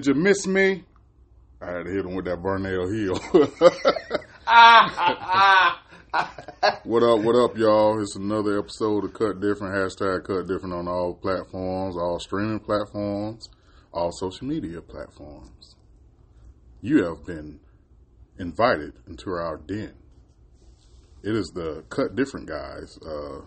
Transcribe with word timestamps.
Did 0.00 0.16
you 0.16 0.22
miss 0.22 0.46
me? 0.46 0.84
I 1.60 1.72
had 1.72 1.84
to 1.84 1.90
hit 1.90 2.06
him 2.06 2.14
with 2.14 2.24
that 2.24 2.38
Vernell 2.38 2.90
Hill. 2.90 3.18
what 6.84 7.02
up, 7.02 7.20
what 7.20 7.36
up, 7.36 7.58
y'all? 7.58 8.00
It's 8.00 8.16
another 8.16 8.58
episode 8.58 9.04
of 9.04 9.12
Cut 9.12 9.42
Different, 9.42 9.74
hashtag 9.74 10.24
Cut 10.24 10.46
Different 10.46 10.74
on 10.74 10.88
all 10.88 11.12
platforms, 11.12 11.98
all 11.98 12.18
streaming 12.18 12.60
platforms, 12.60 13.50
all 13.92 14.10
social 14.10 14.46
media 14.46 14.80
platforms. 14.80 15.76
You 16.80 17.04
have 17.04 17.26
been 17.26 17.60
invited 18.38 18.94
into 19.06 19.32
our 19.32 19.58
den. 19.58 19.92
It 21.22 21.36
is 21.36 21.52
the 21.54 21.84
Cut 21.90 22.16
Different 22.16 22.48
guys. 22.48 22.98
Uh, 23.06 23.40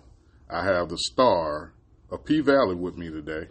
I 0.52 0.66
have 0.66 0.90
the 0.90 1.00
star 1.00 1.74
of 2.12 2.26
P 2.26 2.42
Valley 2.42 2.76
with 2.76 2.96
me 2.96 3.10
today. 3.10 3.48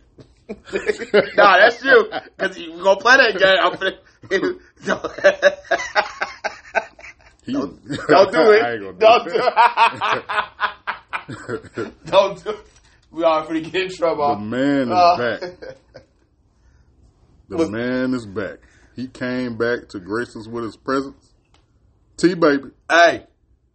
nah, 1.37 1.57
that's 1.59 1.83
you. 1.85 2.11
Because 2.37 2.59
you 2.59 2.73
gonna 2.83 3.01
play 3.01 3.17
that 3.17 3.39
game. 3.39 3.59
I'm 3.61 3.73
finna, 3.79 3.99
don't, 7.47 7.81
don't 8.09 8.33
do 8.33 8.41
it. 8.53 8.63
I 8.63 8.73
ain't 8.73 8.83
gonna 8.83 8.99
don't 8.99 9.25
do 9.29 9.35
it. 11.83 12.05
don't 12.07 12.43
do 12.45 12.51
it. 12.51 12.57
We 13.11 13.25
are 13.25 13.45
finna 13.47 13.63
get 13.71 13.83
in 13.83 13.89
trouble. 13.91 14.35
The 14.37 14.41
man 14.41 14.83
is 14.83 14.89
Uh, 14.91 15.17
back. 15.19 15.41
The 17.49 17.57
Look- 17.59 17.71
man 17.71 18.15
is 18.15 18.27
back. 18.27 18.59
He 18.97 19.07
came 19.09 19.57
back 19.57 19.89
to 19.91 20.01
grace 20.01 20.35
us 20.37 20.47
with 20.49 20.65
his 20.65 20.77
presence. 20.77 21.33
T 22.17 22.35
baby. 22.35 22.71
Hey, 22.91 23.27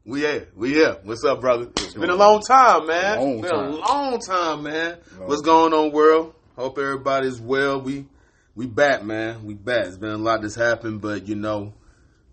we 0.06 0.20
here. 0.22 0.48
We 0.56 0.70
here. 0.74 0.98
What's 1.04 1.24
up, 1.26 1.42
brother? 1.42 1.70
It's 1.78 1.94
been 1.96 2.10
a 2.12 2.16
long 2.16 2.42
time, 2.42 2.86
man. 2.88 3.20
Long 3.20 3.42
been 3.42 3.52
time. 3.52 3.66
a 3.66 3.70
long 3.78 4.20
time, 4.20 4.64
man. 4.64 4.98
Long 5.20 5.28
What's 5.28 5.42
going 5.42 5.74
on, 5.74 5.92
world? 5.92 6.34
Hope 6.58 6.80
everybody's 6.80 7.40
well. 7.40 7.80
We 7.80 8.08
we 8.56 8.66
back, 8.66 9.04
man. 9.04 9.46
We 9.46 9.54
back. 9.54 9.86
It's 9.86 9.98
been 9.98 10.10
a 10.10 10.18
lot 10.18 10.42
that's 10.42 10.56
happened, 10.56 11.02
but 11.02 11.28
you 11.28 11.36
know, 11.36 11.76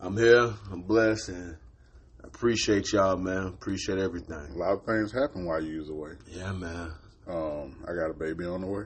I'm 0.00 0.16
here. 0.16 0.50
I'm 0.72 0.80
blessed, 0.80 1.28
and 1.28 1.58
I 2.22 2.28
appreciate 2.28 2.90
y'all, 2.90 3.18
man. 3.18 3.48
Appreciate 3.48 3.98
everything. 3.98 4.52
A 4.54 4.56
lot 4.56 4.72
of 4.72 4.86
things 4.86 5.12
happen 5.12 5.44
while 5.44 5.62
you 5.62 5.78
was 5.78 5.90
away. 5.90 6.12
Yeah, 6.26 6.52
man. 6.52 6.92
Um, 7.28 7.84
I 7.86 7.92
got 7.92 8.08
a 8.08 8.14
baby 8.14 8.46
on 8.46 8.62
the 8.62 8.66
way. 8.66 8.84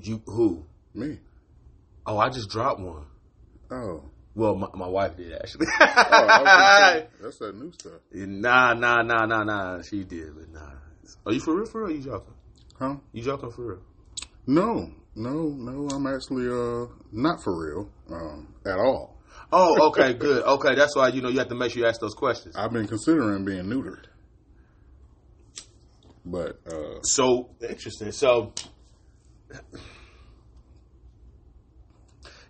You 0.00 0.22
who? 0.26 0.64
Me. 0.94 1.18
Oh, 2.06 2.16
I 2.18 2.28
just 2.28 2.48
dropped 2.48 2.78
one. 2.78 3.06
Oh. 3.72 4.04
Well, 4.36 4.54
my, 4.54 4.68
my 4.74 4.86
wife 4.86 5.16
did 5.16 5.32
actually. 5.32 5.66
oh 5.80 5.84
I 5.84 6.42
was 6.42 6.44
gonna 6.44 7.00
say, 7.00 7.06
that's 7.20 7.38
that 7.38 7.56
new 7.56 7.72
stuff. 7.72 8.00
nah, 8.12 8.74
nah, 8.74 9.02
nah, 9.02 9.26
nah, 9.26 9.42
nah. 9.42 9.82
She 9.82 10.04
did, 10.04 10.36
but 10.36 10.52
nah. 10.52 10.70
Are 11.26 11.32
you 11.32 11.40
for 11.40 11.56
real? 11.56 11.66
For 11.66 11.82
real? 11.84 11.96
You 11.96 12.02
joking? 12.04 12.34
Huh? 12.78 12.96
You 13.12 13.24
joking 13.24 13.50
for 13.50 13.62
real? 13.66 13.82
No, 14.48 14.90
no, 15.14 15.50
no. 15.50 15.88
I'm 15.94 16.06
actually 16.06 16.48
uh 16.48 16.86
not 17.12 17.42
for 17.44 17.54
real 17.54 17.90
um, 18.10 18.54
at 18.64 18.78
all. 18.78 19.18
Oh, 19.52 19.88
okay, 19.88 20.14
good. 20.14 20.42
Okay, 20.42 20.74
that's 20.74 20.96
why 20.96 21.08
you 21.08 21.20
know 21.20 21.28
you 21.28 21.38
have 21.38 21.48
to 21.48 21.54
make 21.54 21.72
sure 21.72 21.82
you 21.82 21.86
ask 21.86 22.00
those 22.00 22.14
questions. 22.14 22.56
I've 22.56 22.72
been 22.72 22.86
considering 22.86 23.44
being 23.44 23.64
neutered, 23.64 24.06
but 26.24 26.58
uh, 26.66 27.02
So 27.02 27.50
interesting. 27.60 28.10
So 28.10 28.54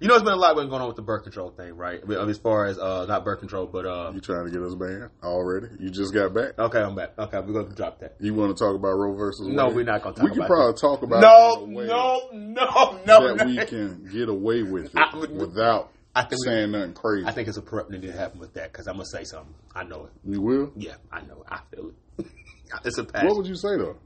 you 0.00 0.08
know, 0.08 0.14
it's 0.14 0.22
been 0.22 0.32
a 0.32 0.36
lot 0.36 0.54
been 0.56 0.68
going 0.68 0.80
on 0.82 0.86
with 0.88 0.96
the 0.96 1.02
birth 1.02 1.22
control 1.24 1.50
thing, 1.50 1.76
right? 1.76 2.00
I 2.02 2.06
mean, 2.06 2.28
as 2.30 2.38
far 2.38 2.66
as 2.66 2.78
uh, 2.78 3.06
not 3.06 3.24
birth 3.24 3.40
control, 3.40 3.66
but 3.66 3.84
uh, 3.86 4.12
you 4.14 4.20
trying 4.20 4.44
to 4.46 4.50
get 4.50 4.62
us 4.62 4.74
banned 4.74 5.10
already? 5.22 5.68
You 5.80 5.90
just 5.90 6.14
got 6.14 6.32
back. 6.34 6.58
okay, 6.58 6.80
I'm 6.80 6.94
back. 6.94 7.18
Okay, 7.18 7.40
we're 7.40 7.62
gonna 7.62 7.74
drop 7.74 8.00
that. 8.00 8.16
You 8.20 8.34
want 8.34 8.56
to 8.56 8.64
talk 8.64 8.74
about 8.76 8.92
Roe 8.92 9.14
versus 9.14 9.46
Wade? 9.46 9.56
No, 9.56 9.68
we're 9.68 9.84
not 9.84 10.02
gonna 10.02 10.14
talk 10.16 10.24
We 10.24 10.30
can 10.30 10.46
probably 10.46 10.74
talk 10.80 11.02
about 11.02 11.20
No, 11.20 11.60
it 11.60 11.64
in 11.64 11.72
a 11.72 11.76
way 11.76 11.86
no, 11.86 12.28
no, 12.32 13.00
no. 13.06 13.36
that 13.36 13.46
we 13.46 13.56
can 13.66 14.08
get 14.12 14.28
away 14.28 14.62
with 14.62 14.86
it 14.86 14.92
I 14.96 15.16
without 15.16 15.90
I 16.14 16.22
think 16.22 16.40
we- 16.40 16.46
saying 16.46 16.70
nothing 16.72 16.94
crazy. 16.94 17.26
I 17.26 17.32
think 17.32 17.48
it's 17.48 17.58
a 17.58 17.62
corrupt 17.62 17.90
that 17.90 18.02
happen 18.04 18.40
with 18.40 18.54
that 18.54 18.72
because 18.72 18.86
I'm 18.86 18.94
gonna 18.94 19.06
say 19.06 19.24
something. 19.24 19.54
I 19.74 19.84
know 19.84 20.04
it. 20.06 20.12
you 20.24 20.40
will. 20.40 20.72
Yeah, 20.76 20.94
I 21.12 21.20
know. 21.22 21.42
it. 21.42 21.46
I 21.48 21.60
feel 21.74 21.92
it. 22.18 22.26
it's 22.84 22.98
a 22.98 23.02
What 23.04 23.36
would 23.36 23.46
you 23.46 23.56
say 23.56 23.76
though? 23.76 23.96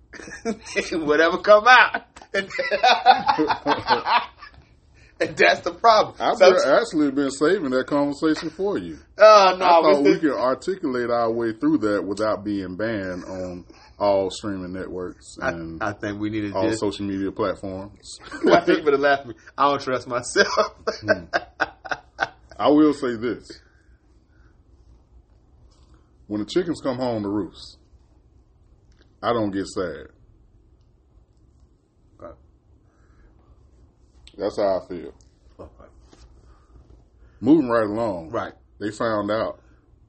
Whatever 1.06 1.38
come 1.38 1.64
out. 1.66 2.03
And 5.28 5.37
that's 5.37 5.60
the 5.60 5.72
problem. 5.72 6.16
I've 6.21 6.37
So- 6.37 6.56
actually 6.81 7.10
been 7.10 7.31
saving 7.31 7.71
that 7.71 7.87
conversation 7.87 8.50
for 8.50 8.78
you. 8.78 8.99
Oh 9.19 9.56
no, 9.59 9.65
I 9.65 9.69
thought 9.94 10.03
we 10.03 10.12
the- 10.15 10.19
could 10.21 10.33
articulate 10.38 11.10
our 11.10 11.31
way 11.33 11.53
through 11.53 11.78
that 11.78 12.05
without 12.05 12.44
being 12.44 12.77
banned 12.77 13.25
on 13.25 13.65
all 13.99 14.31
streaming 14.31 14.72
networks 14.72 15.37
I, 15.41 15.50
and 15.50 15.83
I 15.83 15.93
think 15.93 16.19
we 16.21 16.28
needed 16.31 16.55
all 16.55 16.69
this. 16.69 16.81
social 16.81 17.06
media 17.06 17.31
platforms. 17.31 18.19
I 18.50 18.60
think 18.60 18.78
you 18.81 18.84
better 18.84 18.99
laugh 18.99 19.21
at 19.21 19.28
me. 19.28 19.34
I 19.56 19.69
don't 19.71 19.81
trust 19.81 20.09
myself. 20.09 20.75
Hmm. 21.00 21.25
I 22.59 22.69
will 22.69 22.93
say 22.94 23.16
this. 23.16 23.49
When 26.27 26.41
the 26.41 26.47
chickens 26.47 26.81
come 26.83 26.97
home 26.97 27.22
to 27.22 27.28
roost, 27.28 27.78
I 29.22 29.33
don't 29.33 29.50
get 29.50 29.66
sad. 29.66 30.06
That's 34.42 34.56
how 34.56 34.80
I 34.80 34.88
feel. 34.88 35.14
Okay. 35.60 35.84
Moving 37.41 37.69
right 37.69 37.86
along, 37.86 38.30
Right. 38.30 38.53
they 38.80 38.91
found 38.91 39.30
out 39.30 39.60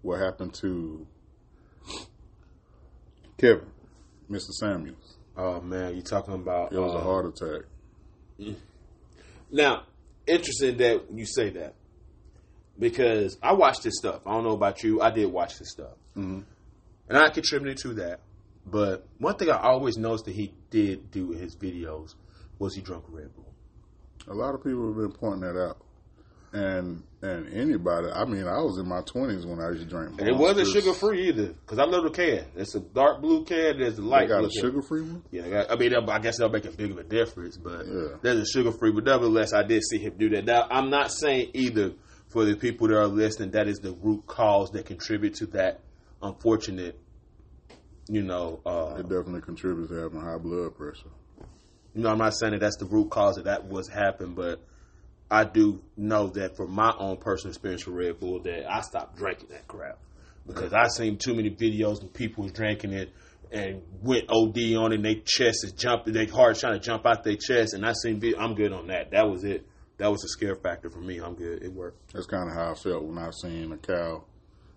what 0.01 0.19
happened 0.19 0.55
to 0.55 1.05
Kevin, 3.38 3.67
Mr. 4.31 4.49
Samuels. 4.59 5.17
Oh 5.38 5.61
man, 5.61 5.95
you 5.95 6.01
talking 6.01 6.33
about? 6.33 6.73
It 6.73 6.79
was 6.79 6.94
uh, 6.95 6.97
a 6.97 7.01
heart 7.01 7.25
attack. 7.27 7.61
Now, 9.51 9.83
interesting 10.25 10.77
that 10.77 11.03
you 11.13 11.27
say 11.27 11.51
that 11.51 11.75
because 12.79 13.38
I 13.44 13.53
watched 13.53 13.83
this 13.83 13.94
stuff. 13.97 14.25
I 14.25 14.31
don't 14.31 14.44
know 14.44 14.53
about 14.55 14.81
you. 14.81 15.00
I 15.00 15.11
did 15.11 15.27
watch 15.31 15.59
this 15.59 15.69
stuff, 15.69 15.94
Mhm. 16.17 16.44
and 17.07 17.17
I 17.19 17.29
contributed 17.29 17.77
to 17.83 17.94
that. 17.95 18.21
But 18.65 19.05
one 19.19 19.35
thing 19.35 19.51
I 19.51 19.59
always 19.59 19.95
noticed 19.95 20.25
that 20.25 20.33
he 20.33 20.55
did 20.71 21.11
do 21.11 21.33
in 21.33 21.38
his 21.39 21.55
videos 21.55 22.15
was 22.57 22.73
he 22.73 22.81
drunk 22.81 23.03
Red 23.09 23.35
Bull. 23.35 23.52
A 24.28 24.34
lot 24.34 24.56
of 24.56 24.63
people 24.63 24.88
have 24.88 24.95
been 24.97 25.11
pointing 25.11 25.41
that 25.41 25.59
out. 25.59 25.78
And 26.53 27.01
and 27.23 27.51
anybody, 27.51 28.09
I 28.13 28.25
mean, 28.25 28.47
I 28.47 28.61
was 28.61 28.78
in 28.78 28.88
my 28.88 29.01
twenties 29.01 29.44
when 29.45 29.59
I 29.59 29.69
used 29.69 29.81
to 29.84 29.85
drink. 29.89 30.19
And 30.19 30.29
it 30.29 30.35
wasn't 30.35 30.67
sugar 30.67 30.94
free 30.94 31.29
either 31.29 31.47
because 31.47 31.79
I 31.79 31.85
love 31.85 32.03
the 32.03 32.11
can. 32.11 32.45
It's 32.56 32.75
a 32.75 32.79
dark 32.79 33.22
blue 33.22 33.44
can. 33.44 33.79
There's 33.79 33.97
a 33.97 34.01
They 34.01 34.07
light 34.07 34.28
got 34.29 34.39
blue 34.41 34.50
a 34.50 34.51
sugar 34.51 34.81
free 34.83 35.01
one. 35.01 35.23
Yeah, 35.31 35.45
I 35.45 35.50
got- 35.50 35.72
I 35.72 35.75
mean, 35.78 35.95
I 35.95 36.19
guess 36.19 36.38
that'll 36.38 36.53
make 36.53 36.66
a 36.66 36.72
big 36.72 36.91
of 36.91 37.00
a 37.00 37.03
difference, 37.03 37.57
but 37.57 37.88
Yeah. 37.88 38.17
there's 38.22 38.39
a 38.41 38.45
sugar 38.45 38.72
free. 38.72 38.91
But 38.91 39.06
nevertheless, 39.06 39.51
I 39.51 39.63
did 39.63 39.81
see 39.83 39.97
him 39.97 40.13
do 40.19 40.29
that. 40.29 40.45
Now, 40.45 40.67
I'm 40.69 40.91
not 40.91 41.12
saying 41.12 41.50
either 41.56 41.94
for 42.28 42.45
the 42.45 42.56
people 42.56 42.88
that 42.89 42.97
are 43.00 43.07
listening 43.07 43.51
that 43.51 43.67
is 43.67 43.79
the 43.79 43.94
root 43.94 44.28
cause 44.28 44.69
that 44.72 44.85
contribute 44.85 45.33
to 45.35 45.47
that 45.47 45.79
unfortunate, 46.22 47.00
you 48.09 48.22
know, 48.22 48.59
uh, 48.66 48.97
It 49.00 49.03
definitely 49.09 49.41
contributes 49.41 49.89
to 49.89 49.95
having 49.95 50.22
high 50.22 50.38
blood 50.38 50.75
pressure. 50.75 51.09
You 51.93 52.01
know, 52.01 52.09
I'm 52.09 52.17
not 52.17 52.33
saying 52.33 52.53
that 52.53 52.59
that's 52.59 52.77
the 52.77 52.85
root 52.85 53.09
cause 53.09 53.35
that 53.35 53.45
that 53.45 53.67
was 53.67 53.87
happened, 53.87 54.35
but 54.35 54.61
I 55.29 55.43
do 55.43 55.81
know 55.97 56.27
that 56.29 56.55
from 56.55 56.71
my 56.71 56.93
own 56.97 57.17
personal 57.17 57.51
experience 57.51 57.85
with 57.85 57.95
Red 57.95 58.19
Bull 58.19 58.39
that 58.41 58.71
I 58.71 58.81
stopped 58.81 59.17
drinking 59.17 59.49
that 59.49 59.67
crap 59.67 59.97
because 60.45 60.73
I 60.73 60.87
seen 60.87 61.17
too 61.17 61.33
many 61.33 61.49
videos 61.49 62.03
of 62.03 62.13
people 62.13 62.43
was 62.43 62.53
drinking 62.53 62.93
it 62.93 63.11
and 63.51 63.81
went 64.01 64.25
OD 64.29 64.57
on 64.75 64.91
it. 64.91 64.95
and 64.95 65.06
Their 65.06 65.15
chest 65.25 65.63
is 65.63 65.73
jumping, 65.75 66.13
their 66.13 66.27
heart 66.27 66.57
trying 66.57 66.73
to 66.73 66.79
jump 66.79 67.06
out 67.06 67.23
their 67.23 67.35
chest, 67.35 67.73
and 67.73 67.85
I 67.85 67.94
seen. 67.94 68.21
I'm 68.38 68.56
good 68.56 68.73
on 68.73 68.88
that. 68.88 69.12
That 69.12 69.29
was 69.29 69.44
it. 69.44 69.65
That 69.97 70.12
was 70.12 70.23
a 70.23 70.27
scare 70.27 70.56
factor 70.56 70.89
for 70.89 71.00
me. 71.00 71.19
I'm 71.19 71.35
good. 71.35 71.63
It 71.63 71.71
worked. 71.71 72.13
That's 72.13 72.25
kind 72.25 72.50
of 72.50 72.56
how 72.56 72.71
I 72.71 72.75
felt 72.75 73.03
when 73.03 73.18
I 73.18 73.29
seen 73.29 73.71
a 73.71 73.77
cow. 73.77 74.23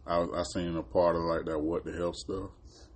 I, 0.06 0.20
I 0.20 0.42
seen 0.52 0.76
a 0.76 0.82
part 0.82 1.16
of 1.16 1.22
like 1.22 1.46
that 1.46 1.58
what 1.58 1.84
the 1.84 1.92
hell 1.92 2.12
stuff. 2.12 2.50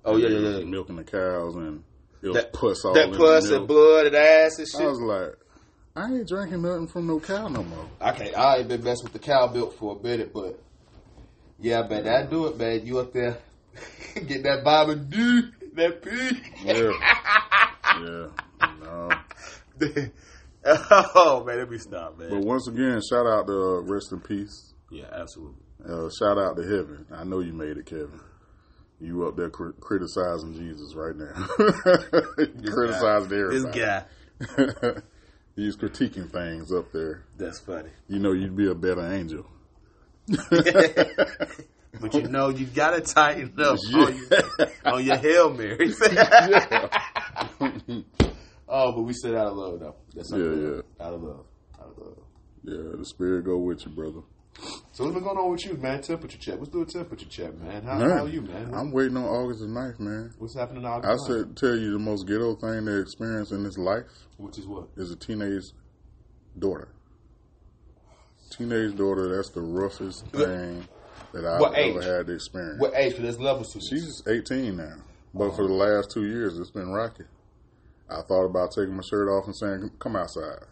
Oh 0.04 0.16
yeah, 0.16 0.28
yeah, 0.28 0.58
yeah. 0.58 0.64
Milking 0.64 0.96
the 0.96 1.04
cows 1.04 1.56
and 1.56 1.82
That 2.22 2.52
puss 2.52 2.84
all 2.84 2.94
that 2.94 3.08
in 3.08 3.14
pus 3.14 3.50
and 3.50 3.66
blood 3.66 4.06
and 4.06 4.16
ass 4.16 4.58
and 4.58 4.68
shit. 4.68 4.80
I 4.80 4.86
was 4.86 5.00
like, 5.00 5.36
I 5.96 6.06
ain't 6.06 6.28
drinking 6.28 6.62
nothing 6.62 6.86
from 6.86 7.06
no 7.06 7.18
cow 7.18 7.48
no 7.48 7.62
more. 7.62 7.88
I 8.00 8.12
can't. 8.12 8.36
I 8.36 8.58
ain't 8.58 8.68
been 8.68 8.84
messing 8.84 9.04
with 9.04 9.12
the 9.12 9.18
cow 9.18 9.50
milk 9.52 9.78
for 9.78 9.96
a 9.98 10.02
minute, 10.02 10.32
but 10.32 10.62
yeah, 11.58 11.82
man, 11.88 12.04
that 12.04 12.30
do 12.30 12.46
it, 12.46 12.58
man. 12.58 12.86
You 12.86 12.98
up 13.00 13.12
there 13.12 13.38
get 14.14 14.42
that 14.44 14.62
vitamin 14.64 15.08
D, 15.08 15.42
that 15.74 16.02
P. 16.02 16.10
Yeah, 16.64 16.92
yeah, 18.00 18.28
no. 18.82 19.10
oh 21.14 21.44
man, 21.44 21.58
let 21.58 21.70
me 21.70 21.78
stop, 21.78 22.18
man. 22.18 22.30
But 22.30 22.40
once 22.40 22.68
again, 22.68 23.00
shout 23.08 23.26
out 23.26 23.46
to 23.46 23.52
uh, 23.52 23.80
rest 23.80 24.12
in 24.12 24.20
peace. 24.20 24.74
yeah, 24.90 25.06
absolutely. 25.12 25.62
Uh, 25.82 26.10
shout 26.18 26.36
out 26.36 26.56
to 26.56 26.62
heaven. 26.62 27.06
I 27.10 27.24
know 27.24 27.40
you 27.40 27.54
made 27.54 27.78
it, 27.78 27.86
Kevin. 27.86 28.20
You 29.00 29.26
up 29.26 29.36
there 29.36 29.48
cri- 29.50 29.72
criticizing 29.80 30.52
Jesus 30.54 30.94
right 30.94 31.16
now. 31.16 31.32
you 32.38 32.70
criticizing 32.70 33.28
This 33.30 33.64
everybody. 33.64 33.80
guy, 33.80 34.04
He's 35.56 35.76
critiquing 35.76 36.30
things 36.30 36.70
up 36.72 36.92
there. 36.92 37.24
that's 37.36 37.60
funny. 37.60 37.90
You 38.08 38.18
know, 38.18 38.32
you'd 38.32 38.56
be 38.56 38.68
a 38.70 38.74
better 38.74 39.10
angel. 39.12 39.46
But 42.00 42.14
you 42.14 42.28
know, 42.28 42.50
you've 42.50 42.72
gotta 42.72 43.00
tighten 43.00 43.52
up 43.60 43.76
Yeah. 43.88 43.98
on, 43.98 44.16
your, 44.16 44.68
on 44.94 45.04
your 45.04 45.16
hail 45.16 45.52
marys. 45.52 46.00
oh, 48.68 48.92
but 48.92 49.02
we 49.02 49.12
said 49.12 49.34
out 49.34 49.48
of 49.48 49.56
love 49.56 49.80
though. 49.80 49.96
That's 50.14 50.30
Yeah, 50.30 50.38
yeah. 50.38 50.80
Out 51.04 51.14
of 51.14 51.22
love. 51.22 51.44
Out 51.80 51.88
of 51.90 51.98
love. 51.98 52.18
Yeah, 52.62 52.96
the 52.96 53.04
spirit 53.04 53.44
go 53.44 53.56
with 53.58 53.84
you, 53.84 53.90
brother. 53.92 54.20
So 54.92 55.04
what's 55.04 55.14
been 55.14 55.24
going 55.24 55.38
on 55.38 55.50
with 55.50 55.64
you, 55.64 55.74
man? 55.74 56.02
Temperature 56.02 56.38
check. 56.38 56.56
Let's 56.58 56.70
do 56.70 56.82
a 56.82 56.86
temperature 56.86 57.26
check, 57.26 57.56
man. 57.58 57.82
How, 57.84 57.98
Man, 57.98 58.10
how 58.10 58.24
are 58.24 58.28
you, 58.28 58.42
man? 58.42 58.74
I'm 58.74 58.92
waiting 58.92 59.16
on 59.16 59.24
August 59.24 59.60
the 59.60 59.66
9th, 59.66 59.98
man. 60.00 60.34
What's 60.38 60.54
happening 60.54 60.82
in 60.82 60.86
August? 60.86 61.28
I 61.28 61.32
said, 61.32 61.56
tell 61.56 61.76
you 61.76 61.92
the 61.92 61.98
most 61.98 62.26
ghetto 62.26 62.56
thing 62.56 62.84
they 62.84 62.98
experience 63.00 63.52
in 63.52 63.62
this 63.62 63.78
life 63.78 64.04
which 64.36 64.58
is 64.58 64.66
what? 64.66 64.88
is 64.96 65.10
a 65.10 65.16
teenage 65.16 65.64
daughter. 66.58 66.88
Teenage 68.50 68.96
daughter, 68.96 69.36
that's 69.36 69.50
the 69.50 69.60
roughest 69.60 70.26
thing 70.28 70.86
that 71.32 71.44
I've 71.44 71.60
What 71.60 71.74
ever 71.74 72.00
age? 72.00 72.04
had 72.04 72.26
to 72.26 72.34
experience. 72.34 72.80
What 72.80 72.94
age? 72.94 73.12
Because 73.12 73.22
there's 73.22 73.40
levels 73.40 73.72
to 73.72 73.78
this. 73.78 73.88
She's 73.88 74.22
18 74.26 74.76
now, 74.76 74.96
but 75.32 75.54
for 75.54 75.66
the 75.68 75.72
oh. 75.72 75.76
last 75.76 76.10
two 76.10 76.26
years, 76.26 76.58
it's 76.58 76.70
been 76.70 76.90
rocky. 76.90 77.24
I 78.08 78.22
thought 78.22 78.44
about 78.44 78.72
taking 78.72 78.96
my 78.96 79.02
shirt 79.08 79.28
off 79.28 79.46
and 79.46 79.56
saying, 79.56 79.90
"Come 80.00 80.16
outside," 80.16 80.64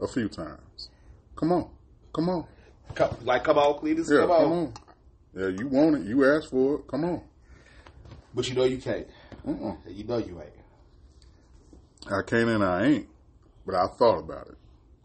a 0.00 0.06
few 0.06 0.28
times. 0.28 0.90
Come 1.34 1.50
on, 1.50 1.70
come 2.14 2.28
on, 2.28 2.46
like, 3.22 3.44
come 3.44 3.58
on, 3.58 3.74
Cletus. 3.80 4.10
yeah, 4.10 4.20
come, 4.20 4.28
come 4.28 4.52
on. 4.52 4.52
on. 4.52 4.72
Yeah, 5.34 5.48
you 5.48 5.68
want 5.68 5.96
it, 5.96 6.06
you 6.06 6.24
asked 6.24 6.50
for 6.50 6.76
it. 6.76 6.88
Come 6.88 7.04
on. 7.04 7.22
But 8.34 8.48
you 8.48 8.54
know 8.54 8.64
you 8.64 8.78
can't. 8.78 9.06
Uh-uh. 9.46 9.74
You 9.88 10.04
know 10.04 10.18
you 10.18 10.40
ain't. 10.40 10.52
I 12.10 12.22
can't 12.26 12.48
and 12.48 12.64
I 12.64 12.86
ain't, 12.86 13.08
but 13.66 13.74
I 13.74 13.86
thought 13.98 14.18
about 14.18 14.48
it. 14.48 14.56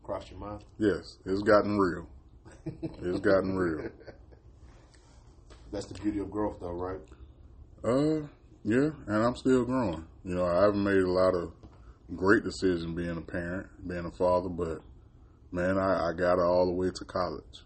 Crossed 0.04 0.32
your 0.32 0.40
mind. 0.40 0.64
Yes, 0.78 1.18
it's 1.26 1.42
gotten 1.42 1.78
real. 1.78 2.08
It's 3.02 3.20
gotten 3.20 3.58
real. 3.58 3.90
That's 5.72 5.86
the 5.88 5.96
beauty 5.96 6.20
of 6.20 6.30
growth, 6.30 6.60
though, 6.62 6.72
right? 6.72 7.00
Uh, 7.84 8.28
yeah, 8.64 8.92
and 9.08 9.24
I'm 9.26 9.36
still 9.36 9.66
growing. 9.66 10.06
You 10.24 10.36
know, 10.36 10.46
I 10.46 10.64
haven't 10.64 10.84
made 10.84 11.02
a 11.02 11.12
lot 11.12 11.34
of 11.36 11.52
great 12.16 12.44
decisions 12.44 12.96
being 12.96 13.18
a 13.18 13.22
parent, 13.22 13.68
being 13.88 14.06
a 14.06 14.12
father, 14.12 14.50
but 14.50 14.82
man, 15.52 15.78
I, 15.78 16.10
I 16.10 16.14
got 16.14 16.40
it 16.40 16.44
all 16.44 16.66
the 16.66 16.72
way 16.72 16.92
to 16.92 17.06
college. 17.06 17.64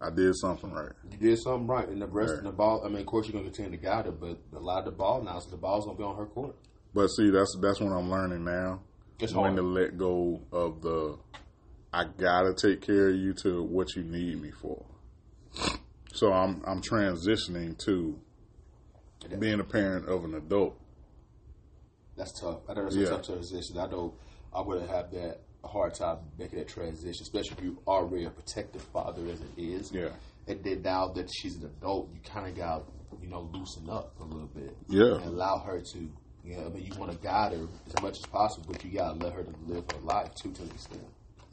I 0.00 0.10
did 0.10 0.34
something 0.36 0.72
right. 0.72 0.92
You 1.10 1.16
did 1.16 1.38
something 1.38 1.66
right, 1.68 1.88
and 1.88 2.02
the 2.02 2.06
rest 2.08 2.30
Right. 2.30 2.38
of 2.38 2.44
the 2.44 2.50
ball. 2.52 2.82
I 2.84 2.88
mean, 2.88 2.98
of 2.98 3.06
course, 3.06 3.26
you're 3.28 3.32
going 3.40 3.44
to 3.44 3.50
continue 3.50 3.78
to 3.78 3.82
guide 3.84 4.06
her, 4.06 4.12
but 4.12 4.38
a 4.52 4.58
lot 4.58 4.80
of 4.80 4.86
the 4.86 4.90
ball 4.90 5.22
now, 5.22 5.38
so 5.38 5.50
the 5.50 5.56
ball's 5.56 5.84
going 5.84 5.96
to 5.96 6.02
be 6.02 6.04
on 6.06 6.16
her 6.16 6.26
court. 6.26 6.56
But 6.94 7.06
see, 7.08 7.30
that's 7.30 7.56
that's 7.60 7.80
what 7.80 7.92
I'm 7.92 8.10
learning 8.10 8.44
now. 8.44 8.80
It's 9.20 9.32
when 9.32 9.44
hard. 9.44 9.56
to 9.56 9.62
let 9.62 9.96
go 9.96 10.42
of 10.52 10.82
the 10.82 11.18
I 11.94 12.04
gotta 12.04 12.54
take 12.54 12.80
care 12.80 13.10
of 13.10 13.16
you 13.16 13.32
to 13.34 13.62
what 13.62 13.94
you 13.94 14.02
need 14.02 14.40
me 14.42 14.50
for. 14.50 14.84
So 16.12 16.32
I'm 16.32 16.62
I'm 16.66 16.82
transitioning 16.82 17.78
to 17.84 18.18
being 19.38 19.60
a 19.60 19.64
parent 19.64 20.08
of 20.08 20.24
an 20.24 20.34
adult. 20.34 20.78
That's 22.16 22.32
tough. 22.38 22.60
I 22.68 22.74
know 22.74 22.86
it's 22.86 22.96
Yeah. 22.96 23.06
a 23.06 23.10
tough 23.10 23.26
transition. 23.26 23.78
I 23.78 23.86
know 23.86 24.14
I 24.54 24.60
would 24.60 24.82
have 24.88 25.10
that 25.12 25.40
hard 25.68 25.94
time 25.94 26.18
making 26.38 26.58
that 26.58 26.68
transition, 26.68 27.22
especially 27.22 27.56
if 27.58 27.64
you 27.64 27.78
already 27.86 28.24
a 28.24 28.30
protective 28.30 28.82
father 28.82 29.22
as 29.26 29.40
it 29.40 29.50
is. 29.56 29.92
Yeah. 29.92 30.10
And 30.48 30.62
then 30.64 30.82
now 30.82 31.08
that 31.08 31.30
she's 31.32 31.56
an 31.56 31.66
adult, 31.66 32.10
you 32.12 32.20
kind 32.28 32.48
of 32.48 32.56
got 32.56 32.84
you 33.22 33.28
know 33.28 33.48
loosen 33.52 33.88
up 33.88 34.14
a 34.20 34.24
little 34.24 34.48
bit. 34.48 34.76
Yeah. 34.88 35.16
And 35.16 35.24
allow 35.24 35.58
her 35.58 35.80
to. 35.80 36.08
You 36.44 36.56
know, 36.56 36.66
I 36.66 36.68
mean, 36.70 36.84
you 36.84 36.98
want 36.98 37.12
to 37.12 37.18
guide 37.18 37.52
her 37.52 37.68
as 37.86 38.02
much 38.02 38.18
as 38.18 38.26
possible, 38.26 38.66
but 38.72 38.84
you 38.84 38.90
gotta 38.90 39.16
let 39.16 39.32
her 39.32 39.44
to 39.44 39.54
live 39.68 39.84
her 39.92 40.00
life 40.00 40.34
too, 40.34 40.50
to 40.50 40.62
an 40.62 40.70
extent. 40.70 41.04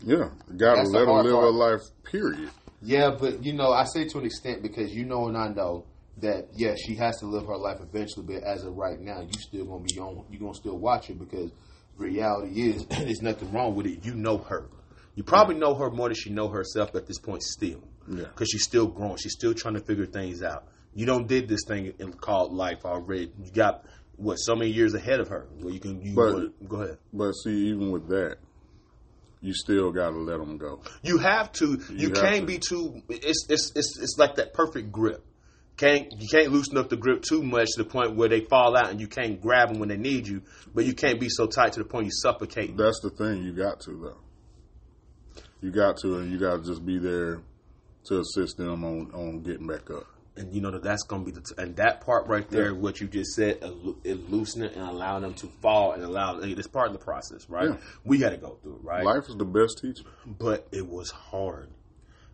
Yeah. 0.03 0.29
Gotta 0.57 0.77
That's 0.77 0.89
let 0.89 1.05
her 1.05 1.13
live 1.13 1.31
part. 1.31 1.43
her 1.43 1.51
life, 1.51 1.81
period. 2.03 2.49
Yeah, 2.81 3.11
but 3.11 3.45
you 3.45 3.53
know, 3.53 3.71
I 3.71 3.83
say 3.83 4.07
to 4.07 4.17
an 4.17 4.25
extent 4.25 4.63
because 4.63 4.91
you 4.95 5.05
know 5.05 5.27
and 5.27 5.37
I 5.37 5.49
know 5.49 5.85
that 6.21 6.47
yeah, 6.55 6.75
she 6.75 6.95
has 6.95 7.17
to 7.19 7.25
live 7.25 7.45
her 7.45 7.57
life 7.57 7.79
eventually, 7.81 8.25
but 8.25 8.43
as 8.43 8.63
of 8.63 8.75
right 8.75 8.99
now, 8.99 9.21
you 9.21 9.33
still 9.39 9.65
gonna 9.65 9.83
be 9.83 9.99
on. 9.99 10.25
You 10.31 10.39
gonna 10.39 10.55
still 10.55 10.77
watch 10.77 11.07
her 11.07 11.13
because 11.13 11.51
reality 11.99 12.61
is 12.69 12.85
there's 12.89 13.21
nothing 13.21 13.51
wrong 13.51 13.75
with 13.75 13.85
it. 13.85 14.05
You 14.05 14.15
know 14.15 14.37
her. 14.37 14.69
You 15.15 15.23
probably 15.23 15.55
know 15.55 15.75
her 15.75 15.89
more 15.91 16.07
than 16.09 16.15
she 16.15 16.29
know 16.29 16.47
herself 16.47 16.95
at 16.95 17.05
this 17.05 17.19
point 17.19 17.43
still. 17.43 17.81
Yeah. 18.07 18.23
Because 18.23 18.49
she's 18.49 18.63
still 18.63 18.87
growing. 18.87 19.17
She's 19.17 19.33
still 19.33 19.53
trying 19.53 19.75
to 19.75 19.81
figure 19.81 20.05
things 20.05 20.41
out. 20.41 20.65
You 20.95 21.05
don't 21.05 21.27
did 21.27 21.47
this 21.47 21.61
thing 21.67 21.93
in 21.99 22.13
called 22.13 22.53
life 22.53 22.85
already. 22.85 23.31
You 23.43 23.51
got 23.51 23.85
what 24.15 24.35
so 24.37 24.55
many 24.55 24.71
years 24.71 24.93
ahead 24.95 25.19
of 25.19 25.27
her 25.27 25.47
where 25.59 25.73
you 25.73 25.79
can 25.79 26.01
you 26.01 26.15
But- 26.15 26.67
go 26.67 26.81
ahead. 26.81 26.97
But 27.13 27.33
see, 27.33 27.67
even 27.69 27.91
with 27.91 28.07
that, 28.09 28.37
you 29.41 29.53
still 29.53 29.91
gotta 29.91 30.17
let 30.17 30.39
them 30.39 30.57
go. 30.57 30.81
You 31.03 31.17
have 31.19 31.51
to. 31.53 31.79
You, 31.89 31.95
You 31.95 32.07
have 32.09 32.17
can't 32.17 32.41
to. 32.41 32.45
be 32.45 32.57
too. 32.57 33.01
It's 33.09 33.45
it's 33.49 33.71
it's 33.75 33.97
it's 33.99 34.15
like 34.17 34.35
that 34.35 34.53
perfect 34.53 34.91
grip. 34.91 35.23
Can't 35.79 36.11
you 36.19 36.27
can't 36.29 36.51
loosen 36.51 36.77
up 36.77 36.89
the 36.89 36.97
grip 36.97 37.21
too 37.21 37.41
much 37.41 37.69
to 37.75 37.83
the 37.83 37.89
point 37.89 38.15
where 38.17 38.27
they 38.27 38.41
fall 38.41 38.75
out 38.75 38.89
and 38.89 38.99
you 38.99 39.07
can't 39.07 39.39
grab 39.41 39.69
them 39.69 39.79
when 39.79 39.87
they 39.87 39.95
need 39.95 40.27
you, 40.27 40.41
but 40.75 40.83
you 40.83 40.93
can't 40.93 41.21
be 41.21 41.29
so 41.29 41.47
tight 41.47 41.71
to 41.73 41.79
the 41.79 41.85
point 41.85 42.05
you 42.05 42.11
suffocate. 42.11 42.75
That's 42.75 42.99
the 43.01 43.09
thing. 43.11 43.43
You 43.43 43.53
got 43.53 43.79
to 43.81 43.91
though. 43.91 44.17
You 45.61 45.71
got 45.71 45.97
to, 46.01 46.17
and 46.19 46.31
you 46.31 46.37
got 46.37 46.57
to 46.57 46.69
just 46.69 46.85
be 46.85 46.97
there 46.99 47.41
to 48.05 48.19
assist 48.19 48.57
them 48.57 48.83
on 48.83 49.11
on 49.13 49.41
getting 49.41 49.67
back 49.67 49.89
up. 49.89 50.05
And 50.35 50.53
you 50.53 50.59
know 50.61 50.71
that 50.71 50.83
that's 50.83 51.03
gonna 51.03 51.23
be 51.23 51.31
the 51.31 51.41
t- 51.41 51.55
and 51.57 51.75
that 51.77 52.01
part 52.01 52.27
right 52.27 52.49
there, 52.49 52.67
Yeah. 52.71 52.77
what 52.77 52.99
you 53.01 53.07
just 53.07 53.31
said, 53.31 53.59
is 54.03 54.19
loosening 54.29 54.71
and 54.73 54.83
allowing 54.83 55.21
them 55.23 55.33
to 55.35 55.47
fall 55.61 55.93
and 55.93 56.03
allow. 56.03 56.39
It's 56.39 56.67
part 56.67 56.87
of 56.87 56.93
the 56.93 56.99
process, 57.03 57.49
right? 57.49 57.69
Yeah. 57.69 57.77
We 58.05 58.17
got 58.17 58.29
to 58.29 58.37
go 58.37 58.57
through 58.61 58.75
it, 58.75 58.83
right? 58.83 59.03
Life 59.05 59.29
is 59.29 59.35
the 59.37 59.45
best 59.45 59.79
teacher. 59.81 60.03
But 60.25 60.67
it 60.71 60.87
was 60.87 61.09
hard. 61.11 61.69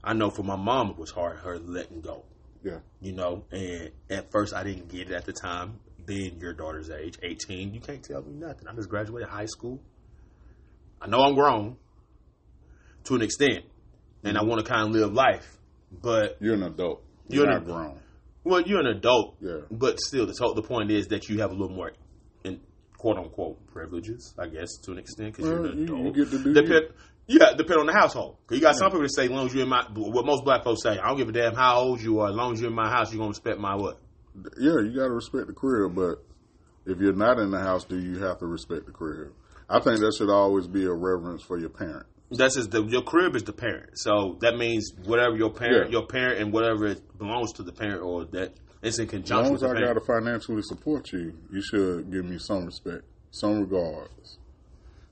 I 0.03 0.13
know 0.13 0.29
for 0.29 0.43
my 0.43 0.55
mom 0.55 0.89
it 0.91 0.97
was 0.97 1.11
hard. 1.11 1.37
Her 1.37 1.57
letting 1.57 2.01
go. 2.01 2.25
Yeah. 2.65 2.79
you 2.99 3.13
know. 3.13 3.45
And 3.51 3.91
at 4.09 4.31
first, 4.31 4.53
I 4.53 4.63
didn't 4.63 4.89
get 4.89 5.11
it 5.11 5.13
at 5.13 5.25
the 5.25 5.33
time. 5.33 5.79
Being 6.05 6.39
your 6.39 6.53
daughter's 6.53 6.89
age, 6.91 7.17
eighteen, 7.23 7.73
you 7.73 7.79
can't 7.79 8.03
tell 8.03 8.21
me 8.21 8.33
nothing. 8.33 8.67
I 8.67 8.73
just 8.73 8.89
graduated 8.89 9.27
high 9.29 9.47
school. 9.47 9.81
I 11.01 11.07
know 11.07 11.19
I'm 11.21 11.33
grown 11.33 11.77
to 13.05 13.15
an 13.15 13.21
extent, 13.23 13.65
and 14.23 14.37
I 14.37 14.41
mm-hmm. 14.41 14.49
want 14.49 14.65
to 14.65 14.71
kind 14.71 14.83
of 14.83 14.91
live 14.91 15.13
life. 15.13 15.57
But 15.91 16.37
You're 16.39 16.53
an 16.55 16.63
adult. 16.63 17.03
You're 17.27 17.45
You're, 17.45 17.53
an 17.53 17.65
not 17.65 17.73
grown. 17.73 17.99
well, 18.43 18.61
you're 18.61 18.81
an 18.81 18.87
adult. 18.87 19.37
Yeah. 19.39 19.61
But 19.71 19.99
still, 19.99 20.27
the 20.27 20.53
the 20.55 20.61
point 20.61 20.91
is 20.91 21.07
that 21.07 21.27
you 21.27 21.39
have 21.39 21.51
a 21.51 21.53
little 21.55 21.75
more, 21.75 21.93
in 22.43 22.61
quote 22.97 23.17
unquote, 23.17 23.65
privileges, 23.67 24.35
I 24.37 24.47
guess, 24.47 24.77
to 24.83 24.91
an 24.91 24.99
extent, 24.99 25.35
because 25.35 25.49
Well, 25.49 25.63
you're 25.63 25.71
an 25.71 25.83
adult. 25.83 26.15
you- 26.15 26.23
adult. 26.23 26.91
You 27.27 27.39
get 27.39 27.51
to 27.51 27.57
Depend, 27.57 27.57
yeah, 27.57 27.57
depend 27.57 27.79
on 27.81 27.85
the 27.87 27.93
household. 27.93 28.37
'Cause 28.47 28.57
you 28.57 28.61
got 28.61 28.75
some 28.75 28.89
people 28.89 29.01
that 29.01 29.13
say, 29.13 29.25
as 29.25 29.31
long 29.31 29.45
as 29.47 29.53
you're 29.53 29.63
in 29.63 29.69
my, 29.69 29.85
what 29.95 30.25
most 30.25 30.43
black 30.43 30.63
folks 30.63 30.83
say, 30.83 30.97
I 30.99 31.07
don't 31.07 31.17
give 31.17 31.29
a 31.29 31.31
damn 31.31 31.55
how 31.55 31.79
old 31.79 32.01
you 32.01 32.19
are, 32.19 32.29
as 32.29 32.35
long 32.35 32.53
as 32.53 32.61
you're 32.61 32.69
in 32.69 32.75
my 32.75 32.89
house, 32.89 33.11
you're 33.11 33.19
gonna 33.19 33.29
respect 33.29 33.59
my 33.59 33.75
what. 33.75 33.99
Yeah, 34.59 34.79
you 34.81 34.93
got 34.95 35.07
to 35.07 35.13
respect 35.13 35.47
the 35.47 35.53
crib, 35.53 35.95
but 35.95 36.23
if 36.85 36.99
you're 36.99 37.13
not 37.13 37.39
in 37.39 37.51
the 37.51 37.59
house, 37.59 37.85
do 37.85 37.97
you 37.97 38.19
have 38.19 38.37
to 38.39 38.45
respect 38.45 38.85
the 38.85 38.91
crib? 38.91 39.31
I 39.69 39.79
think 39.79 39.99
that 40.01 40.13
should 40.17 40.29
always 40.29 40.67
be 40.67 40.85
a 40.85 40.91
reverence 40.93 41.41
for 41.41 41.57
your 41.57 41.69
parent. 41.69 42.05
That's 42.31 42.55
just 42.55 42.71
the 42.71 42.83
your 42.83 43.01
crib 43.03 43.35
is 43.35 43.43
the 43.43 43.53
parent, 43.53 43.91
so 43.97 44.37
that 44.41 44.57
means 44.57 44.91
whatever 45.05 45.35
your 45.37 45.51
parent, 45.51 45.91
Yeah. 45.91 45.99
your 45.99 46.07
parent, 46.07 46.41
and 46.41 46.51
whatever 46.51 46.85
it 46.87 47.01
belongs 47.17 47.53
to 47.53 47.63
the 47.63 47.71
parent, 47.71 48.01
or 48.03 48.25
that 48.25 48.53
it's 48.81 48.99
in 48.99 49.07
conjunction. 49.07 49.55
As 49.55 49.61
long 49.63 49.71
as 49.77 49.81
I 49.81 49.85
got 49.85 49.93
to 49.93 50.01
financially 50.01 50.61
support 50.63 51.11
you, 51.13 51.33
you 51.51 51.61
should 51.61 52.11
give 52.11 52.25
me 52.25 52.37
some 52.39 52.65
respect, 52.65 53.03
some 53.31 53.61
regards. 53.61 54.37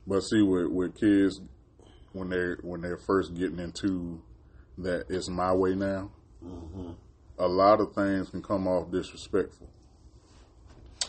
But 0.05 0.21
see, 0.21 0.41
with 0.41 0.67
with 0.67 0.95
kids, 0.99 1.39
when 2.13 2.29
they're 2.29 2.57
when 2.61 2.81
they're 2.81 2.97
first 2.97 3.33
getting 3.35 3.59
into 3.59 4.21
that 4.77 5.05
it's 5.09 5.29
my 5.29 5.53
way 5.53 5.75
now, 5.75 6.09
a 7.37 7.47
lot 7.47 7.79
of 7.79 7.93
things 7.93 8.29
can 8.29 8.41
come 8.41 8.67
off 8.67 8.91
disrespectful. 8.91 9.69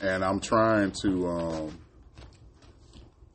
And 0.03 0.25
I'm 0.25 0.41
trying 0.41 0.93
to, 1.03 1.29
um, 1.29 1.79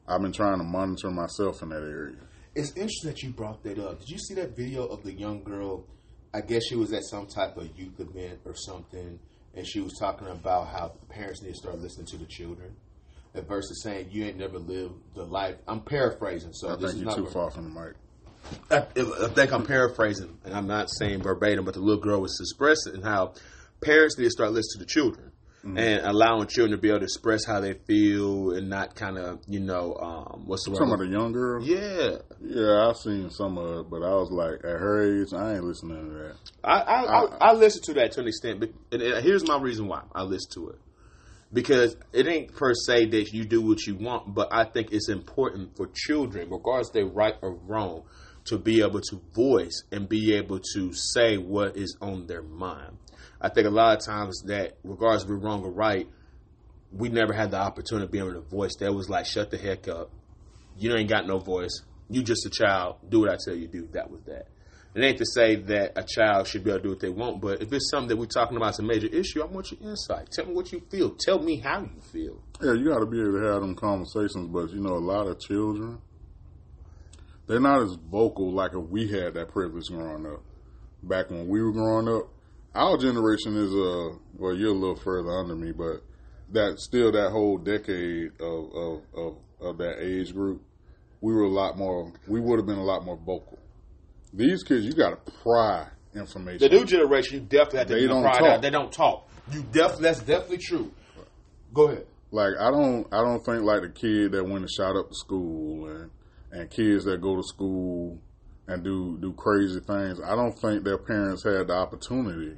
I've 0.07 0.21
been 0.21 0.33
trying 0.33 0.57
to 0.57 0.63
monitor 0.63 1.09
myself 1.09 1.61
in 1.61 1.69
that 1.69 1.81
area. 1.81 2.17
It's 2.53 2.71
interesting 2.71 3.11
that 3.11 3.23
you 3.23 3.29
brought 3.29 3.63
that 3.63 3.79
up. 3.79 3.99
Did 3.99 4.09
you 4.09 4.17
see 4.19 4.33
that 4.35 4.55
video 4.55 4.85
of 4.85 5.03
the 5.03 5.13
young 5.13 5.43
girl? 5.43 5.85
I 6.33 6.41
guess 6.41 6.63
she 6.67 6.75
was 6.75 6.91
at 6.93 7.03
some 7.03 7.27
type 7.27 7.57
of 7.57 7.69
youth 7.77 7.99
event 7.99 8.41
or 8.45 8.53
something, 8.55 9.19
and 9.55 9.65
she 9.65 9.79
was 9.79 9.93
talking 9.97 10.27
about 10.27 10.67
how 10.67 10.93
parents 11.09 11.41
need 11.41 11.51
to 11.51 11.55
start 11.55 11.79
listening 11.79 12.07
to 12.07 12.17
the 12.17 12.25
children, 12.25 12.75
versus 13.33 13.81
saying 13.83 14.07
you 14.11 14.25
ain't 14.25 14.37
never 14.37 14.59
lived 14.59 14.95
the 15.15 15.23
life. 15.23 15.55
I'm 15.67 15.81
paraphrasing, 15.81 16.53
so 16.53 16.69
I 16.69 16.75
this 16.75 16.91
think 16.91 16.93
is 16.93 16.97
you're 16.99 17.05
not 17.07 17.15
too 17.17 17.25
far 17.27 17.51
from 17.51 17.73
the 17.73 17.79
mic. 17.79 17.93
I, 18.71 18.77
I 19.25 19.27
think 19.29 19.51
I'm 19.51 19.65
paraphrasing, 19.65 20.39
and 20.43 20.53
I'm 20.53 20.67
not 20.67 20.89
saying 20.89 21.21
verbatim, 21.21 21.65
but 21.65 21.73
the 21.75 21.81
little 21.81 22.01
girl 22.01 22.21
was 22.21 22.37
expressing 22.39 23.01
how 23.01 23.33
parents 23.81 24.17
need 24.17 24.25
to 24.25 24.31
start 24.31 24.51
listening 24.51 24.79
to 24.79 24.85
the 24.85 24.91
children 24.91 25.31
Mm-hmm. 25.59 25.77
and 25.77 26.05
allowing 26.05 26.47
children 26.47 26.71
to 26.71 26.81
be 26.81 26.87
able 26.87 26.99
to 26.99 27.03
express 27.03 27.43
how 27.43 27.59
they 27.59 27.73
feel 27.73 28.51
and 28.51 28.69
not 28.69 28.95
kind 28.95 29.17
of, 29.17 29.41
you 29.45 29.59
know, 29.59 29.93
um, 29.95 30.43
what's 30.45 30.63
the 30.63 30.73
Some 30.73 30.93
of 30.93 30.99
the 30.99 31.07
young 31.07 31.33
girls, 31.33 31.67
Yeah, 31.67 32.19
yeah, 32.41 32.87
I've 32.87 32.95
seen 32.95 33.29
some 33.29 33.57
of 33.57 33.79
it, 33.79 33.89
but 33.89 34.01
I 34.01 34.13
was 34.13 34.31
like, 34.31 34.59
at 34.63 34.79
her 34.79 35.21
age, 35.21 35.33
I 35.33 35.55
ain't 35.55 35.65
listening 35.65 36.11
to 36.11 36.13
that. 36.17 36.35
I 36.63 36.79
I, 36.79 37.03
I, 37.03 37.37
I 37.49 37.53
listen 37.55 37.81
to 37.83 37.93
that 37.95 38.13
to 38.13 38.21
an 38.21 38.27
extent, 38.29 38.61
but 38.61 38.69
and, 38.93 39.01
and 39.01 39.21
here's 39.21 39.45
my 39.45 39.59
reason 39.59 39.89
why 39.89 40.03
I 40.15 40.23
listen 40.23 40.49
to 40.53 40.69
it 40.69 40.79
because 41.51 41.97
it 42.13 42.27
ain't 42.27 42.53
per 42.55 42.73
se 42.73 43.07
that 43.07 43.33
you 43.33 43.43
do 43.45 43.61
what 43.61 43.85
you 43.85 43.95
want, 43.95 44.33
but 44.33 44.49
I 44.51 44.65
think 44.65 44.91
it's 44.91 45.09
important 45.09 45.75
for 45.75 45.87
children, 45.87 46.49
regardless 46.49 46.89
if 46.89 46.93
they're 46.93 47.05
right 47.05 47.35
or 47.41 47.53
wrong, 47.53 48.03
to 48.45 48.57
be 48.57 48.81
able 48.81 49.01
to 49.01 49.21
voice 49.33 49.83
and 49.91 50.07
be 50.07 50.35
able 50.35 50.59
to 50.73 50.93
say 50.93 51.37
what 51.37 51.75
is 51.75 51.97
on 52.01 52.27
their 52.27 52.41
mind. 52.41 52.97
I 53.41 53.49
think 53.49 53.67
a 53.67 53.71
lot 53.71 53.97
of 53.97 54.05
times 54.05 54.41
that, 54.47 54.77
regardless 54.83 55.23
if 55.23 55.29
we're 55.29 55.37
wrong 55.37 55.63
or 55.63 55.71
right, 55.71 56.07
we 56.91 57.09
never 57.09 57.33
had 57.33 57.51
the 57.51 57.57
opportunity 57.57 58.07
to 58.07 58.11
be 58.11 58.19
able 58.19 58.33
to 58.33 58.41
voice 58.41 58.75
that. 58.79 58.93
Was 58.93 59.09
like, 59.09 59.25
shut 59.25 59.51
the 59.51 59.57
heck 59.57 59.87
up. 59.87 60.11
You 60.77 60.95
ain't 60.95 61.09
got 61.09 61.27
no 61.27 61.39
voice. 61.39 61.83
You 62.09 62.23
just 62.23 62.45
a 62.45 62.49
child. 62.49 62.97
Do 63.07 63.21
what 63.21 63.29
I 63.29 63.37
tell 63.43 63.55
you 63.55 63.67
to 63.67 63.71
do. 63.71 63.87
That 63.93 64.09
was 64.09 64.21
that. 64.23 64.47
It 64.95 65.03
ain't 65.03 65.19
to 65.19 65.25
say 65.25 65.55
that 65.55 65.93
a 65.95 66.03
child 66.03 66.47
should 66.47 66.63
be 66.63 66.71
able 66.71 66.79
to 66.79 66.83
do 66.83 66.89
what 66.89 66.99
they 66.99 67.09
want, 67.09 67.41
but 67.41 67.61
if 67.61 67.71
it's 67.71 67.91
something 67.91 68.09
that 68.09 68.17
we're 68.17 68.25
talking 68.25 68.57
about, 68.57 68.69
it's 68.69 68.79
a 68.79 68.83
major 68.83 69.07
issue. 69.07 69.43
I 69.43 69.45
want 69.45 69.71
your 69.71 69.87
insight. 69.87 70.31
Tell 70.31 70.47
me 70.47 70.53
what 70.53 70.71
you 70.71 70.81
feel. 70.89 71.11
Tell 71.11 71.39
me 71.39 71.59
how 71.59 71.81
you 71.81 72.01
feel. 72.11 72.41
Yeah, 72.61 72.73
you 72.73 72.89
got 72.89 72.99
to 72.99 73.05
be 73.05 73.21
able 73.21 73.39
to 73.39 73.45
have 73.45 73.61
them 73.61 73.75
conversations. 73.75 74.47
But 74.51 74.71
you 74.71 74.81
know, 74.81 74.93
a 74.93 74.97
lot 74.97 75.27
of 75.27 75.39
children, 75.39 75.99
they're 77.45 77.59
not 77.59 77.83
as 77.83 77.95
vocal 78.11 78.51
like 78.51 78.71
if 78.73 78.83
we 78.89 79.07
had 79.07 79.35
that 79.35 79.49
privilege 79.49 79.89
growing 79.89 80.25
up. 80.25 80.41
Back 81.03 81.29
when 81.29 81.47
we 81.47 81.61
were 81.61 81.71
growing 81.71 82.09
up, 82.09 82.29
our 82.73 82.97
generation 82.97 83.55
is 83.57 83.73
uh 83.73 84.17
well, 84.37 84.55
you're 84.55 84.71
a 84.71 84.73
little 84.73 84.95
further 84.95 85.29
under 85.29 85.55
me, 85.55 85.71
but 85.71 86.01
that 86.51 86.79
still 86.79 87.11
that 87.11 87.29
whole 87.29 87.57
decade 87.57 88.31
of 88.41 88.75
of 88.75 89.01
of, 89.15 89.37
of 89.61 89.77
that 89.77 90.03
age 90.03 90.33
group, 90.33 90.63
we 91.21 91.31
were 91.31 91.43
a 91.43 91.49
lot 91.49 91.77
more. 91.77 92.11
We 92.27 92.39
would 92.39 92.57
have 92.57 92.65
been 92.65 92.79
a 92.79 92.83
lot 92.83 93.05
more 93.05 93.17
vocal. 93.17 93.59
These 94.33 94.63
kids, 94.63 94.85
you 94.85 94.93
got 94.93 95.25
to 95.25 95.31
pry 95.43 95.87
information. 96.15 96.59
The 96.59 96.69
new 96.75 96.85
generation, 96.85 97.35
you 97.35 97.41
definitely 97.41 97.79
have 97.79 97.87
to 97.87 97.93
They 97.95 98.07
don't 98.07 98.21
pride 98.23 98.39
talk. 98.39 98.47
out. 98.49 98.61
They 98.61 98.69
don't 98.69 98.91
talk. 98.91 99.27
You 99.51 99.63
definitely 99.63 100.03
that's 100.03 100.19
definitely 100.19 100.57
true. 100.59 100.91
Go 101.73 101.87
ahead. 101.89 102.05
like 102.31 102.53
I 102.59 102.69
don't 102.71 103.07
I 103.11 103.21
don't 103.23 103.43
think 103.43 103.63
like 103.63 103.81
the 103.81 103.89
kid 103.89 104.31
that 104.33 104.43
went 104.43 104.59
and 104.59 104.69
shot 104.69 104.95
up 104.95 105.09
the 105.09 105.15
school 105.15 105.87
and 105.87 106.11
and 106.51 106.69
kids 106.69 107.05
that 107.05 107.21
go 107.21 107.35
to 107.35 107.43
school 107.43 108.19
and 108.67 108.83
do 108.83 109.17
do 109.19 109.33
crazy 109.33 109.79
things. 109.79 110.19
I 110.23 110.35
don't 110.35 110.53
think 110.59 110.83
their 110.83 110.97
parents 110.99 111.43
had 111.43 111.67
the 111.67 111.73
opportunity 111.73 112.57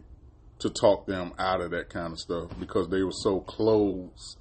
to 0.60 0.70
talk 0.70 1.06
them 1.08 1.34
out 1.40 1.62
of 1.62 1.72
that 1.72 1.90
kind 1.90 2.12
of 2.12 2.20
stuff 2.20 2.52
because 2.60 2.90
they 2.90 3.02
were 3.04 3.12
so 3.14 3.40
closed. 3.40 4.38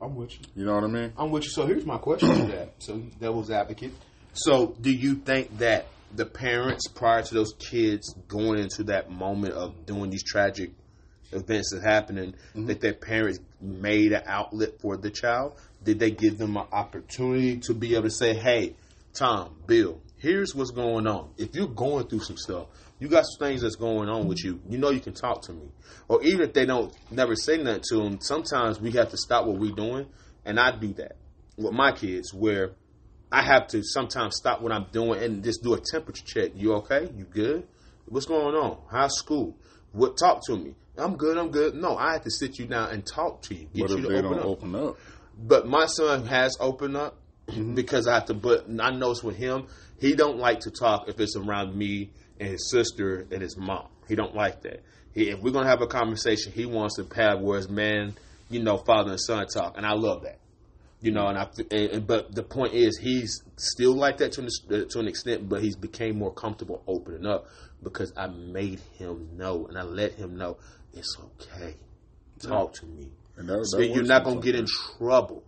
I'm 0.00 0.14
with 0.16 0.32
you. 0.32 0.40
You 0.56 0.64
know 0.66 0.74
what 0.74 0.84
I 0.84 0.88
mean? 0.88 1.12
I'm 1.16 1.30
with 1.30 1.44
you. 1.44 1.50
So 1.50 1.66
here's 1.66 1.86
my 1.86 1.98
question 1.98 2.28
to 2.30 2.46
that. 2.52 2.74
So 2.78 2.96
devil's 3.20 3.50
advocate. 3.50 3.92
So 4.34 4.76
do 4.80 4.92
you 4.92 5.14
think 5.14 5.58
that 5.58 5.86
the 6.14 6.26
parents 6.26 6.88
prior 6.88 7.22
to 7.22 7.34
those 7.34 7.54
kids 7.54 8.14
going 8.28 8.58
into 8.58 8.84
that 8.84 9.10
moment 9.10 9.54
of 9.54 9.86
doing 9.86 10.10
these 10.10 10.24
tragic 10.24 10.72
events 11.32 11.70
that 11.72 11.82
happening, 11.82 12.32
mm-hmm. 12.32 12.66
that 12.66 12.80
their 12.80 12.94
parents 12.94 13.38
made 13.60 14.12
an 14.12 14.22
outlet 14.26 14.80
for 14.80 14.96
the 14.96 15.10
child? 15.10 15.54
Did 15.82 16.00
they 16.00 16.10
give 16.10 16.38
them 16.38 16.56
an 16.56 16.66
opportunity 16.72 17.58
to 17.58 17.74
be 17.74 17.94
able 17.94 18.04
to 18.04 18.10
say, 18.10 18.34
"Hey, 18.34 18.74
Tom, 19.12 19.54
Bill, 19.66 20.00
here's 20.18 20.54
what's 20.54 20.70
going 20.70 21.06
on. 21.06 21.30
If 21.36 21.54
you're 21.54 21.68
going 21.68 22.08
through 22.08 22.20
some 22.20 22.36
stuff, 22.36 22.66
you 22.98 23.08
got 23.08 23.24
some 23.26 23.46
things 23.46 23.62
that's 23.62 23.76
going 23.76 24.08
on 24.08 24.26
with 24.26 24.44
you. 24.44 24.60
You 24.68 24.78
know 24.78 24.90
you 24.90 25.00
can 25.00 25.14
talk 25.14 25.42
to 25.42 25.52
me." 25.52 25.70
Or 26.08 26.22
even 26.24 26.42
if 26.42 26.54
they 26.54 26.66
don't 26.66 26.92
never 27.10 27.36
say 27.36 27.58
nothing 27.58 27.82
to 27.90 27.96
them, 27.98 28.20
sometimes 28.20 28.80
we 28.80 28.90
have 28.92 29.10
to 29.10 29.16
stop 29.16 29.46
what 29.46 29.58
we're 29.58 29.74
doing, 29.74 30.06
and 30.44 30.58
I 30.58 30.76
do 30.76 30.92
that 30.94 31.16
with 31.56 31.72
my 31.72 31.92
kids 31.92 32.34
where 32.34 32.72
I 33.32 33.42
have 33.42 33.66
to 33.68 33.82
sometimes 33.82 34.36
stop 34.36 34.60
what 34.60 34.72
I'm 34.72 34.86
doing 34.92 35.22
and 35.22 35.42
just 35.42 35.62
do 35.62 35.74
a 35.74 35.80
temperature 35.80 36.24
check. 36.24 36.52
You 36.54 36.74
okay? 36.74 37.10
You 37.16 37.24
good? 37.24 37.66
What's 38.06 38.26
going 38.26 38.54
on? 38.54 38.78
How's 38.90 39.16
school? 39.16 39.56
What? 39.92 40.16
Talk 40.16 40.44
to 40.46 40.56
me. 40.56 40.74
I'm 40.96 41.16
good. 41.16 41.36
I'm 41.36 41.50
good. 41.50 41.74
No, 41.74 41.96
I 41.96 42.12
have 42.12 42.22
to 42.22 42.30
sit 42.30 42.58
you 42.58 42.66
down 42.66 42.90
and 42.90 43.04
talk 43.04 43.42
to 43.42 43.54
you. 43.54 43.66
Get 43.74 43.88
But 43.88 43.90
you 43.90 43.96
if 43.96 44.02
to 44.02 44.08
they 44.08 44.18
open 44.18 44.30
don't 44.30 44.38
up. 44.38 44.44
open 44.46 44.74
up, 44.76 44.96
But 45.36 45.66
my 45.66 45.86
son 45.86 46.26
has 46.26 46.56
opened 46.60 46.96
up 46.96 47.16
mm-hmm. 47.48 47.74
because 47.74 48.06
I 48.06 48.14
have 48.14 48.26
to. 48.26 48.34
But 48.34 48.66
I 48.80 48.90
notice 48.90 49.22
with 49.24 49.36
him, 49.36 49.66
he 49.98 50.14
don't 50.14 50.38
like 50.38 50.60
to 50.60 50.70
talk 50.70 51.08
if 51.08 51.18
it's 51.18 51.36
around 51.36 51.74
me 51.74 52.10
and 52.38 52.50
his 52.50 52.70
sister 52.70 53.26
and 53.30 53.42
his 53.42 53.56
mom. 53.56 53.88
He 54.08 54.14
don't 54.14 54.34
like 54.34 54.62
that. 54.62 54.82
He, 55.12 55.30
if 55.30 55.40
we're 55.40 55.52
gonna 55.52 55.68
have 55.68 55.82
a 55.82 55.86
conversation, 55.86 56.52
he 56.52 56.66
wants 56.66 56.96
to 56.96 57.06
have 57.16 57.40
where 57.40 57.58
it's 57.58 57.68
man, 57.68 58.14
you 58.48 58.62
know, 58.62 58.76
father 58.76 59.12
and 59.12 59.20
son 59.20 59.46
talk, 59.46 59.76
and 59.76 59.86
I 59.86 59.92
love 59.94 60.22
that. 60.22 60.38
You 61.04 61.12
know, 61.12 61.26
and 61.28 61.36
I. 61.38 61.46
And, 61.70 61.90
and- 61.90 62.06
but 62.06 62.34
the 62.34 62.42
point 62.42 62.72
is, 62.72 62.96
he's 62.98 63.42
still 63.56 63.94
like 63.94 64.16
that 64.18 64.32
to 64.32 64.40
an, 64.40 64.48
uh, 64.70 64.84
to 64.88 64.98
an 65.00 65.06
extent, 65.06 65.48
but 65.50 65.62
he's 65.62 65.76
became 65.76 66.16
more 66.18 66.32
comfortable 66.32 66.82
opening 66.86 67.26
up 67.26 67.46
because 67.82 68.12
I 68.16 68.26
made 68.28 68.80
him 68.98 69.28
know 69.36 69.66
and 69.66 69.76
I 69.76 69.82
let 69.82 70.12
him 70.14 70.36
know 70.36 70.56
it's 70.94 71.14
okay. 71.20 71.74
Talk 72.40 72.72
to 72.74 72.86
me. 72.86 73.10
and 73.36 73.48
that, 73.48 73.66
So 73.66 73.80
you're 73.80 74.02
not 74.02 74.24
gonna 74.24 74.40
get 74.40 74.54
in 74.54 74.66
trouble. 74.96 75.44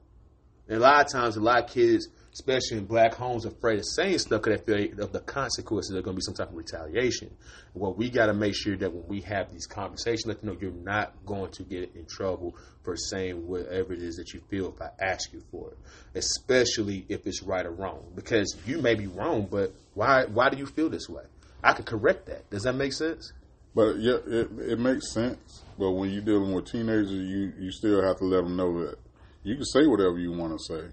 And 0.68 0.78
a 0.78 0.80
lot 0.80 1.06
of 1.06 1.10
times, 1.12 1.36
a 1.36 1.40
lot 1.40 1.64
of 1.64 1.70
kids, 1.70 2.08
especially 2.38 2.76
in 2.76 2.84
black 2.84 3.14
homes, 3.14 3.46
afraid 3.46 3.78
of 3.78 3.86
saying 3.86 4.18
stuff 4.18 4.42
because 4.42 4.60
they 4.60 4.88
feel 4.88 5.00
of 5.00 5.10
the 5.10 5.20
consequences. 5.20 5.90
There's 5.90 6.04
gonna 6.04 6.16
be 6.16 6.20
some 6.22 6.34
type 6.34 6.50
of 6.50 6.54
retaliation. 6.54 7.30
Well, 7.72 7.94
we 7.94 8.10
got 8.10 8.26
to 8.26 8.34
make 8.34 8.54
sure 8.54 8.76
that 8.76 8.92
when 8.92 9.06
we 9.08 9.22
have 9.22 9.50
these 9.50 9.66
conversations, 9.66 10.26
let 10.26 10.40
them 10.40 10.50
know 10.50 10.58
you're 10.60 10.70
not 10.70 11.14
going 11.24 11.50
to 11.52 11.62
get 11.62 11.94
in 11.94 12.04
trouble 12.04 12.54
for 12.82 12.94
saying 12.94 13.46
whatever 13.46 13.94
it 13.94 14.02
is 14.02 14.16
that 14.16 14.34
you 14.34 14.42
feel 14.50 14.68
if 14.68 14.82
I 14.82 14.90
ask 15.02 15.32
you 15.32 15.42
for 15.50 15.70
it, 15.70 15.78
especially 16.14 17.06
if 17.08 17.26
it's 17.26 17.42
right 17.42 17.64
or 17.64 17.72
wrong. 17.72 18.04
Because 18.14 18.54
you 18.66 18.82
may 18.82 18.94
be 18.94 19.06
wrong, 19.06 19.48
but 19.50 19.72
why? 19.94 20.26
Why 20.26 20.50
do 20.50 20.58
you 20.58 20.66
feel 20.66 20.90
this 20.90 21.08
way? 21.08 21.24
I 21.64 21.72
could 21.72 21.86
correct 21.86 22.26
that. 22.26 22.50
Does 22.50 22.64
that 22.64 22.74
make 22.74 22.92
sense? 22.92 23.32
But 23.74 23.96
yeah, 23.96 24.18
it 24.26 24.50
it 24.58 24.78
makes 24.78 25.10
sense. 25.14 25.62
But 25.78 25.92
when 25.92 26.10
you're 26.10 26.22
dealing 26.22 26.52
with 26.52 26.70
teenagers, 26.70 27.12
you 27.12 27.54
you 27.58 27.70
still 27.72 28.02
have 28.02 28.18
to 28.18 28.24
let 28.24 28.44
them 28.44 28.56
know 28.56 28.86
that 28.86 28.98
you 29.42 29.54
can 29.54 29.64
say 29.64 29.86
whatever 29.86 30.18
you 30.18 30.32
want 30.32 30.58
to 30.58 30.62
say, 30.62 30.88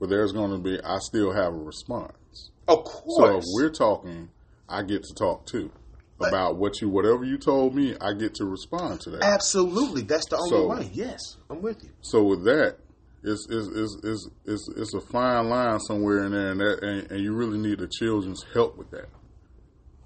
but 0.00 0.08
there's 0.08 0.32
going 0.32 0.50
to 0.50 0.58
be 0.58 0.78
I 0.82 0.98
still 0.98 1.32
have 1.32 1.52
a 1.52 1.56
response. 1.56 2.50
Of 2.66 2.84
course. 2.84 3.16
So 3.16 3.38
if 3.38 3.44
we're 3.54 3.70
talking, 3.70 4.30
I 4.68 4.82
get 4.82 5.04
to 5.04 5.14
talk 5.14 5.46
too 5.46 5.70
about 6.20 6.56
what 6.56 6.80
you 6.80 6.88
whatever 6.88 7.24
you 7.24 7.38
told 7.38 7.74
me. 7.74 7.94
I 8.00 8.14
get 8.14 8.34
to 8.36 8.44
respond 8.44 9.00
to 9.02 9.10
that. 9.10 9.22
Absolutely, 9.22 10.02
that's 10.02 10.26
the 10.28 10.36
only 10.36 10.50
So- 10.50 10.66
way. 10.68 10.90
Yes, 10.92 11.36
I'm 11.48 11.62
with 11.62 11.82
you. 11.84 11.90
So 12.00 12.22
with 12.24 12.44
that, 12.44 12.76
it's 13.22 13.46
it's 13.50 13.68
it's 13.68 13.96
it's 14.04 14.28
it's, 14.46 14.68
it's 14.76 14.94
a 14.94 15.00
fine 15.00 15.48
line 15.48 15.78
somewhere 15.80 16.24
in 16.24 16.32
there, 16.32 16.50
and 16.52 16.60
that 16.60 16.78
and, 16.82 17.10
and 17.10 17.20
you 17.22 17.34
really 17.34 17.58
need 17.58 17.78
the 17.78 17.88
children's 17.88 18.44
help 18.54 18.76
with 18.78 18.90
that. 18.92 19.08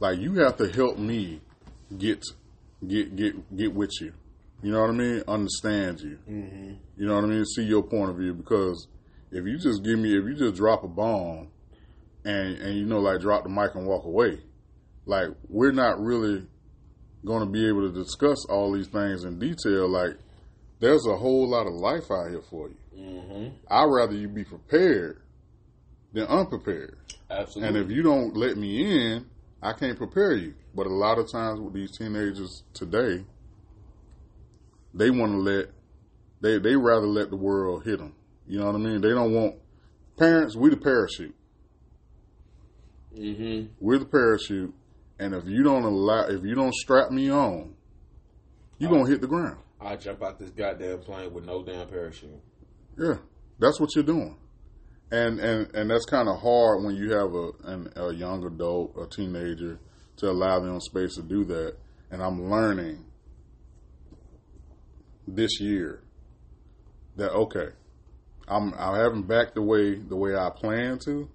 Like 0.00 0.18
you 0.18 0.34
have 0.34 0.56
to 0.56 0.68
help 0.68 0.98
me 0.98 1.40
get 1.96 2.24
get 2.86 3.14
get 3.16 3.56
get 3.56 3.74
with 3.74 3.92
you. 4.00 4.12
You 4.62 4.72
know 4.72 4.80
what 4.80 4.90
I 4.90 4.94
mean? 4.94 5.22
Understand 5.28 6.00
you. 6.00 6.18
Mm-hmm. 6.28 6.72
You 6.96 7.06
know 7.06 7.16
what 7.16 7.24
I 7.24 7.26
mean? 7.28 7.44
See 7.44 7.64
your 7.64 7.82
point 7.82 8.10
of 8.10 8.16
view 8.16 8.32
because 8.32 8.88
if 9.34 9.44
you 9.44 9.58
just 9.58 9.82
give 9.82 9.98
me 9.98 10.16
if 10.16 10.24
you 10.24 10.34
just 10.34 10.54
drop 10.54 10.84
a 10.84 10.88
bomb 10.88 11.48
and 12.24 12.56
and 12.58 12.78
you 12.78 12.86
know 12.86 13.00
like 13.00 13.20
drop 13.20 13.42
the 13.42 13.50
mic 13.50 13.74
and 13.74 13.86
walk 13.86 14.04
away, 14.04 14.38
like 15.06 15.28
we're 15.48 15.72
not 15.72 16.00
really 16.00 16.46
going 17.26 17.40
to 17.40 17.50
be 17.50 17.66
able 17.66 17.90
to 17.90 17.92
discuss 17.92 18.46
all 18.48 18.72
these 18.72 18.86
things 18.86 19.24
in 19.24 19.38
detail. 19.38 19.88
Like 19.88 20.16
there's 20.78 21.06
a 21.06 21.16
whole 21.16 21.50
lot 21.50 21.66
of 21.66 21.74
life 21.74 22.10
out 22.10 22.30
here 22.30 22.42
for 22.48 22.68
you. 22.68 22.76
Mm-hmm. 22.96 23.56
I'd 23.68 23.84
rather 23.84 24.14
you 24.14 24.28
be 24.28 24.44
prepared 24.44 25.20
than 26.12 26.26
unprepared. 26.26 26.96
Absolutely. 27.28 27.68
And 27.68 27.76
if 27.76 27.94
you 27.94 28.02
don't 28.04 28.36
let 28.36 28.56
me 28.56 28.84
in, 28.84 29.26
I 29.60 29.72
can't 29.72 29.98
prepare 29.98 30.36
you. 30.36 30.54
But 30.76 30.86
a 30.86 30.94
lot 30.94 31.18
of 31.18 31.30
times 31.30 31.60
with 31.60 31.74
these 31.74 31.96
teenagers 31.96 32.62
today, 32.72 33.24
they 34.92 35.10
want 35.10 35.32
to 35.32 35.38
let 35.38 35.66
they 36.40 36.58
they 36.58 36.76
rather 36.76 37.06
let 37.06 37.30
the 37.30 37.36
world 37.36 37.84
hit 37.84 37.98
them. 37.98 38.14
You 38.46 38.58
know 38.60 38.66
what 38.66 38.74
I 38.74 38.78
mean? 38.78 39.00
They 39.00 39.10
don't 39.10 39.32
want 39.32 39.56
parents. 40.18 40.56
We 40.56 40.70
the 40.70 40.76
parachute. 40.76 41.34
mm-hmm. 43.16 43.66
We're 43.80 43.98
the 43.98 44.06
parachute. 44.06 44.74
And 45.18 45.34
if 45.34 45.44
you 45.46 45.62
don't 45.62 45.84
allow, 45.84 46.26
if 46.26 46.42
you 46.42 46.54
don't 46.54 46.74
strap 46.74 47.10
me 47.10 47.30
on, 47.30 47.74
you 48.78 48.88
gonna 48.88 49.08
hit 49.08 49.20
the 49.20 49.26
ground. 49.28 49.58
I 49.80 49.96
jump 49.96 50.22
out 50.22 50.38
this 50.38 50.50
goddamn 50.50 51.00
plane 51.00 51.32
with 51.32 51.44
no 51.44 51.62
damn 51.62 51.86
parachute. 51.88 52.40
Yeah, 52.98 53.16
that's 53.58 53.78
what 53.78 53.94
you're 53.94 54.04
doing, 54.04 54.36
and 55.10 55.38
and 55.38 55.74
and 55.74 55.90
that's 55.90 56.04
kind 56.06 56.28
of 56.28 56.40
hard 56.40 56.84
when 56.84 56.96
you 56.96 57.12
have 57.12 57.34
a 57.34 57.50
an, 57.64 57.92
a 57.96 58.12
young 58.12 58.44
adult, 58.44 58.96
a 59.00 59.06
teenager, 59.06 59.78
to 60.16 60.30
allow 60.30 60.58
them 60.60 60.80
space 60.80 61.14
to 61.14 61.22
do 61.22 61.44
that. 61.44 61.76
And 62.10 62.22
I'm 62.22 62.50
learning 62.50 63.04
this 65.26 65.60
year 65.60 66.02
that 67.16 67.30
okay, 67.32 67.68
I'm 68.48 68.74
I 68.74 68.98
haven't 68.98 69.26
backed 69.26 69.56
away 69.56 69.94
the 69.94 70.16
way 70.16 70.36
I 70.36 70.50
planned 70.50 71.00
to, 71.02 71.28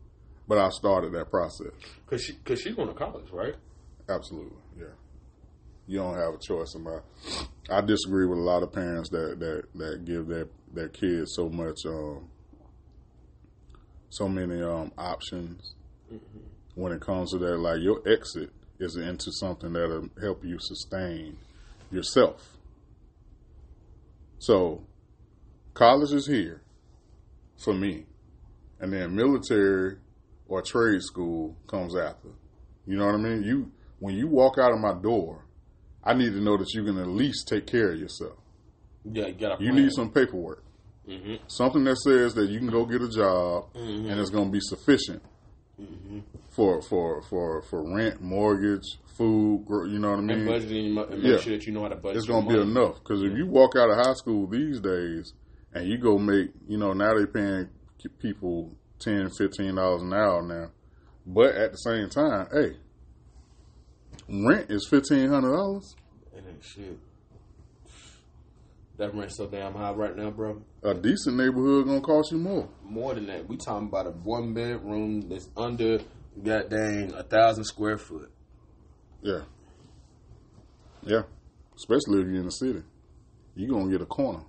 but 0.47 0.57
I 0.57 0.69
started 0.69 1.13
that 1.13 1.29
process. 1.29 1.71
Cause 2.07 2.23
she, 2.23 2.33
cause 2.45 2.61
she's 2.61 2.75
going 2.75 2.87
to 2.87 2.93
college, 2.93 3.29
right? 3.31 3.55
Absolutely, 4.07 4.57
yeah. 4.77 4.85
You 5.87 5.99
don't 5.99 6.15
have 6.15 6.35
a 6.35 6.37
choice 6.37 6.75
about. 6.75 7.03
I 7.69 7.81
disagree 7.81 8.27
with 8.27 8.37
a 8.37 8.41
lot 8.41 8.61
of 8.61 8.71
parents 8.71 9.09
that 9.09 9.39
that 9.39 9.63
that 9.75 10.05
give 10.05 10.27
their 10.27 10.47
their 10.71 10.89
kids 10.89 11.33
so 11.33 11.49
much, 11.49 11.79
um, 11.85 12.29
so 14.09 14.27
many 14.29 14.61
um, 14.61 14.91
options 14.97 15.73
when 16.75 16.91
it 16.91 17.01
comes 17.01 17.31
to 17.31 17.39
that. 17.39 17.57
Like 17.57 17.81
your 17.81 18.07
exit 18.07 18.51
is 18.79 18.95
into 18.97 19.31
something 19.31 19.73
that'll 19.73 20.09
help 20.21 20.43
you 20.45 20.57
sustain 20.59 21.37
yourself. 21.91 22.57
So, 24.37 24.83
college 25.73 26.13
is 26.13 26.27
here 26.27 26.61
for 27.63 27.73
me, 27.73 28.05
and 28.79 28.91
then 28.93 29.15
military 29.15 29.97
or 30.47 30.61
trade 30.61 31.01
school 31.01 31.55
comes 31.67 31.95
after. 31.95 32.29
You 32.85 32.97
know 32.97 33.05
what 33.05 33.15
I 33.15 33.17
mean? 33.17 33.43
You 33.43 33.71
when 33.99 34.15
you 34.15 34.27
walk 34.27 34.57
out 34.57 34.71
of 34.71 34.79
my 34.79 34.93
door, 34.93 35.45
I 36.03 36.13
need 36.13 36.31
to 36.33 36.41
know 36.41 36.57
that 36.57 36.73
you 36.73 36.83
can 36.83 36.97
at 36.97 37.07
least 37.07 37.47
take 37.47 37.67
care 37.67 37.91
of 37.91 37.99
yourself. 37.99 38.37
Yeah, 39.03 39.27
you 39.27 39.55
You 39.59 39.71
need 39.73 39.91
some 39.91 40.11
paperwork. 40.11 40.63
Mm-hmm. 41.07 41.35
Something 41.47 41.83
that 41.85 41.97
says 41.97 42.33
that 42.35 42.49
you 42.49 42.59
can 42.59 42.69
go 42.69 42.85
get 42.85 43.01
a 43.01 43.09
job 43.09 43.73
Mm-hmm. 43.73 44.09
and 44.09 44.19
it's 44.19 44.29
going 44.29 44.45
to 44.45 44.51
be 44.51 44.59
sufficient 44.61 45.21
for 46.49 46.81
for 46.81 47.21
for 47.23 47.61
for 47.63 47.95
rent, 47.95 48.21
mortgage, 48.21 48.83
food. 49.17 49.65
You 49.69 49.99
know 49.99 50.11
what 50.11 50.19
I 50.19 50.21
mean? 50.21 50.39
And 50.39 50.49
budgeting, 50.49 51.11
and 51.11 51.23
make 51.23 51.31
Yeah. 51.31 51.37
sure 51.39 51.57
that 51.57 51.65
you 51.65 51.73
know 51.73 51.83
how 51.83 51.89
to 51.89 51.95
budget. 51.95 52.17
it's 52.17 52.27
going 52.27 52.47
to 52.47 52.53
be 52.53 52.59
enough. 52.61 52.95
Because 52.99 53.23
if 53.23 53.33
you 53.37 53.45
walk 53.47 53.75
out 53.75 53.89
of 53.89 53.97
high 53.97 54.13
school 54.13 54.47
these 54.47 54.79
days 54.79 55.33
and 55.73 55.87
you 55.87 55.97
go 55.97 56.17
make, 56.17 56.49
you 56.67 56.77
know, 56.77 56.93
now 56.93 57.13
they 57.13 57.25
paying 57.25 57.69
people 58.19 58.75
ten, 58.99 59.29
fifteen 59.29 59.75
dollars 59.75 60.01
an 60.01 60.13
hour 60.13 60.41
now, 60.41 60.71
but 61.25 61.55
at 61.55 61.71
the 61.71 61.77
same 61.77 62.09
time, 62.09 62.47
hey, 62.51 62.77
rent 64.27 64.69
is 64.69 64.87
fifteen 64.89 65.29
hundred 65.29 65.55
dollars. 65.55 65.95
It 66.35 66.43
ain't 66.47 66.63
shit. 66.63 66.99
That 68.97 69.15
rent's 69.15 69.37
so 69.37 69.47
damn 69.47 69.73
high 69.73 69.91
right 69.93 70.15
now, 70.15 70.29
bro. 70.29 70.61
A 70.83 70.93
decent 70.93 71.37
neighborhood 71.37 71.85
gonna 71.85 72.01
cost 72.01 72.31
you 72.33 72.37
more. 72.37 72.67
More 72.83 73.13
than 73.15 73.27
that, 73.27 73.47
we 73.47 73.55
talking 73.55 73.87
about 73.87 74.07
a 74.07 74.11
one 74.11 74.53
bedroom 74.53 75.21
that's 75.29 75.49
under 75.55 75.99
goddamn 76.43 77.13
a 77.13 77.23
thousand 77.23 77.63
square 77.63 77.97
foot. 77.97 78.29
Yeah, 79.21 79.43
yeah. 81.03 81.21
Especially 81.75 82.21
if 82.21 82.27
you're 82.27 82.39
in 82.39 82.45
the 82.45 82.51
city, 82.51 82.83
You're 83.55 83.69
gonna 83.69 83.89
get 83.89 84.01
a 84.01 84.05
corner. 84.05 84.41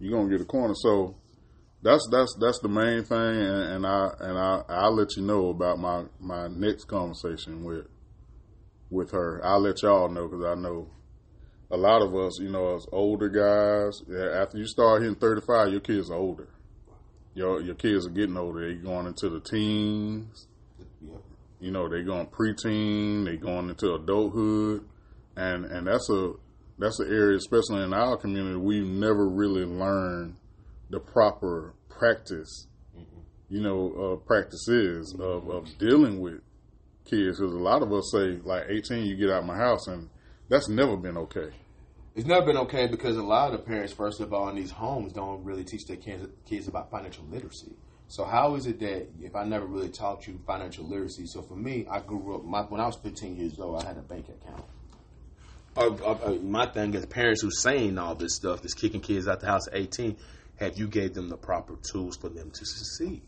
You 0.00 0.10
gonna 0.10 0.30
get 0.30 0.40
a 0.40 0.46
corner. 0.46 0.74
So 0.74 1.16
that's 1.82 2.06
that's 2.10 2.36
that's 2.40 2.58
the 2.60 2.68
main 2.68 3.04
thing, 3.04 3.18
and, 3.18 3.84
and 3.84 3.86
I 3.86 4.10
and 4.20 4.38
I 4.38 4.62
I'll 4.68 4.94
let 4.96 5.16
you 5.16 5.22
know 5.22 5.48
about 5.48 5.78
my 5.78 6.04
my 6.18 6.48
next 6.48 6.84
conversation 6.84 7.64
with 7.64 7.86
with 8.90 9.12
her. 9.12 9.40
I'll 9.44 9.60
let 9.60 9.82
y'all 9.82 10.08
know 10.08 10.26
because 10.26 10.44
I 10.44 10.54
know 10.54 10.88
a 11.70 11.76
lot 11.76 12.02
of 12.02 12.14
us, 12.14 12.40
you 12.40 12.50
know, 12.50 12.74
as 12.74 12.86
older 12.90 13.28
guys, 13.28 14.02
after 14.34 14.58
you 14.58 14.66
start 14.66 15.02
hitting 15.02 15.16
35, 15.16 15.70
your 15.70 15.80
kids 15.80 16.10
are 16.10 16.16
older. 16.16 16.48
Your 17.34 17.60
your 17.60 17.76
kids 17.76 18.06
are 18.06 18.10
getting 18.10 18.36
older. 18.36 18.60
They're 18.60 18.82
going 18.82 19.06
into 19.06 19.28
the 19.28 19.40
teens. 19.40 20.48
You 21.60 21.70
know, 21.70 21.88
they're 21.88 22.02
going 22.02 22.26
preteen, 22.26 23.24
They're 23.24 23.36
going 23.36 23.68
into 23.68 23.94
adulthood, 23.94 24.84
and 25.36 25.64
and 25.66 25.86
that's 25.86 26.10
a 26.10 26.32
that's 26.80 26.98
the 26.98 27.04
area, 27.04 27.36
especially 27.36 27.82
in 27.82 27.92
our 27.92 28.16
community, 28.16 28.56
we 28.56 28.80
never 28.80 29.28
really 29.28 29.64
learned 29.64 30.36
the 30.88 30.98
proper 30.98 31.74
practice. 31.88 32.66
You 33.48 33.60
know, 33.60 33.92
uh, 33.92 34.16
practices 34.26 35.12
of, 35.18 35.50
of 35.50 35.66
dealing 35.78 36.20
with 36.20 36.40
kids. 37.04 37.40
Because 37.40 37.52
a 37.52 37.58
lot 37.58 37.82
of 37.82 37.92
us 37.92 38.10
say, 38.12 38.38
like, 38.44 38.66
18, 38.68 39.04
you 39.04 39.16
get 39.16 39.28
out 39.28 39.44
my 39.44 39.56
house, 39.56 39.88
and 39.88 40.08
that's 40.48 40.68
never 40.68 40.96
been 40.96 41.16
okay. 41.16 41.50
It's 42.14 42.26
never 42.26 42.46
been 42.46 42.56
okay 42.58 42.86
because 42.86 43.16
a 43.16 43.22
lot 43.22 43.52
of 43.52 43.58
the 43.60 43.66
parents, 43.66 43.92
first 43.92 44.20
of 44.20 44.32
all, 44.32 44.48
in 44.48 44.56
these 44.56 44.70
homes 44.70 45.12
don't 45.12 45.44
really 45.44 45.64
teach 45.64 45.86
their 45.86 45.96
kids, 45.96 46.26
kids 46.46 46.68
about 46.68 46.90
financial 46.90 47.24
literacy. 47.30 47.72
So 48.08 48.24
how 48.24 48.56
is 48.56 48.66
it 48.66 48.80
that 48.80 49.08
if 49.20 49.36
I 49.36 49.44
never 49.44 49.66
really 49.66 49.88
taught 49.88 50.26
you 50.26 50.40
financial 50.44 50.84
literacy? 50.84 51.26
So 51.26 51.42
for 51.42 51.54
me, 51.54 51.86
I 51.88 52.00
grew 52.00 52.34
up. 52.34 52.44
My, 52.44 52.62
when 52.62 52.80
I 52.80 52.86
was 52.86 52.96
15 52.96 53.36
years 53.36 53.58
old, 53.60 53.82
I 53.82 53.86
had 53.86 53.96
a 53.96 54.02
bank 54.02 54.26
account. 54.28 54.64
Uh, 55.76 55.94
uh, 56.04 56.34
my 56.42 56.66
thing 56.66 56.94
is 56.94 57.06
parents 57.06 57.42
who 57.42 57.50
saying 57.50 57.96
all 57.96 58.14
this 58.14 58.34
stuff, 58.34 58.60
that's 58.60 58.74
kicking 58.74 59.00
kids 59.00 59.28
out 59.28 59.40
the 59.40 59.46
house 59.46 59.68
at 59.68 59.76
18. 59.76 60.16
Have 60.58 60.76
you 60.76 60.88
gave 60.88 61.14
them 61.14 61.28
the 61.28 61.36
proper 61.36 61.76
tools 61.90 62.16
for 62.16 62.28
them 62.28 62.50
to 62.50 62.66
succeed? 62.66 63.22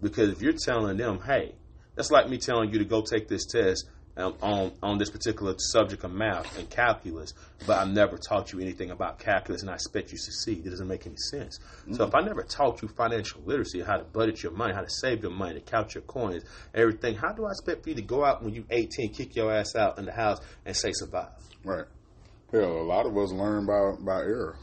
Because 0.00 0.30
if 0.30 0.40
you're 0.40 0.54
telling 0.54 0.96
them, 0.96 1.20
hey, 1.20 1.54
that's 1.94 2.10
like 2.10 2.28
me 2.28 2.38
telling 2.38 2.72
you 2.72 2.78
to 2.78 2.84
go 2.84 3.02
take 3.02 3.28
this 3.28 3.44
test 3.44 3.86
um, 4.16 4.34
on 4.40 4.72
on 4.82 4.98
this 4.98 5.10
particular 5.10 5.54
subject 5.58 6.04
of 6.04 6.12
math 6.12 6.58
and 6.58 6.70
calculus, 6.70 7.34
but 7.66 7.78
I 7.78 7.84
never 7.84 8.16
taught 8.16 8.52
you 8.52 8.60
anything 8.60 8.90
about 8.90 9.18
calculus, 9.18 9.62
and 9.62 9.70
I 9.70 9.74
expect 9.74 10.12
you 10.12 10.18
to 10.18 10.22
succeed. 10.22 10.66
It 10.66 10.70
doesn't 10.70 10.88
make 10.88 11.06
any 11.06 11.16
sense. 11.30 11.58
So 11.92 12.04
if 12.04 12.14
I 12.14 12.20
never 12.20 12.42
taught 12.42 12.82
you 12.82 12.88
financial 12.88 13.42
literacy, 13.44 13.82
how 13.82 13.96
to 13.96 14.04
budget 14.04 14.42
your 14.42 14.52
money, 14.52 14.74
how 14.74 14.82
to 14.82 14.90
save 14.90 15.22
your 15.22 15.32
money, 15.32 15.54
to 15.54 15.60
count 15.60 15.94
your 15.94 16.02
coins, 16.02 16.44
everything, 16.74 17.16
how 17.16 17.32
do 17.32 17.46
I 17.46 17.50
expect 17.50 17.82
for 17.82 17.90
you 17.90 17.96
to 17.96 18.02
go 18.02 18.24
out 18.24 18.42
when 18.42 18.54
you 18.54 18.64
18, 18.70 19.12
kick 19.12 19.36
your 19.36 19.52
ass 19.52 19.74
out 19.74 19.98
in 19.98 20.06
the 20.06 20.12
house, 20.12 20.38
and 20.64 20.74
say 20.76 20.92
survive? 20.92 21.28
Right. 21.64 21.84
Hell, 22.52 22.80
a 22.80 22.82
lot 22.82 23.06
of 23.06 23.16
us 23.16 23.32
learn 23.32 23.66
by, 23.66 23.92
by 24.00 24.20
error. 24.22 24.56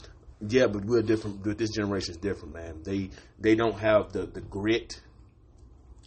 Yeah, 0.45 0.67
but 0.67 0.85
we're 0.85 1.01
different. 1.01 1.43
But 1.43 1.57
this 1.57 1.71
generation 1.71 2.11
is 2.11 2.17
different, 2.17 2.53
man. 2.53 2.83
They 2.83 3.09
they 3.39 3.55
don't 3.55 3.79
have 3.79 4.11
the 4.11 4.25
the 4.27 4.41
grit. 4.41 5.01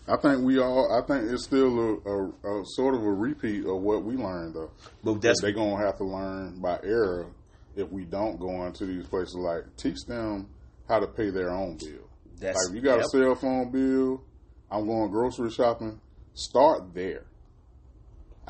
I 0.06 0.16
think 0.16 0.42
we 0.42 0.58
all, 0.58 0.90
I 0.92 1.06
think 1.06 1.30
it's 1.30 1.44
still 1.44 1.78
a, 1.78 2.10
a, 2.10 2.60
a 2.60 2.64
sort 2.64 2.94
of 2.94 3.02
a 3.02 3.12
repeat 3.12 3.64
of 3.64 3.80
what 3.80 4.02
we 4.04 4.16
learned, 4.16 4.54
though. 4.54 4.70
But 5.04 5.20
that's 5.20 5.40
they're 5.40 5.52
gonna 5.52 5.84
have 5.84 5.98
to 5.98 6.04
learn 6.04 6.60
by 6.60 6.78
error 6.82 7.32
if 7.76 7.90
we 7.90 8.04
don't 8.04 8.38
go 8.38 8.66
into 8.66 8.86
these 8.86 9.06
places. 9.06 9.34
Like 9.34 9.76
teach 9.76 10.04
them 10.06 10.48
how 10.88 11.00
to 11.00 11.06
pay 11.06 11.30
their 11.30 11.50
own 11.50 11.76
bill. 11.76 12.08
that's 12.38 12.56
Like 12.56 12.70
if 12.70 12.74
you 12.74 12.82
got 12.82 12.98
yep. 12.98 13.06
a 13.06 13.08
cell 13.08 13.34
phone 13.34 13.70
bill, 13.70 14.22
I'm 14.70 14.86
going 14.86 15.10
grocery 15.10 15.50
shopping. 15.50 16.00
Start 16.34 16.94
there. 16.94 17.26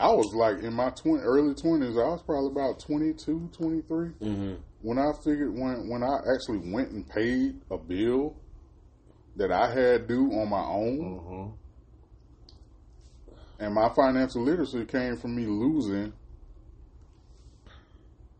I 0.00 0.08
was 0.12 0.32
like 0.34 0.62
in 0.64 0.72
my 0.72 0.90
20, 0.90 1.22
early 1.22 1.54
twenties. 1.54 1.96
I 1.96 2.08
was 2.08 2.22
probably 2.22 2.50
about 2.50 2.80
22, 2.80 3.50
23 3.52 4.08
Mhm. 4.20 4.58
when 4.80 4.98
I 4.98 5.12
figured 5.22 5.52
when 5.56 5.88
when 5.90 6.02
I 6.02 6.16
actually 6.34 6.70
went 6.72 6.90
and 6.90 7.06
paid 7.08 7.60
a 7.70 7.76
bill 7.76 8.34
that 9.36 9.52
I 9.52 9.70
had 9.70 10.06
due 10.08 10.32
on 10.32 10.48
my 10.48 10.64
own, 10.64 10.98
Mhm. 11.20 11.52
and 13.58 13.74
my 13.74 13.90
financial 13.90 14.42
literacy 14.42 14.86
came 14.86 15.16
from 15.16 15.36
me 15.36 15.46
losing 15.46 16.12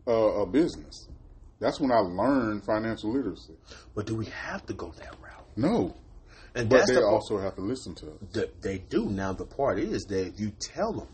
a, 0.07 0.13
a 0.13 0.47
business. 0.47 1.09
That's 1.61 1.79
when 1.79 1.93
I 1.93 1.99
learned 1.99 2.65
financial 2.65 3.13
literacy. 3.13 3.55
But 3.95 4.07
do 4.07 4.15
we 4.17 4.25
have 4.27 4.65
to 4.67 4.73
go 4.73 4.93
that 4.93 5.15
route? 5.23 5.47
No, 5.57 5.95
And 6.55 6.71
but 6.71 6.79
that's 6.79 6.89
they 6.91 6.97
the 6.97 7.05
also 7.07 7.37
have 7.39 7.55
to 7.57 7.61
listen 7.61 7.95
to 7.97 8.07
us. 8.13 8.19
the, 8.33 8.51
they 8.63 8.79
do. 8.79 9.11
Now 9.11 9.35
the 9.35 9.45
part 9.45 9.79
is 9.79 10.05
that 10.05 10.27
if 10.27 10.41
you 10.41 10.53
tell 10.59 10.93
them 10.95 11.09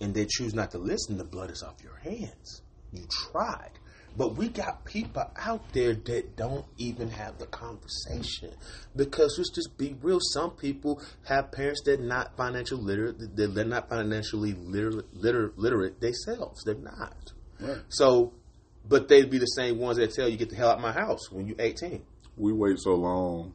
and 0.00 0.14
they 0.14 0.26
choose 0.28 0.54
not 0.54 0.70
to 0.72 0.78
listen, 0.78 1.18
the 1.18 1.24
blood 1.24 1.50
is 1.50 1.62
off 1.62 1.82
your 1.82 1.96
hands. 1.96 2.62
You 2.92 3.04
tried. 3.30 3.72
But 4.16 4.36
we 4.36 4.48
got 4.48 4.84
people 4.84 5.22
out 5.36 5.72
there 5.72 5.94
that 5.94 6.36
don't 6.36 6.66
even 6.78 7.10
have 7.10 7.38
the 7.38 7.46
conversation. 7.46 8.50
Because 8.96 9.36
let's 9.38 9.50
just 9.50 9.78
be 9.78 9.96
real, 10.02 10.18
some 10.20 10.50
people 10.50 11.00
have 11.28 11.52
parents 11.52 11.82
that 11.84 12.00
not 12.00 12.36
financial 12.36 12.78
literate 12.78 13.36
they're 13.36 13.64
not 13.64 13.88
financially 13.88 14.52
literate, 14.52 15.14
literate, 15.14 15.56
literate 15.58 16.00
themselves. 16.00 16.64
They're 16.64 16.74
not. 16.74 17.32
Right. 17.60 17.78
So 17.88 18.32
but 18.88 19.08
they'd 19.08 19.30
be 19.30 19.38
the 19.38 19.46
same 19.46 19.78
ones 19.78 19.98
that 19.98 20.12
tell 20.12 20.28
you 20.28 20.36
get 20.36 20.50
the 20.50 20.56
hell 20.56 20.70
out 20.70 20.76
of 20.76 20.82
my 20.82 20.92
house 20.92 21.30
when 21.30 21.46
you're 21.46 21.60
18. 21.60 22.02
We 22.36 22.52
wait 22.52 22.78
so 22.78 22.94
long. 22.94 23.54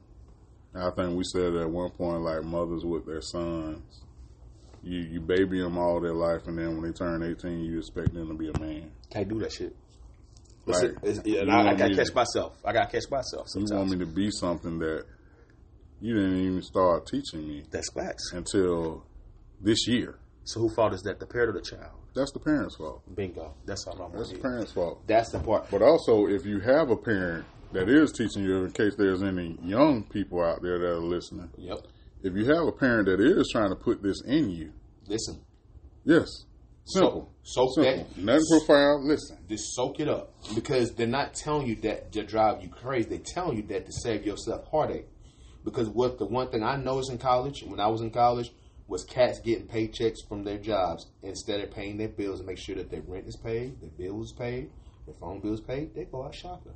I 0.74 0.90
think 0.92 1.18
we 1.18 1.24
said 1.24 1.56
at 1.56 1.70
one 1.70 1.90
point, 1.92 2.22
like 2.22 2.44
mothers 2.44 2.84
with 2.84 3.06
their 3.06 3.22
sons, 3.22 4.02
you 4.86 5.00
you 5.00 5.20
baby 5.20 5.60
them 5.60 5.78
all 5.78 6.00
their 6.00 6.14
life, 6.14 6.48
and 6.48 6.58
then 6.58 6.78
when 6.80 6.84
they 6.90 6.92
turn 6.94 7.24
eighteen, 7.24 7.60
you 7.66 7.80
expect 7.80 8.14
them 8.14 8.28
to 8.30 8.34
be 8.36 8.50
a 8.50 8.60
man. 8.60 8.92
Can't 9.10 9.28
do 9.28 9.40
that 9.40 9.52
shit. 9.52 9.76
Like, 10.68 10.84
It's- 10.84 11.18
it's- 11.20 11.26
yeah, 11.26 11.42
I, 11.54 11.72
I 11.72 11.76
gotta 11.76 11.94
catch 11.96 12.08
to- 12.08 12.16
myself. 12.16 12.54
I 12.66 12.74
gotta 12.74 12.92
catch 12.92 13.10
myself 13.12 13.48
You 13.56 13.66
want 13.76 13.90
me 13.92 13.98
to 14.00 14.06
be 14.08 14.32
something 14.32 14.80
that 14.80 15.06
you 16.02 16.14
didn't 16.16 16.38
even 16.38 16.62
start 16.62 17.06
teaching 17.08 17.48
me 17.48 17.64
That's 17.72 17.92
facts. 17.94 18.32
until 18.34 19.04
this 19.62 19.88
year. 19.88 20.18
So 20.44 20.60
who 20.62 20.70
fault 20.76 20.94
is 20.94 21.02
that? 21.04 21.20
The 21.20 21.26
parent 21.28 21.50
or 21.56 21.60
the 21.60 21.62
child? 21.66 21.92
That's 22.16 22.32
the 22.32 22.40
parents' 22.40 22.76
fault. 22.78 23.02
Bingo. 23.16 23.54
That's 23.66 23.86
all 23.88 24.02
I'm 24.02 24.12
That's 24.18 24.32
the 24.32 24.38
parents' 24.40 24.72
fault. 24.72 25.02
That's 25.08 25.32
the 25.32 25.40
part. 25.40 25.70
But 25.70 25.82
also, 25.82 26.28
if 26.28 26.46
you 26.46 26.60
have 26.62 26.90
a 26.90 26.96
parent 26.98 27.46
that 27.74 27.90
is 27.90 28.12
teaching 28.12 28.44
you, 28.44 28.64
in 28.64 28.72
case 28.72 28.96
there's 28.96 29.22
any 29.22 29.58
young 29.64 30.04
people 30.04 30.42
out 30.44 30.62
there 30.62 30.80
that 30.80 30.88
are 30.88 31.00
listening, 31.00 31.50
Yep. 31.58 31.80
If 32.26 32.36
you 32.36 32.46
have 32.46 32.68
a 32.68 32.72
parent 32.72 33.08
that 33.08 33.20
is 33.22 33.50
trying 33.52 33.70
to 33.70 33.76
put 33.76 34.02
this 34.02 34.22
in 34.26 34.50
you, 34.50 34.74
Listen. 35.08 35.40
yes, 36.04 36.28
simple, 36.86 37.32
So, 37.44 37.68
soak 37.68 37.76
simple, 37.76 38.08
that. 38.16 38.18
nothing 38.18 38.46
profound. 38.50 39.08
Listen, 39.08 39.38
Just 39.48 39.74
soak 39.76 40.00
it 40.00 40.08
up 40.08 40.34
because 40.56 40.94
they're 40.96 41.08
not 41.08 41.34
telling 41.36 41.68
you 41.68 41.76
that 41.78 42.12
to 42.14 42.24
drive 42.24 42.62
you 42.64 42.70
crazy. 42.70 43.10
They're 43.10 43.20
telling 43.20 43.58
you 43.58 43.64
that 43.68 43.86
to 43.86 43.92
save 43.94 44.26
yourself 44.26 44.66
heartache. 44.72 45.08
Because 45.64 45.88
what 45.90 46.20
the 46.20 46.26
one 46.26 46.50
thing 46.50 46.64
I 46.64 46.76
noticed 46.78 47.12
in 47.12 47.18
college, 47.18 47.64
when 47.64 47.80
I 47.80 47.88
was 47.88 48.02
in 48.02 48.12
college, 48.12 48.52
was 48.88 49.04
cats 49.04 49.40
getting 49.40 49.68
paychecks 49.68 50.18
from 50.30 50.44
their 50.44 50.60
jobs 50.60 51.08
instead 51.24 51.60
of 51.62 51.72
paying 51.72 51.98
their 51.98 52.08
bills 52.08 52.40
and 52.40 52.48
make 52.48 52.60
sure 52.60 52.76
that 52.76 52.92
their 52.92 53.02
rent 53.02 53.28
is 53.28 53.36
paid, 53.36 53.82
their 53.82 53.90
bills 53.90 54.32
paid, 54.34 54.70
their 55.08 55.16
phone 55.20 55.40
bills 55.40 55.62
paid. 55.62 55.96
They 55.96 56.06
go 56.06 56.24
out 56.24 56.36
shopping. 56.36 56.74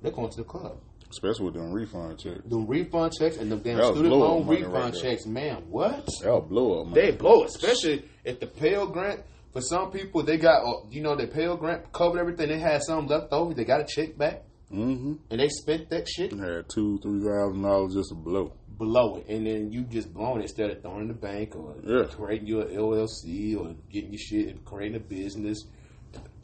They're 0.00 0.10
going 0.12 0.30
to 0.30 0.36
the 0.38 0.44
club. 0.44 0.80
Especially 1.10 1.46
with 1.46 1.54
them 1.54 1.72
refund 1.72 2.18
checks. 2.18 2.40
The 2.46 2.56
refund 2.58 3.12
checks 3.18 3.36
and 3.36 3.50
the 3.50 3.56
damn 3.56 3.76
That 3.76 3.88
was 3.88 3.92
student 3.96 4.14
loan 4.14 4.46
refund 4.46 4.72
right 4.72 4.94
checks, 4.94 5.26
man. 5.26 5.64
What? 5.68 6.06
That'll 6.20 6.40
blow 6.40 6.80
up, 6.80 6.86
man. 6.86 6.94
They 6.94 7.10
blow, 7.12 7.44
especially 7.44 8.04
if 8.24 8.40
the 8.40 8.46
Pell 8.46 8.86
Grant. 8.86 9.22
For 9.52 9.60
some 9.60 9.90
people, 9.90 10.22
they 10.22 10.36
got 10.36 10.62
uh, 10.64 10.86
you 10.90 11.02
know 11.02 11.16
the 11.16 11.26
Pell 11.26 11.56
Grant 11.56 11.92
covered 11.92 12.20
everything. 12.20 12.48
They 12.48 12.58
had 12.60 12.82
something 12.84 13.08
left 13.08 13.32
over. 13.32 13.52
They 13.52 13.64
got 13.64 13.80
a 13.80 13.84
check 13.84 14.16
back, 14.16 14.44
mm-hmm. 14.72 15.14
and 15.28 15.40
they 15.40 15.48
spent 15.48 15.90
that 15.90 16.08
shit. 16.08 16.30
Had 16.30 16.68
two, 16.68 17.00
three 17.02 17.20
thousand 17.20 17.62
dollars 17.62 17.94
just 17.94 18.10
to 18.10 18.14
blow. 18.14 18.52
blow 18.68 19.16
it, 19.16 19.26
and 19.28 19.44
then 19.44 19.72
you 19.72 19.82
just 19.82 20.14
blowing 20.14 20.38
it 20.38 20.42
instead 20.44 20.70
of 20.70 20.80
throwing 20.82 20.98
it 20.98 21.02
in 21.02 21.08
the 21.08 21.14
bank 21.14 21.56
or 21.56 21.74
Yeah. 21.84 22.04
creating 22.04 22.46
your 22.46 22.64
LLC 22.66 23.56
or 23.58 23.74
getting 23.90 24.12
your 24.12 24.20
shit 24.20 24.48
and 24.48 24.64
creating 24.64 24.96
a 24.96 25.00
business. 25.00 25.64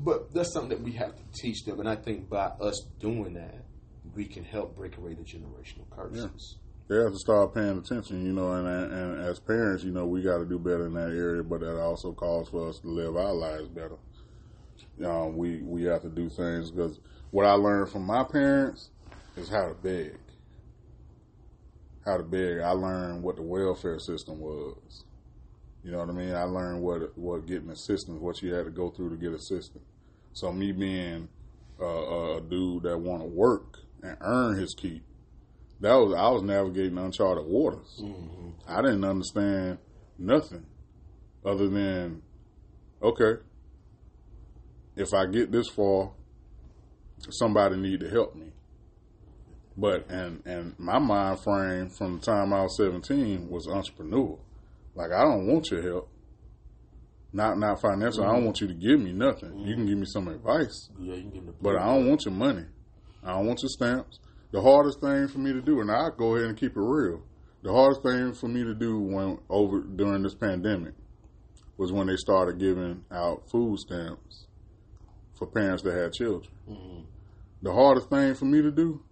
But 0.00 0.34
that's 0.34 0.52
something 0.52 0.70
that 0.70 0.82
we 0.82 0.92
have 0.92 1.14
to 1.16 1.22
teach 1.32 1.64
them, 1.64 1.78
and 1.78 1.88
I 1.88 1.94
think 1.96 2.28
by 2.28 2.46
us 2.60 2.84
doing 2.98 3.34
that, 3.34 3.64
we 4.16 4.24
can 4.24 4.42
help 4.42 4.74
break 4.74 4.96
away 4.96 5.14
the 5.14 5.22
generational 5.22 5.88
curses. 5.90 6.56
They 6.88 6.96
have 6.96 7.12
to 7.12 7.18
start 7.18 7.54
paying 7.54 7.78
attention, 7.78 8.24
you 8.24 8.32
know, 8.32 8.52
and 8.52 8.66
and 8.66 9.20
as 9.20 9.38
parents, 9.38 9.84
you 9.84 9.90
know, 9.90 10.06
we 10.06 10.22
got 10.22 10.38
to 10.38 10.46
do 10.46 10.58
better 10.58 10.86
in 10.86 10.94
that 10.94 11.10
area, 11.10 11.42
but 11.42 11.60
that 11.60 11.80
also 11.80 12.12
calls 12.12 12.48
for 12.48 12.68
us 12.68 12.78
to 12.80 12.88
live 12.88 13.16
our 13.16 13.34
lives 13.34 13.68
better. 13.68 13.96
Um, 15.04 15.36
we 15.36 15.58
we 15.62 15.84
have 15.84 16.02
to 16.02 16.08
do 16.08 16.28
things 16.28 16.70
because 16.70 17.00
what 17.30 17.44
I 17.44 17.52
learned 17.52 17.90
from 17.90 18.06
my 18.06 18.24
parents 18.24 18.90
is 19.36 19.48
how 19.48 19.68
to 19.68 19.74
beg. 19.74 20.16
How 22.04 22.16
to 22.16 22.22
beg. 22.22 22.60
I 22.60 22.70
learned 22.70 23.22
what 23.22 23.36
the 23.36 23.42
welfare 23.42 23.98
system 23.98 24.38
was. 24.38 25.04
You 25.82 25.90
know 25.90 25.98
what 25.98 26.08
I 26.08 26.12
mean? 26.12 26.34
I 26.34 26.44
learned 26.44 26.82
what 26.82 27.18
what 27.18 27.46
getting 27.46 27.70
assistance, 27.70 28.20
what 28.20 28.40
you 28.42 28.54
had 28.54 28.64
to 28.64 28.70
go 28.70 28.90
through 28.90 29.10
to 29.10 29.16
get 29.16 29.32
assistance. 29.32 29.84
So 30.32 30.52
me 30.52 30.70
being 30.70 31.28
uh, 31.80 32.36
a 32.36 32.40
dude 32.40 32.84
that 32.84 32.96
want 32.96 33.22
to 33.22 33.28
work 33.28 33.80
and 34.02 34.16
earn 34.20 34.58
his 34.58 34.74
keep, 34.74 35.02
that 35.80 35.94
was 35.94 36.14
I 36.14 36.28
was 36.28 36.42
navigating 36.42 36.98
uncharted 36.98 37.46
waters. 37.46 38.00
Mm-hmm. 38.02 38.48
I 38.66 38.82
didn't 38.82 39.04
understand 39.04 39.78
nothing 40.18 40.66
other 41.44 41.68
than 41.68 42.22
okay, 43.02 43.40
if 44.96 45.12
I 45.14 45.26
get 45.26 45.52
this 45.52 45.68
far, 45.68 46.12
somebody 47.30 47.76
need 47.76 48.00
to 48.00 48.08
help 48.08 48.34
me. 48.34 48.46
But 49.76 50.10
and 50.10 50.42
and 50.46 50.74
my 50.78 50.98
mind 50.98 51.40
frame 51.40 51.90
from 51.90 52.18
the 52.18 52.24
time 52.24 52.52
I 52.52 52.62
was 52.62 52.76
seventeen 52.76 53.50
was 53.50 53.68
entrepreneur. 53.68 54.38
Like 54.94 55.12
I 55.12 55.22
don't 55.22 55.46
want 55.46 55.70
your 55.70 55.82
help. 55.82 56.08
Not 57.32 57.58
not 57.58 57.82
financial. 57.82 58.24
I 58.24 58.32
don't 58.32 58.46
want 58.46 58.62
you 58.62 58.68
to 58.68 58.74
give 58.74 58.98
me 58.98 59.12
nothing. 59.12 59.58
You 59.58 59.74
can 59.74 59.86
give 59.86 59.98
me 59.98 60.06
some 60.06 60.28
advice, 60.28 60.88
Yeah, 60.98 61.16
you 61.16 61.22
can 61.22 61.30
give 61.30 61.46
the 61.46 61.52
but 61.60 61.76
I 61.76 61.84
don't 61.86 62.08
want 62.08 62.24
your 62.24 62.32
money. 62.32 62.64
I 63.26 63.32
don't 63.32 63.46
want 63.46 63.62
your 63.62 63.70
stamps. 63.70 64.20
The 64.52 64.62
hardest 64.62 65.00
thing 65.00 65.26
for 65.26 65.38
me 65.38 65.52
to 65.52 65.60
do, 65.60 65.80
and 65.80 65.90
I 65.90 66.10
go 66.16 66.36
ahead 66.36 66.48
and 66.48 66.56
keep 66.56 66.76
it 66.76 66.80
real. 66.80 67.22
The 67.62 67.72
hardest 67.72 68.02
thing 68.02 68.32
for 68.32 68.46
me 68.46 68.62
to 68.62 68.72
do 68.72 69.00
when 69.00 69.38
over 69.50 69.80
during 69.80 70.22
this 70.22 70.36
pandemic 70.36 70.94
was 71.76 71.90
when 71.90 72.06
they 72.06 72.16
started 72.16 72.60
giving 72.60 73.04
out 73.10 73.50
food 73.50 73.80
stamps 73.80 74.46
for 75.34 75.46
parents 75.48 75.82
that 75.82 75.94
had 75.94 76.12
children. 76.12 76.52
Mhm. 76.70 77.04
The 77.62 77.72
hardest 77.72 78.08
thing 78.10 78.34
for 78.34 78.44
me 78.44 78.62
to 78.62 78.70
do, 78.70 79.02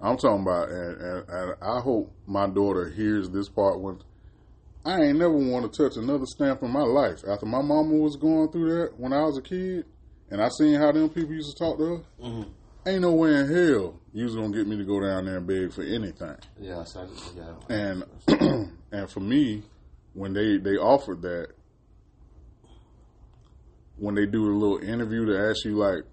I'm 0.00 0.16
talking 0.16 0.42
about, 0.42 0.70
and, 0.70 1.00
and, 1.00 1.28
and 1.28 1.54
I 1.60 1.80
hope 1.80 2.10
my 2.26 2.48
daughter 2.48 2.88
hears 2.88 3.28
this 3.28 3.50
part 3.50 3.78
when 3.78 3.98
I 4.84 5.02
ain't 5.02 5.18
never 5.18 5.36
want 5.36 5.70
to 5.70 5.82
touch 5.82 5.96
another 5.98 6.24
stamp 6.26 6.62
in 6.62 6.70
my 6.70 6.82
life. 6.82 7.22
After 7.28 7.46
my 7.46 7.60
mama 7.60 7.94
was 7.94 8.16
going 8.16 8.50
through 8.50 8.68
that 8.74 8.98
when 8.98 9.12
I 9.12 9.22
was 9.22 9.36
a 9.36 9.42
kid, 9.42 9.84
and 10.30 10.40
I 10.42 10.48
seen 10.48 10.80
how 10.80 10.90
them 10.92 11.10
people 11.10 11.34
used 11.34 11.54
to 11.56 11.64
talk 11.64 11.78
to 11.78 11.84
her, 11.84 12.02
Mhm. 12.20 12.48
Ain't 12.86 13.02
no 13.02 13.12
way 13.12 13.34
in 13.34 13.48
hell 13.48 14.00
you 14.12 14.24
was 14.24 14.34
gonna 14.34 14.50
get 14.50 14.66
me 14.66 14.76
to 14.76 14.84
go 14.84 15.00
down 15.00 15.24
there 15.24 15.38
and 15.38 15.46
beg 15.46 15.72
for 15.72 15.82
anything. 15.82 16.36
Yeah, 16.60 16.84
so 16.84 17.08
yeah. 17.34 17.54
And 17.68 18.04
and 18.92 19.10
for 19.10 19.20
me, 19.20 19.62
when 20.12 20.34
they 20.34 20.58
they 20.58 20.76
offered 20.76 21.22
that, 21.22 21.48
when 23.96 24.14
they 24.14 24.26
do 24.26 24.44
a 24.44 24.52
little 24.52 24.78
interview 24.78 25.26
to 25.26 25.48
ask 25.48 25.64
you 25.64 25.76
like, 25.76 26.04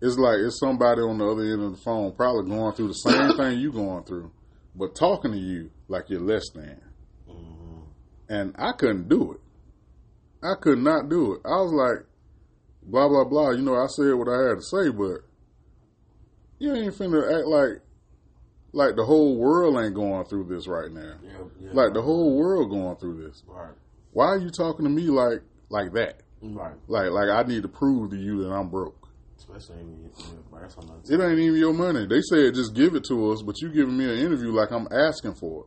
it's 0.00 0.16
like 0.16 0.38
it's 0.38 0.60
somebody 0.60 1.00
on 1.00 1.18
the 1.18 1.26
other 1.26 1.42
end 1.42 1.62
of 1.62 1.72
the 1.72 1.82
phone 1.82 2.12
probably 2.12 2.48
going 2.48 2.72
through 2.74 2.88
the 2.88 2.94
same 2.94 3.36
thing 3.36 3.58
you 3.58 3.72
going 3.72 4.04
through, 4.04 4.30
but 4.76 4.94
talking 4.94 5.32
to 5.32 5.38
you 5.38 5.70
like 5.88 6.08
you're 6.08 6.20
less 6.20 6.48
than. 6.54 6.80
Mhm. 7.28 7.82
And 8.28 8.54
I 8.56 8.72
couldn't 8.72 9.08
do 9.08 9.32
it. 9.32 9.40
I 10.40 10.54
could 10.60 10.78
not 10.78 11.08
do 11.08 11.32
it. 11.32 11.40
I 11.44 11.60
was 11.60 11.72
like, 11.72 12.06
blah 12.84 13.08
blah 13.08 13.24
blah. 13.24 13.50
You 13.50 13.62
know, 13.62 13.74
I 13.74 13.86
said 13.88 14.14
what 14.14 14.28
I 14.28 14.50
had 14.50 14.58
to 14.58 14.62
say, 14.62 14.90
but 14.90 15.22
you 16.58 16.74
ain't 16.74 16.94
finna 16.94 17.38
act 17.38 17.46
like 17.46 17.82
like 18.72 18.96
the 18.96 19.04
whole 19.04 19.36
world 19.36 19.82
ain't 19.82 19.94
going 19.94 20.24
through 20.26 20.44
this 20.44 20.66
right 20.66 20.90
now. 20.90 21.14
Yeah, 21.22 21.30
yeah. 21.60 21.70
Like 21.72 21.94
the 21.94 22.02
whole 22.02 22.36
world 22.36 22.70
going 22.70 22.96
through 22.96 23.26
this. 23.26 23.42
Right. 23.46 23.72
Why 24.12 24.26
are 24.26 24.38
you 24.38 24.50
talking 24.50 24.84
to 24.84 24.90
me 24.90 25.04
like 25.04 25.42
like 25.70 25.92
that? 25.92 26.22
Right. 26.42 26.74
Like 26.86 27.10
like 27.10 27.28
I 27.28 27.42
need 27.48 27.62
to 27.62 27.68
prove 27.68 28.10
to 28.10 28.16
you 28.16 28.44
that 28.44 28.50
I'm 28.50 28.68
broke. 28.68 29.08
Especially 29.38 29.76
when 29.76 30.02
you, 30.02 30.10
yeah, 30.18 30.60
that's 30.60 30.76
what 30.76 30.86
I'm 30.90 31.00
It 31.08 31.24
ain't 31.24 31.38
even 31.38 31.58
your 31.58 31.72
money. 31.72 32.06
They 32.06 32.20
said 32.20 32.54
just 32.54 32.74
give 32.74 32.94
it 32.94 33.04
to 33.04 33.32
us, 33.32 33.42
but 33.42 33.60
you 33.60 33.70
giving 33.70 33.96
me 33.96 34.04
an 34.04 34.18
interview 34.18 34.50
like 34.50 34.70
I'm 34.70 34.88
asking 34.90 35.34
for 35.34 35.62
it. 35.62 35.66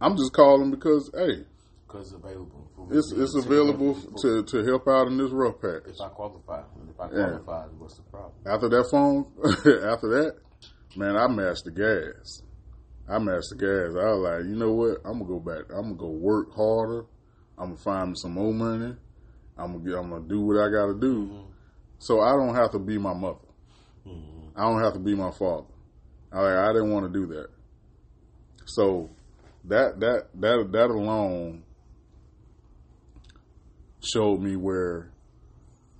I'm 0.00 0.16
just 0.16 0.32
calling 0.32 0.70
because 0.70 1.10
hey, 1.14 1.44
because 1.92 2.12
it's 2.12 2.24
available. 2.24 2.70
For 2.74 2.86
me 2.86 2.96
it's 2.98 3.10
to- 3.12 3.22
it's 3.22 3.34
available 3.36 3.94
to 4.22 4.42
to 4.42 4.64
help 4.64 4.88
out 4.88 5.06
in 5.08 5.18
this 5.18 5.30
rough 5.30 5.60
patch. 5.60 5.82
If 5.86 6.00
I 6.00 6.08
qualify, 6.08 6.62
if 6.88 7.00
I 7.00 7.04
Yeah. 7.10 7.38
qualify, 7.38 7.66
what's 7.78 7.96
the 7.96 8.02
problem? 8.02 8.32
After 8.46 8.68
that 8.70 8.88
phone, 8.90 9.26
after 9.84 10.08
that, 10.08 10.36
man, 10.96 11.16
I 11.16 11.26
mashed 11.28 11.64
the 11.64 11.70
gas. 11.70 12.42
I 13.08 13.18
mashed 13.18 13.50
the 13.50 13.56
gas. 13.56 13.94
I 13.96 14.10
was 14.14 14.20
like, 14.20 14.44
you 14.46 14.56
know 14.56 14.72
what? 14.72 14.98
I'm 15.04 15.18
gonna 15.18 15.24
go 15.26 15.40
back. 15.40 15.64
I'm 15.70 15.82
gonna 15.82 15.94
go 15.94 16.08
work 16.08 16.54
harder. 16.54 17.04
I'm 17.58 17.66
gonna 17.70 17.76
find 17.76 18.18
some 18.18 18.32
more 18.32 18.52
money. 18.54 18.96
I'm 19.58 19.72
gonna 19.72 19.84
get, 19.84 19.98
I'm 19.98 20.08
gonna 20.10 20.26
do 20.26 20.40
what 20.40 20.56
I 20.58 20.70
gotta 20.70 20.94
do, 20.94 21.44
so 21.98 22.20
I 22.20 22.30
don't 22.32 22.54
have 22.54 22.70
to 22.72 22.78
be 22.78 22.96
my 22.98 23.12
mother. 23.12 23.38
Mhm. 24.06 24.50
I 24.56 24.62
don't 24.62 24.82
have 24.82 24.94
to 24.94 24.98
be 24.98 25.14
my 25.14 25.30
father. 25.30 25.66
I 26.32 26.40
like, 26.42 26.56
I 26.56 26.72
didn't 26.72 26.90
want 26.92 27.12
to 27.12 27.18
do 27.20 27.26
that. 27.34 27.48
So 28.64 29.10
that 29.64 30.00
that 30.00 30.28
that 30.40 30.72
that 30.72 30.90
alone 30.90 31.62
showed 34.04 34.40
me 34.40 34.56
where 34.56 35.12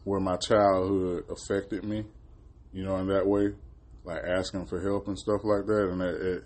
where 0.05 0.21
my 0.21 0.37
childhood 0.37 1.25
affected 1.31 1.85
me, 1.85 2.05
you 2.73 2.85
know, 2.85 2.97
in 2.97 3.07
that 3.07 3.27
way, 3.27 3.53
like 4.05 4.23
asking 4.25 4.67
for 4.67 4.81
help 4.81 5.07
and 5.07 5.19
stuff 5.19 5.43
like 5.45 5.67
that, 5.67 5.89
and 5.91 6.03
it, 6.03 6.21
it 6.21 6.45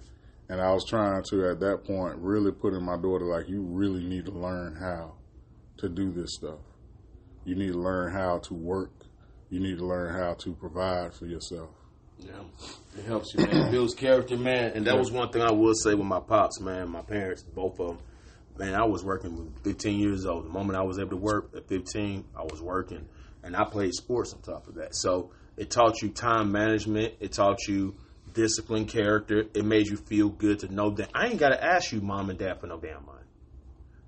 and 0.48 0.60
I 0.60 0.72
was 0.72 0.84
trying 0.88 1.22
to 1.30 1.50
at 1.50 1.60
that 1.60 1.84
point 1.84 2.16
really 2.18 2.52
put 2.52 2.74
in 2.74 2.84
my 2.84 2.96
daughter 2.96 3.24
like 3.24 3.48
you 3.48 3.62
really 3.62 4.04
need 4.04 4.26
to 4.26 4.32
learn 4.32 4.76
how 4.76 5.14
to 5.78 5.88
do 5.88 6.12
this 6.12 6.34
stuff. 6.34 6.60
You 7.44 7.54
need 7.54 7.72
to 7.72 7.78
learn 7.78 8.12
how 8.12 8.38
to 8.38 8.54
work. 8.54 8.92
You 9.50 9.60
need 9.60 9.78
to 9.78 9.86
learn 9.86 10.14
how 10.14 10.34
to 10.34 10.52
provide 10.54 11.14
for 11.14 11.26
yourself. 11.26 11.70
Yeah, 12.18 12.32
it 12.96 13.04
helps 13.04 13.34
you, 13.34 13.44
man. 13.44 13.68
It 13.68 13.70
builds 13.70 13.94
character, 13.94 14.36
man. 14.36 14.72
And 14.74 14.86
that 14.86 14.98
was 14.98 15.10
one 15.10 15.30
thing 15.30 15.42
I 15.42 15.52
would 15.52 15.76
say 15.76 15.94
with 15.94 16.06
my 16.06 16.20
pops, 16.20 16.60
man. 16.60 16.88
My 16.88 17.02
parents, 17.02 17.42
both 17.42 17.78
of 17.78 17.88
them. 17.88 17.98
Man, 18.58 18.74
I 18.74 18.84
was 18.84 19.04
working 19.04 19.52
15 19.64 20.00
years 20.00 20.24
old. 20.24 20.46
The 20.46 20.50
moment 20.50 20.78
I 20.78 20.82
was 20.82 20.98
able 20.98 21.10
to 21.10 21.16
work 21.16 21.50
at 21.54 21.68
15, 21.68 22.24
I 22.34 22.42
was 22.42 22.62
working, 22.62 23.06
and 23.42 23.54
I 23.54 23.64
played 23.64 23.92
sports 23.92 24.32
on 24.32 24.40
top 24.40 24.66
of 24.66 24.76
that. 24.76 24.94
So 24.94 25.30
it 25.56 25.70
taught 25.70 26.00
you 26.00 26.08
time 26.08 26.52
management. 26.52 27.14
It 27.20 27.32
taught 27.32 27.68
you 27.68 27.94
discipline, 28.32 28.86
character. 28.86 29.44
It 29.54 29.64
made 29.64 29.88
you 29.88 29.96
feel 29.96 30.30
good 30.30 30.60
to 30.60 30.72
know 30.72 30.90
that 30.90 31.10
I 31.14 31.26
ain't 31.26 31.38
got 31.38 31.50
to 31.50 31.62
ask 31.62 31.92
you, 31.92 32.00
mom 32.00 32.30
and 32.30 32.38
dad, 32.38 32.60
for 32.60 32.66
no 32.66 32.78
damn 32.78 33.04
money. 33.04 33.18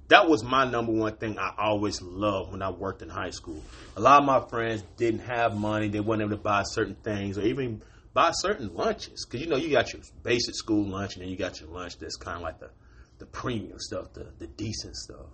That 0.08 0.26
was 0.26 0.42
my 0.42 0.64
number 0.64 0.92
one 0.92 1.16
thing 1.16 1.38
I 1.38 1.52
always 1.58 2.00
loved 2.00 2.52
when 2.52 2.62
I 2.62 2.70
worked 2.70 3.02
in 3.02 3.10
high 3.10 3.30
school. 3.30 3.62
A 3.96 4.00
lot 4.00 4.20
of 4.20 4.24
my 4.24 4.40
friends 4.48 4.82
didn't 4.96 5.20
have 5.20 5.54
money; 5.54 5.88
they 5.88 6.00
weren't 6.00 6.22
able 6.22 6.30
to 6.30 6.36
buy 6.38 6.62
certain 6.62 6.94
things, 6.94 7.36
or 7.36 7.42
even 7.42 7.82
buy 8.14 8.30
certain 8.32 8.74
lunches. 8.74 9.26
Because 9.26 9.44
you 9.44 9.50
know, 9.50 9.56
you 9.56 9.70
got 9.70 9.92
your 9.92 10.00
basic 10.22 10.54
school 10.54 10.86
lunch, 10.86 11.16
and 11.16 11.22
then 11.22 11.30
you 11.30 11.36
got 11.36 11.60
your 11.60 11.68
lunch 11.68 11.98
that's 11.98 12.16
kind 12.16 12.38
of 12.38 12.42
like 12.42 12.58
the 12.58 12.70
the 13.18 13.26
premium 13.26 13.78
stuff, 13.78 14.12
the 14.14 14.26
the 14.38 14.46
decent 14.46 14.96
stuff. 14.96 15.26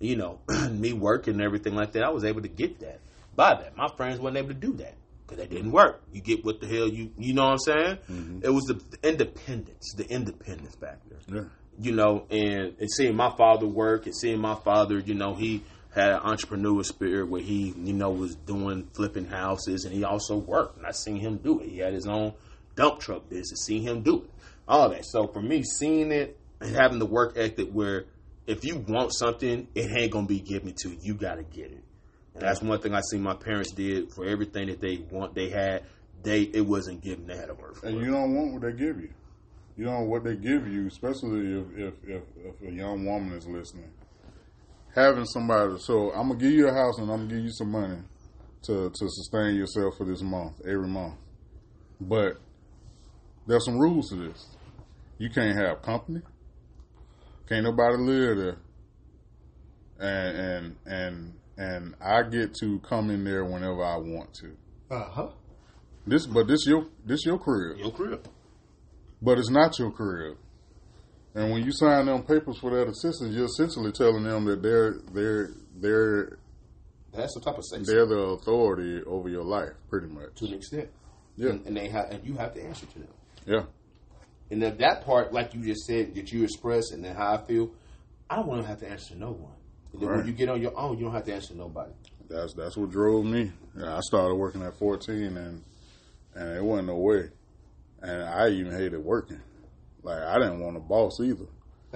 You 0.00 0.16
know, 0.16 0.40
me 0.70 0.92
working 0.92 1.34
and 1.34 1.42
everything 1.42 1.74
like 1.74 1.92
that, 1.92 2.04
I 2.04 2.10
was 2.10 2.24
able 2.24 2.42
to 2.42 2.48
get 2.48 2.80
that, 2.80 3.00
buy 3.34 3.54
that. 3.54 3.76
My 3.76 3.88
friends 3.96 4.20
weren't 4.20 4.36
able 4.36 4.48
to 4.48 4.54
do 4.54 4.72
that 4.74 4.94
because 5.26 5.38
they 5.42 5.52
didn't 5.54 5.72
work. 5.72 6.02
You 6.12 6.20
get 6.20 6.44
what 6.44 6.60
the 6.60 6.66
hell 6.66 6.88
you 6.88 7.10
you 7.18 7.34
know 7.34 7.44
what 7.46 7.52
I'm 7.52 7.58
saying? 7.58 7.98
Mm-hmm. 8.10 8.40
It 8.44 8.50
was 8.50 8.64
the 8.64 8.80
independence, 9.02 9.92
the 9.96 10.06
independence 10.08 10.76
back 10.76 10.98
there 11.08 11.18
Yeah. 11.36 11.48
you 11.80 11.92
know, 11.92 12.26
and, 12.30 12.74
and 12.78 12.90
seeing 12.90 13.16
my 13.16 13.30
father 13.36 13.66
work 13.66 14.06
and 14.06 14.14
seeing 14.16 14.40
my 14.40 14.54
father, 14.54 14.98
you 14.98 15.14
know, 15.14 15.34
he 15.34 15.62
had 15.94 16.10
an 16.12 16.20
entrepreneur 16.20 16.82
spirit 16.84 17.28
where 17.28 17.40
he, 17.42 17.74
you 17.76 17.92
know, 17.92 18.10
was 18.10 18.36
doing 18.36 18.88
flipping 18.94 19.26
houses 19.26 19.84
and 19.84 19.92
he 19.92 20.04
also 20.04 20.36
worked. 20.36 20.76
And 20.78 20.86
I 20.86 20.92
seen 20.92 21.16
him 21.16 21.38
do 21.38 21.60
it. 21.60 21.68
He 21.68 21.78
had 21.78 21.92
his 21.92 22.06
own 22.06 22.34
dump 22.76 23.00
truck 23.00 23.28
business, 23.28 23.64
seeing 23.66 23.82
him 23.82 24.02
do 24.02 24.22
it. 24.22 24.30
All 24.68 24.88
that. 24.90 25.04
So 25.06 25.26
for 25.26 25.40
me, 25.42 25.62
seeing 25.64 26.12
it 26.12 26.38
and 26.60 26.74
having 26.74 26.98
the 26.98 27.06
work 27.06 27.34
ethic 27.36 27.70
where 27.70 28.06
if 28.46 28.64
you 28.64 28.76
want 28.88 29.12
something, 29.14 29.68
it 29.74 29.90
ain't 29.96 30.10
gonna 30.12 30.26
be 30.26 30.40
given 30.40 30.74
to 30.82 30.90
you. 30.90 30.98
You 31.02 31.14
gotta 31.14 31.42
get 31.42 31.66
it. 31.70 31.84
And 32.34 32.42
that's 32.42 32.62
one 32.62 32.80
thing 32.80 32.94
I 32.94 33.00
see 33.10 33.18
my 33.18 33.34
parents 33.34 33.72
did 33.72 34.12
for 34.12 34.24
everything 34.24 34.68
that 34.68 34.80
they 34.80 34.98
want 35.10 35.34
they 35.34 35.50
had, 35.50 35.84
they 36.22 36.42
it 36.42 36.66
wasn't 36.66 37.02
given, 37.02 37.26
they 37.26 37.36
had 37.36 37.46
to 37.46 37.54
work 37.54 37.76
for 37.76 37.86
And 37.86 37.98
it. 37.98 38.04
you 38.04 38.10
don't 38.10 38.34
want 38.34 38.52
what 38.54 38.62
they 38.62 38.72
give 38.72 39.00
you. 39.00 39.10
You 39.76 39.84
don't 39.84 40.08
want 40.08 40.08
what 40.08 40.24
they 40.24 40.34
give 40.36 40.66
you, 40.66 40.86
especially 40.86 41.60
if, 41.60 41.66
if, 41.78 41.94
if, 42.08 42.22
if 42.44 42.68
a 42.68 42.72
young 42.72 43.04
woman 43.04 43.32
is 43.36 43.46
listening. 43.46 43.90
Having 44.94 45.26
somebody, 45.26 45.78
so 45.78 46.10
I'm 46.12 46.28
gonna 46.28 46.40
give 46.40 46.52
you 46.52 46.68
a 46.68 46.72
house 46.72 46.98
and 46.98 47.10
I'm 47.10 47.18
gonna 47.28 47.34
give 47.34 47.44
you 47.44 47.52
some 47.52 47.70
money 47.70 47.98
to 48.62 48.90
to 48.90 49.08
sustain 49.08 49.54
yourself 49.54 49.94
for 49.96 50.04
this 50.04 50.22
month, 50.22 50.60
every 50.66 50.88
month. 50.88 51.14
But 52.00 52.38
there's 53.46 53.64
some 53.64 53.78
rules 53.78 54.08
to 54.10 54.16
this. 54.16 54.46
You 55.18 55.30
can't 55.30 55.56
have 55.56 55.82
company. 55.82 56.22
Can't 57.48 57.64
nobody 57.64 57.96
live 57.98 58.36
there. 58.38 58.56
And 60.00 60.36
and 60.38 60.76
and 60.86 61.34
and 61.56 61.94
I 62.00 62.22
get 62.22 62.54
to 62.60 62.78
come 62.80 63.10
in 63.10 63.24
there 63.24 63.44
whenever 63.44 63.82
I 63.84 63.96
want 63.96 64.32
to. 64.34 64.56
Uh 64.90 65.04
huh. 65.10 65.28
This, 66.06 66.26
but 66.26 66.46
this 66.46 66.66
your 66.66 66.86
this 67.04 67.24
your 67.26 67.38
crib, 67.38 67.78
Your 67.78 67.92
crib. 67.92 68.26
but 69.20 69.38
it's 69.38 69.50
not 69.50 69.78
your 69.78 69.90
crib. 69.90 70.36
And 71.34 71.52
when 71.52 71.62
you 71.64 71.72
sign 71.72 72.06
them 72.06 72.22
papers 72.22 72.58
for 72.58 72.70
that 72.70 72.88
assistance, 72.88 73.34
you're 73.34 73.44
essentially 73.46 73.92
telling 73.92 74.24
them 74.24 74.44
that 74.46 74.62
they're 74.62 75.00
they're 75.12 75.50
they're 75.76 76.38
That's 77.12 77.34
some 77.34 77.42
type 77.42 77.58
of 77.58 77.64
say 77.64 77.78
they're 77.82 78.06
the 78.06 78.18
authority 78.40 79.02
over 79.04 79.28
your 79.28 79.44
life, 79.44 79.72
pretty 79.90 80.06
much. 80.08 80.34
to 80.36 80.46
an 80.46 80.54
extent. 80.54 80.88
Yeah, 81.36 81.50
And, 81.50 81.66
and 81.66 81.76
they 81.76 81.88
have, 81.88 82.10
and 82.10 82.24
you 82.26 82.34
have 82.34 82.54
to 82.54 82.62
answer 82.64 82.86
to 82.86 82.98
them. 82.98 83.08
yeah, 83.46 83.62
And 84.50 84.62
then 84.62 84.78
that 84.78 85.04
part, 85.04 85.32
like 85.32 85.54
you 85.54 85.62
just 85.62 85.84
said, 85.86 86.14
that 86.14 86.32
you 86.32 86.42
express, 86.44 86.90
and 86.92 87.04
then 87.04 87.14
how 87.14 87.34
I 87.34 87.38
feel, 87.46 87.70
I 88.30 88.36
don't 88.36 88.46
want 88.46 88.62
to 88.62 88.68
have 88.68 88.80
to 88.80 88.88
answer 88.88 89.14
no 89.14 89.30
one. 89.32 89.52
And 89.92 90.00
then 90.02 90.08
Right. 90.08 90.18
when 90.18 90.26
you 90.26 90.32
get 90.32 90.48
on 90.48 90.60
your 90.60 90.78
own, 90.78 90.98
you 90.98 91.04
don't 91.04 91.14
have 91.14 91.24
to 91.24 91.34
answer 91.34 91.54
nobody. 91.54 91.92
that's 92.28 92.54
that's 92.54 92.76
what 92.76 92.90
drove 92.90 93.24
me. 93.24 93.52
Yeah, 93.76 93.96
I 93.96 94.00
started 94.00 94.34
working 94.34 94.62
at 94.62 94.78
14, 94.78 95.36
and 95.36 95.62
and 96.34 96.56
it 96.56 96.62
wasn't 96.62 96.88
no 96.88 96.96
way. 96.96 97.30
And 98.02 98.22
I 98.22 98.48
even 98.50 98.72
hated 98.72 99.02
working. 99.04 99.40
Like 100.02 100.22
I 100.22 100.34
didn't 100.38 100.60
want 100.60 100.76
a 100.76 100.80
boss 100.80 101.20
either. 101.20 101.46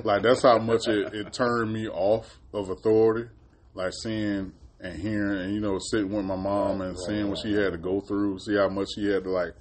Like 0.02 0.22
that's 0.22 0.42
how 0.42 0.58
much 0.58 0.88
it, 0.88 1.12
it 1.14 1.32
turned 1.32 1.72
me 1.72 1.86
off 1.88 2.38
of 2.52 2.70
authority. 2.70 3.28
Like 3.74 3.92
seeing 4.02 4.52
and 4.80 5.00
hearing, 5.00 5.38
and 5.42 5.54
you 5.54 5.60
know, 5.60 5.78
sitting 5.78 6.10
with 6.10 6.24
my 6.24 6.34
mom 6.36 6.80
and 6.80 6.90
Right, 6.90 7.06
seeing 7.06 7.28
what 7.28 7.38
right, 7.38 7.42
she 7.42 7.52
had 7.54 7.72
to 7.72 7.78
go 7.78 8.00
through, 8.00 8.38
see 8.40 8.56
how 8.56 8.68
much 8.68 8.88
she 8.94 9.06
had 9.06 9.24
to 9.24 9.30
like 9.30 9.52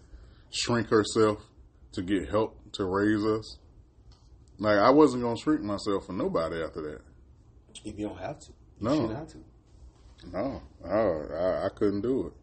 shrink 0.50 0.88
herself 0.90 1.46
to 1.94 2.02
get 2.02 2.30
help 2.30 2.58
to 2.74 2.86
raise 2.86 3.24
us. 3.26 3.58
Like 4.60 4.78
I 4.78 4.90
wasn't 4.92 5.24
gonna 5.24 5.38
shrink 5.38 5.62
myself 5.62 6.06
for 6.06 6.14
nobody 6.14 6.62
after 6.62 6.82
that. 6.82 7.02
If 7.84 7.98
you 7.98 8.08
don't 8.08 8.20
have 8.20 8.40
to, 8.40 8.48
you 8.80 8.88
No. 8.88 9.08
have 9.10 9.28
to. 9.30 9.38
No, 10.32 10.62
no, 10.86 11.28
I, 11.36 11.66
I 11.66 11.70
couldn't 11.70 12.02
do 12.02 12.28
it. 12.28 12.34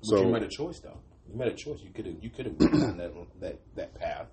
But 0.00 0.06
So 0.08 0.22
you 0.22 0.32
made 0.32 0.42
a 0.44 0.48
choice, 0.48 0.80
though. 0.80 0.98
You 1.30 1.36
made 1.38 1.48
a 1.48 1.54
choice. 1.54 1.80
You 1.82 1.90
could 1.90 2.06
have, 2.06 2.16
you 2.22 2.30
could 2.30 2.46
have 2.46 2.56
went 2.58 2.72
down 2.72 2.96
that 2.96 3.12
that 3.40 3.58
that 3.76 3.94
path, 3.94 4.28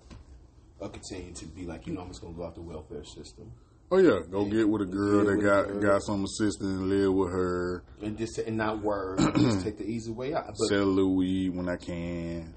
or 0.80 0.90
continue 0.90 1.34
to 1.34 1.46
be 1.48 1.66
like, 1.66 1.88
you 1.88 1.94
know, 1.94 2.02
I'm 2.02 2.08
just 2.08 2.22
gonna 2.22 2.34
go 2.34 2.44
off 2.44 2.56
the 2.56 2.62
welfare 2.62 3.04
system 3.04 3.52
Oh 3.92 3.98
yeah, 3.98 4.20
go 4.32 4.46
get 4.46 4.70
with 4.70 4.84
a 4.84 4.86
girl 4.86 5.26
that 5.26 5.42
got 5.42 5.68
girl. 5.68 5.82
got 5.82 6.04
some 6.04 6.24
assistance 6.24 6.62
and 6.70 6.90
live 6.90 7.12
with 7.12 7.32
her. 7.32 7.84
and 8.02 8.18
just 8.18 8.38
and 8.38 8.56
not 8.56 8.82
work, 8.84 9.18
just 9.36 9.62
take 9.62 9.78
the 9.78 9.86
easy 9.86 10.12
way 10.12 10.34
out. 10.34 10.46
But 10.48 10.56
Sell 10.68 10.84
a 10.84 10.86
little 10.86 11.16
weed 11.16 11.50
when 11.56 11.68
I 11.68 11.76
can. 11.76 12.54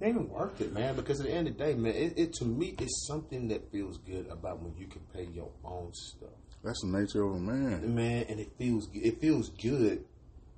It 0.00 0.06
ain't 0.06 0.16
even 0.16 0.28
worth 0.28 0.60
it, 0.60 0.72
man. 0.72 0.96
Because 0.96 1.20
at 1.20 1.26
the 1.26 1.32
end 1.32 1.48
of 1.48 1.56
the 1.56 1.64
day, 1.64 1.74
man, 1.74 1.94
it, 1.94 2.14
it 2.16 2.32
to 2.34 2.44
me 2.44 2.74
it's 2.78 3.06
something 3.06 3.48
that 3.48 3.70
feels 3.70 3.98
good 3.98 4.26
about 4.28 4.62
when 4.62 4.74
you 4.76 4.86
can 4.86 5.02
pay 5.14 5.24
your 5.32 5.50
own 5.64 5.92
stuff. 5.92 6.30
That's 6.62 6.80
the 6.80 6.88
nature 6.88 7.22
of 7.22 7.34
a 7.34 7.38
man. 7.38 7.94
man, 7.94 8.24
and 8.28 8.40
it 8.40 8.52
feels 8.58 8.88
it 8.94 9.20
feels 9.20 9.50
good, 9.50 10.04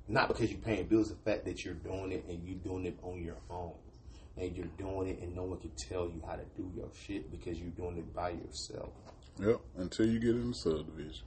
not 0.09 0.29
because 0.29 0.51
you're 0.51 0.61
paying 0.61 0.87
bills. 0.87 1.09
The 1.09 1.31
fact 1.31 1.45
that 1.47 1.65
you're 1.65 1.75
doing 1.75 2.13
it 2.13 2.25
and 2.29 2.43
you're 2.47 2.59
doing 2.59 2.87
it 2.87 2.97
on 3.03 3.23
your 3.23 3.39
own, 3.51 3.75
and 4.37 4.57
you're 4.57 4.67
doing 4.79 5.09
it, 5.09 5.21
and 5.21 5.35
no 5.35 5.45
one 5.45 5.59
can 5.59 5.73
tell 5.89 6.05
you 6.07 6.23
how 6.27 6.37
to 6.37 6.45
do 6.57 6.71
your 6.75 6.89
shit 6.95 7.31
because 7.31 7.59
you're 7.59 7.71
doing 7.71 7.99
it 7.99 8.15
by 8.15 8.31
yourself. 8.31 8.91
Yep. 9.39 9.61
Until 9.77 10.07
you 10.07 10.19
get 10.19 10.31
in 10.31 10.49
the 10.49 10.55
subdivision. 10.55 11.25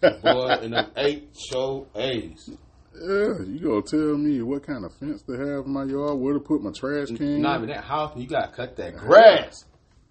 Boy, 0.00 0.48
and 0.62 0.72
them 0.72 0.90
eight 0.96 1.36
show 1.50 1.86
A's. 1.94 2.50
Yeah, 2.94 3.42
you 3.44 3.58
gonna 3.62 3.82
tell 3.82 4.16
me 4.16 4.42
what 4.42 4.66
kind 4.66 4.84
of 4.84 4.92
fence 4.94 5.22
to 5.22 5.32
have 5.32 5.64
in 5.66 5.72
my 5.72 5.84
yard, 5.84 6.18
where 6.18 6.34
to 6.34 6.40
put 6.40 6.62
my 6.62 6.70
trash 6.72 7.08
can. 7.08 7.40
Not 7.42 7.56
even 7.58 7.68
that 7.70 7.84
house, 7.84 8.16
you 8.16 8.26
gotta 8.26 8.52
cut 8.52 8.76
that 8.76 8.96
grass. 8.96 9.64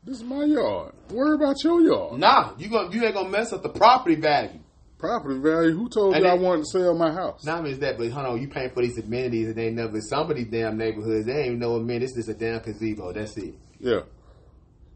This 0.03 0.17
is 0.17 0.23
my 0.23 0.43
yard. 0.45 0.93
Worry 1.11 1.35
about 1.35 1.63
your 1.63 1.79
yard. 1.81 2.19
Nah, 2.19 2.53
you 2.57 2.69
gonna 2.69 2.93
you 2.93 3.03
ain't 3.05 3.13
gonna 3.13 3.29
mess 3.29 3.53
up 3.53 3.61
the 3.61 3.69
property 3.69 4.15
value. 4.15 4.59
Property 4.97 5.39
value. 5.39 5.75
Who 5.75 5.89
told 5.89 6.15
And 6.15 6.25
you 6.25 6.29
I 6.31 6.35
it- 6.35 6.41
wanted 6.41 6.61
to 6.65 6.71
sell 6.71 6.95
my 6.95 7.11
house? 7.11 7.43
Not 7.45 7.59
only 7.59 7.71
is 7.71 7.79
that, 7.79 7.97
but 7.99 8.09
hold 8.09 8.25
on, 8.25 8.41
you 8.41 8.47
paying 8.47 8.71
for 8.71 8.81
these 8.81 8.97
amenities 8.97 9.47
and 9.47 9.55
they 9.55 9.67
ain't 9.67 9.75
never 9.75 9.99
some 10.01 10.29
of 10.29 10.35
these 10.37 10.47
damn 10.49 10.77
neighborhoods. 10.77 11.27
They 11.27 11.33
ain't 11.37 11.45
even 11.47 11.59
know, 11.59 11.79
man, 11.79 11.99
this 12.01 12.17
is 12.17 12.29
a 12.29 12.33
damn 12.33 12.61
gazebo. 12.61 13.13
That's 13.13 13.37
it. 13.37 13.53
Yeah. 13.79 14.01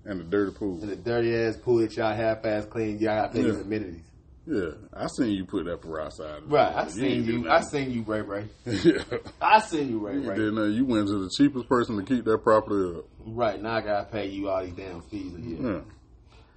And 0.05 0.19
the 0.19 0.23
dirty 0.23 0.51
pool. 0.51 0.79
And 0.81 0.89
the 0.91 0.95
dirty 0.95 1.35
ass 1.35 1.57
pool 1.57 1.77
that 1.79 1.95
y'all 1.97 2.13
half 2.15 2.45
ass 2.45 2.65
clean, 2.65 2.99
y'all 2.99 3.15
got 3.15 3.31
to 3.33 3.37
pay 3.37 3.43
these 3.43 3.59
amenities. 3.61 4.03
Yeah. 4.47 4.71
I 4.93 5.07
seen 5.07 5.31
you 5.31 5.45
put 5.45 5.65
that 5.65 5.81
for 5.81 5.99
outside. 5.99 6.43
Right, 6.45 6.73
I 6.73 6.87
seen 6.87 7.05
ain't 7.05 7.25
you. 7.25 7.49
I 7.49 7.61
seen 7.61 7.91
you, 7.91 8.03
Ray 8.03 8.21
Ray. 8.21 8.45
yeah. 8.65 9.03
I 9.41 9.59
seen 9.59 9.89
you, 9.89 10.05
Ray 10.05 10.15
You 10.15 10.29
Ray. 10.29 10.51
nothing. 10.51 10.73
You 10.73 10.85
went 10.85 11.07
to 11.07 11.23
the 11.23 11.31
cheapest 11.35 11.67
person 11.67 11.97
to 11.97 12.03
keep 12.03 12.25
that 12.25 12.43
property 12.43 12.99
up. 12.99 13.05
Right 13.25 13.61
now, 13.61 13.75
I 13.77 13.81
gotta 13.81 14.05
pay 14.05 14.27
you 14.27 14.49
all 14.49 14.63
these 14.63 14.73
damn 14.73 15.01
fees 15.03 15.33
a 15.35 15.41
year. 15.41 15.59
Yeah. 15.61 15.79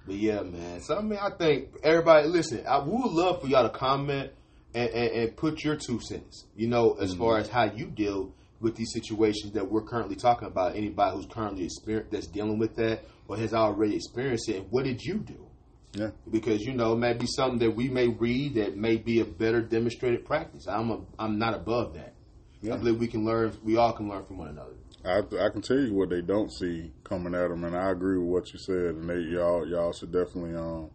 But 0.05 0.15
yeah, 0.15 0.41
man. 0.41 0.81
So 0.81 0.97
I 0.97 1.01
mean, 1.01 1.19
I 1.19 1.31
think 1.31 1.69
everybody 1.83 2.27
listen. 2.27 2.65
I 2.67 2.79
we 2.79 2.91
would 2.91 3.11
love 3.11 3.41
for 3.41 3.47
y'all 3.47 3.63
to 3.63 3.69
comment 3.69 4.31
and, 4.73 4.89
and, 4.89 5.11
and 5.11 5.35
put 5.35 5.63
your 5.63 5.75
two 5.75 5.99
cents. 5.99 6.45
You 6.55 6.67
know, 6.67 6.93
as 6.93 7.15
far 7.15 7.33
mm-hmm. 7.33 7.41
as 7.41 7.49
how 7.49 7.63
you 7.65 7.87
deal 7.87 8.33
with 8.59 8.75
these 8.75 8.91
situations 8.93 9.53
that 9.53 9.71
we're 9.71 9.83
currently 9.83 10.15
talking 10.15 10.47
about. 10.47 10.75
Anybody 10.75 11.15
who's 11.15 11.25
currently 11.25 11.69
that's 12.11 12.27
dealing 12.27 12.59
with 12.59 12.75
that 12.75 13.05
or 13.27 13.37
has 13.37 13.53
already 13.53 13.95
experienced 13.95 14.49
it. 14.49 14.65
What 14.69 14.83
did 14.83 15.01
you 15.01 15.15
do? 15.15 15.48
Yeah. 15.93 16.11
because 16.29 16.61
you 16.61 16.73
know 16.73 16.93
it 16.93 16.97
may 16.97 17.13
be 17.13 17.25
something 17.25 17.59
that 17.59 17.75
we 17.75 17.89
may 17.89 18.07
read 18.07 18.55
that 18.55 18.77
may 18.77 18.97
be 18.97 19.21
a 19.21 19.25
better 19.25 19.61
demonstrated 19.61 20.23
practice. 20.23 20.67
I'm 20.67 20.91
a, 20.91 20.99
I'm 21.17 21.39
not 21.39 21.55
above 21.55 21.95
that. 21.95 22.13
Yeah. 22.61 22.75
I 22.75 22.77
believe 22.77 22.99
we 22.99 23.07
can 23.07 23.25
learn. 23.25 23.57
We 23.63 23.77
all 23.77 23.93
can 23.93 24.07
learn 24.07 24.25
from 24.25 24.37
one 24.37 24.49
another. 24.49 24.73
I 25.03 25.19
I 25.43 25.49
can 25.49 25.61
tell 25.61 25.79
you 25.79 25.93
what 25.93 26.09
they 26.09 26.21
don't 26.21 26.51
see 26.51 26.91
coming 27.03 27.33
at 27.33 27.49
them, 27.49 27.63
and 27.63 27.75
I 27.75 27.89
agree 27.89 28.17
with 28.17 28.27
what 28.27 28.53
you 28.53 28.59
said. 28.59 28.95
And 28.95 29.09
they 29.09 29.19
y'all 29.19 29.67
y'all 29.67 29.93
should 29.93 30.11
definitely 30.11 30.55
um 30.55 30.91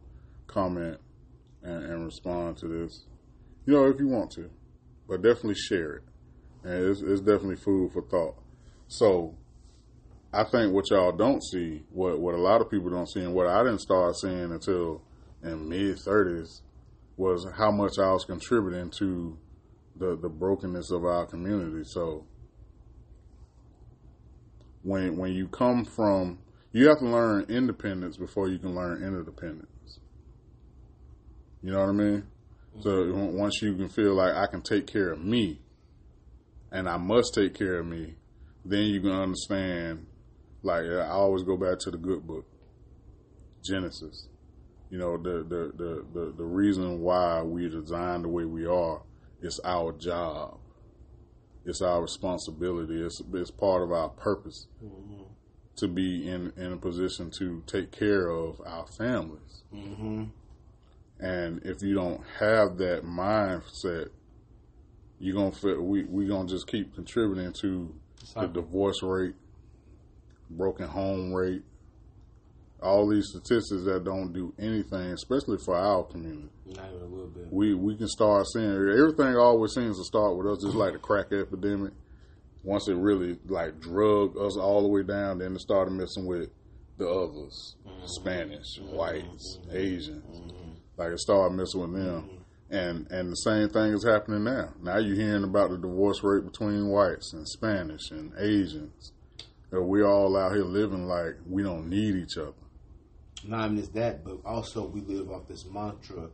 comment 0.47 0.99
and, 1.63 1.85
and 1.85 2.05
respond 2.05 2.59
to 2.59 2.69
this. 2.69 3.05
You 3.67 3.73
know, 3.73 3.87
if 3.87 3.99
you 3.99 4.09
want 4.09 4.31
to, 4.33 4.51
but 5.09 5.23
definitely 5.23 5.55
share 5.55 5.95
it, 5.97 6.03
and 6.63 6.91
it's, 6.91 7.01
it's 7.01 7.21
definitely 7.21 7.57
food 7.57 7.93
for 7.93 8.03
thought. 8.03 8.37
So, 8.89 9.35
I 10.35 10.43
think 10.51 10.73
what 10.73 10.91
y'all 10.91 11.13
don't 11.13 11.43
see, 11.43 11.85
what 11.91 12.19
what 12.19 12.35
a 12.35 12.41
lot 12.41 12.61
of 12.61 12.71
people 12.71 12.91
don't 12.91 13.09
see, 13.09 13.21
and 13.21 13.35
what 13.35 13.47
I 13.47 13.63
didn't 13.63 13.81
start 13.81 14.17
seeing 14.17 14.51
until 14.53 15.03
in 15.43 15.69
mid 15.69 15.99
thirties, 16.01 16.63
was 17.17 17.47
how 17.57 17.71
much 17.71 17.99
I 17.99 18.11
was 18.11 18.25
contributing 18.25 18.91
to 18.99 19.39
the 19.97 20.17
the 20.21 20.29
brokenness 20.29 20.91
of 20.91 21.05
our 21.05 21.27
community. 21.27 21.85
So 21.85 22.27
when 24.83 25.17
when 25.17 25.33
you 25.33 25.47
come 25.49 25.85
from 25.85 26.39
you 26.73 26.89
have 26.89 26.99
to 26.99 27.09
learn 27.09 27.47
independence 27.49 28.17
before 28.17 28.49
you 28.49 28.59
can 28.59 28.75
learn 28.75 29.05
interdependence. 29.05 30.01
You 31.63 31.71
know 31.71 31.79
what 31.79 31.91
I 31.91 31.93
mean? 31.93 32.25
So 32.81 33.13
once 33.15 33.63
you 33.63 33.77
can 33.77 33.89
feel 33.89 34.15
like 34.15 34.35
I 34.35 34.49
can 34.49 34.61
take 34.61 34.89
care 34.89 35.13
of 35.13 35.21
me 35.21 35.61
and 36.73 36.89
I 36.89 36.97
must 36.97 37.33
take 37.33 37.55
care 37.55 37.79
of 37.79 37.87
me, 37.87 38.17
then 38.65 38.87
you 38.87 39.01
can 39.01 39.13
understand 39.13 40.07
like 40.65 40.85
I 40.85 41.09
always 41.11 41.43
go 41.43 41.57
back 41.57 41.79
to 41.81 41.91
the 41.91 41.99
good 41.99 42.27
book. 42.27 42.47
Genesis. 43.63 44.29
You 44.91 44.99
know, 44.99 45.17
the 45.17 45.45
the 45.49 45.73
the 45.77 46.05
the, 46.13 46.35
the 46.37 46.45
reason 46.45 47.01
why 47.01 47.43
we 47.43 47.69
designed 47.69 48.25
the 48.25 48.29
way 48.29 48.45
we 48.45 48.67
are 48.67 49.03
is 49.41 49.61
our 49.65 49.93
job. 49.93 50.59
It's 51.65 51.81
our 51.81 52.03
responsibility. 52.03 53.01
It's 53.01 53.23
it's 53.33 53.51
part 53.51 53.83
of 53.83 53.93
our 53.93 54.09
purpose 54.09 54.67
to 55.77 55.89
be 55.89 56.29
in 56.29 56.53
in 56.57 56.73
a 56.73 56.77
position 56.77 57.31
to 57.39 57.63
take 57.67 57.91
care 57.91 58.29
of 58.29 58.61
our 58.67 58.87
families. 58.87 59.63
Mm-hmm. 59.75 60.25
And 61.21 61.63
if 61.65 61.83
you 61.83 61.95
don't 61.95 62.23
have 62.39 62.77
that 62.79 63.05
mindset, 63.05 64.11
you're 65.19 65.37
gonna 65.37 65.53
feel 65.53 65.81
we 65.81 66.05
we 66.05 66.27
gonna 66.27 66.49
just 66.49 66.67
keep 66.67 66.95
contributing 66.95 67.53
to 67.61 67.95
the 68.35 68.47
divorce 68.47 69.03
rate, 69.03 69.35
broken 70.51 70.87
home 70.87 71.33
rate, 71.33 71.63
all 72.83 73.09
these 73.09 73.29
statistics 73.29 73.85
that 73.85 74.05
don't 74.05 74.33
do 74.33 74.53
anything, 74.59 75.13
especially 75.13 75.59
for 75.65 75.75
our 75.75 76.05
community. 76.05 76.51
Not 76.67 76.89
even 76.91 77.03
a 77.03 77.07
little 77.07 77.29
bit. 77.29 77.47
We 77.51 77.75
we 77.75 77.97
can 77.97 78.09
start 78.09 78.47
seeing 78.53 78.71
everything. 78.71 79.37
Always 79.37 79.73
seems 79.73 79.99
to 79.99 80.05
start 80.05 80.37
with 80.37 80.47
us, 80.47 80.63
just 80.63 80.77
like 80.77 80.93
the 80.93 80.99
crack 80.99 81.33
epidemic. 81.33 81.93
Once 82.63 82.89
it 82.89 82.97
really 82.97 83.39
like 83.47 83.81
drug 83.81 84.37
us 84.39 84.57
all 84.57 84.83
the 84.83 84.89
way 84.89 85.03
down, 85.03 85.39
then 85.39 85.55
it 85.55 85.61
started 85.61 85.93
messing 85.93 86.27
with 86.27 86.51
the 86.97 87.09
others, 87.09 87.77
mm-hmm. 87.87 88.07
Spanish, 88.07 88.79
mm-hmm. 88.79 88.95
whites, 88.95 89.59
mm-hmm. 89.63 89.77
Asians. 89.77 90.53
Like 90.97 91.13
it 91.13 91.19
started 91.19 91.57
messing 91.57 91.81
with 91.81 91.93
them, 91.93 92.45
and 92.71 93.11
and 93.11 93.33
the 93.33 93.37
same 93.37 93.69
thing 93.69 93.93
is 93.93 94.05
happening 94.05 94.45
now. 94.45 94.73
Now 94.81 94.99
you're 94.99 95.17
hearing 95.17 95.45
about 95.45 95.71
the 95.71 95.79
divorce 95.79 96.23
rate 96.23 96.45
between 96.45 96.89
whites 96.89 97.33
and 97.33 97.49
Spanish 97.49 98.11
and 98.11 98.33
Asians. 98.39 99.13
That 99.75 99.83
we 99.83 100.05
all 100.05 100.37
out 100.37 100.53
here 100.53 100.63
living 100.63 101.09
like 101.09 101.35
we 101.51 101.65
don't 101.65 101.91
need 101.91 102.15
each 102.15 102.39
other. 102.39 102.53
Not 103.43 103.65
even 103.65 103.79
just 103.79 103.93
that, 103.95 104.25
but 104.25 104.39
also 104.45 104.87
we 104.87 105.01
live 105.01 105.33
off 105.33 105.49
this 105.49 105.65
mantra 105.65 106.29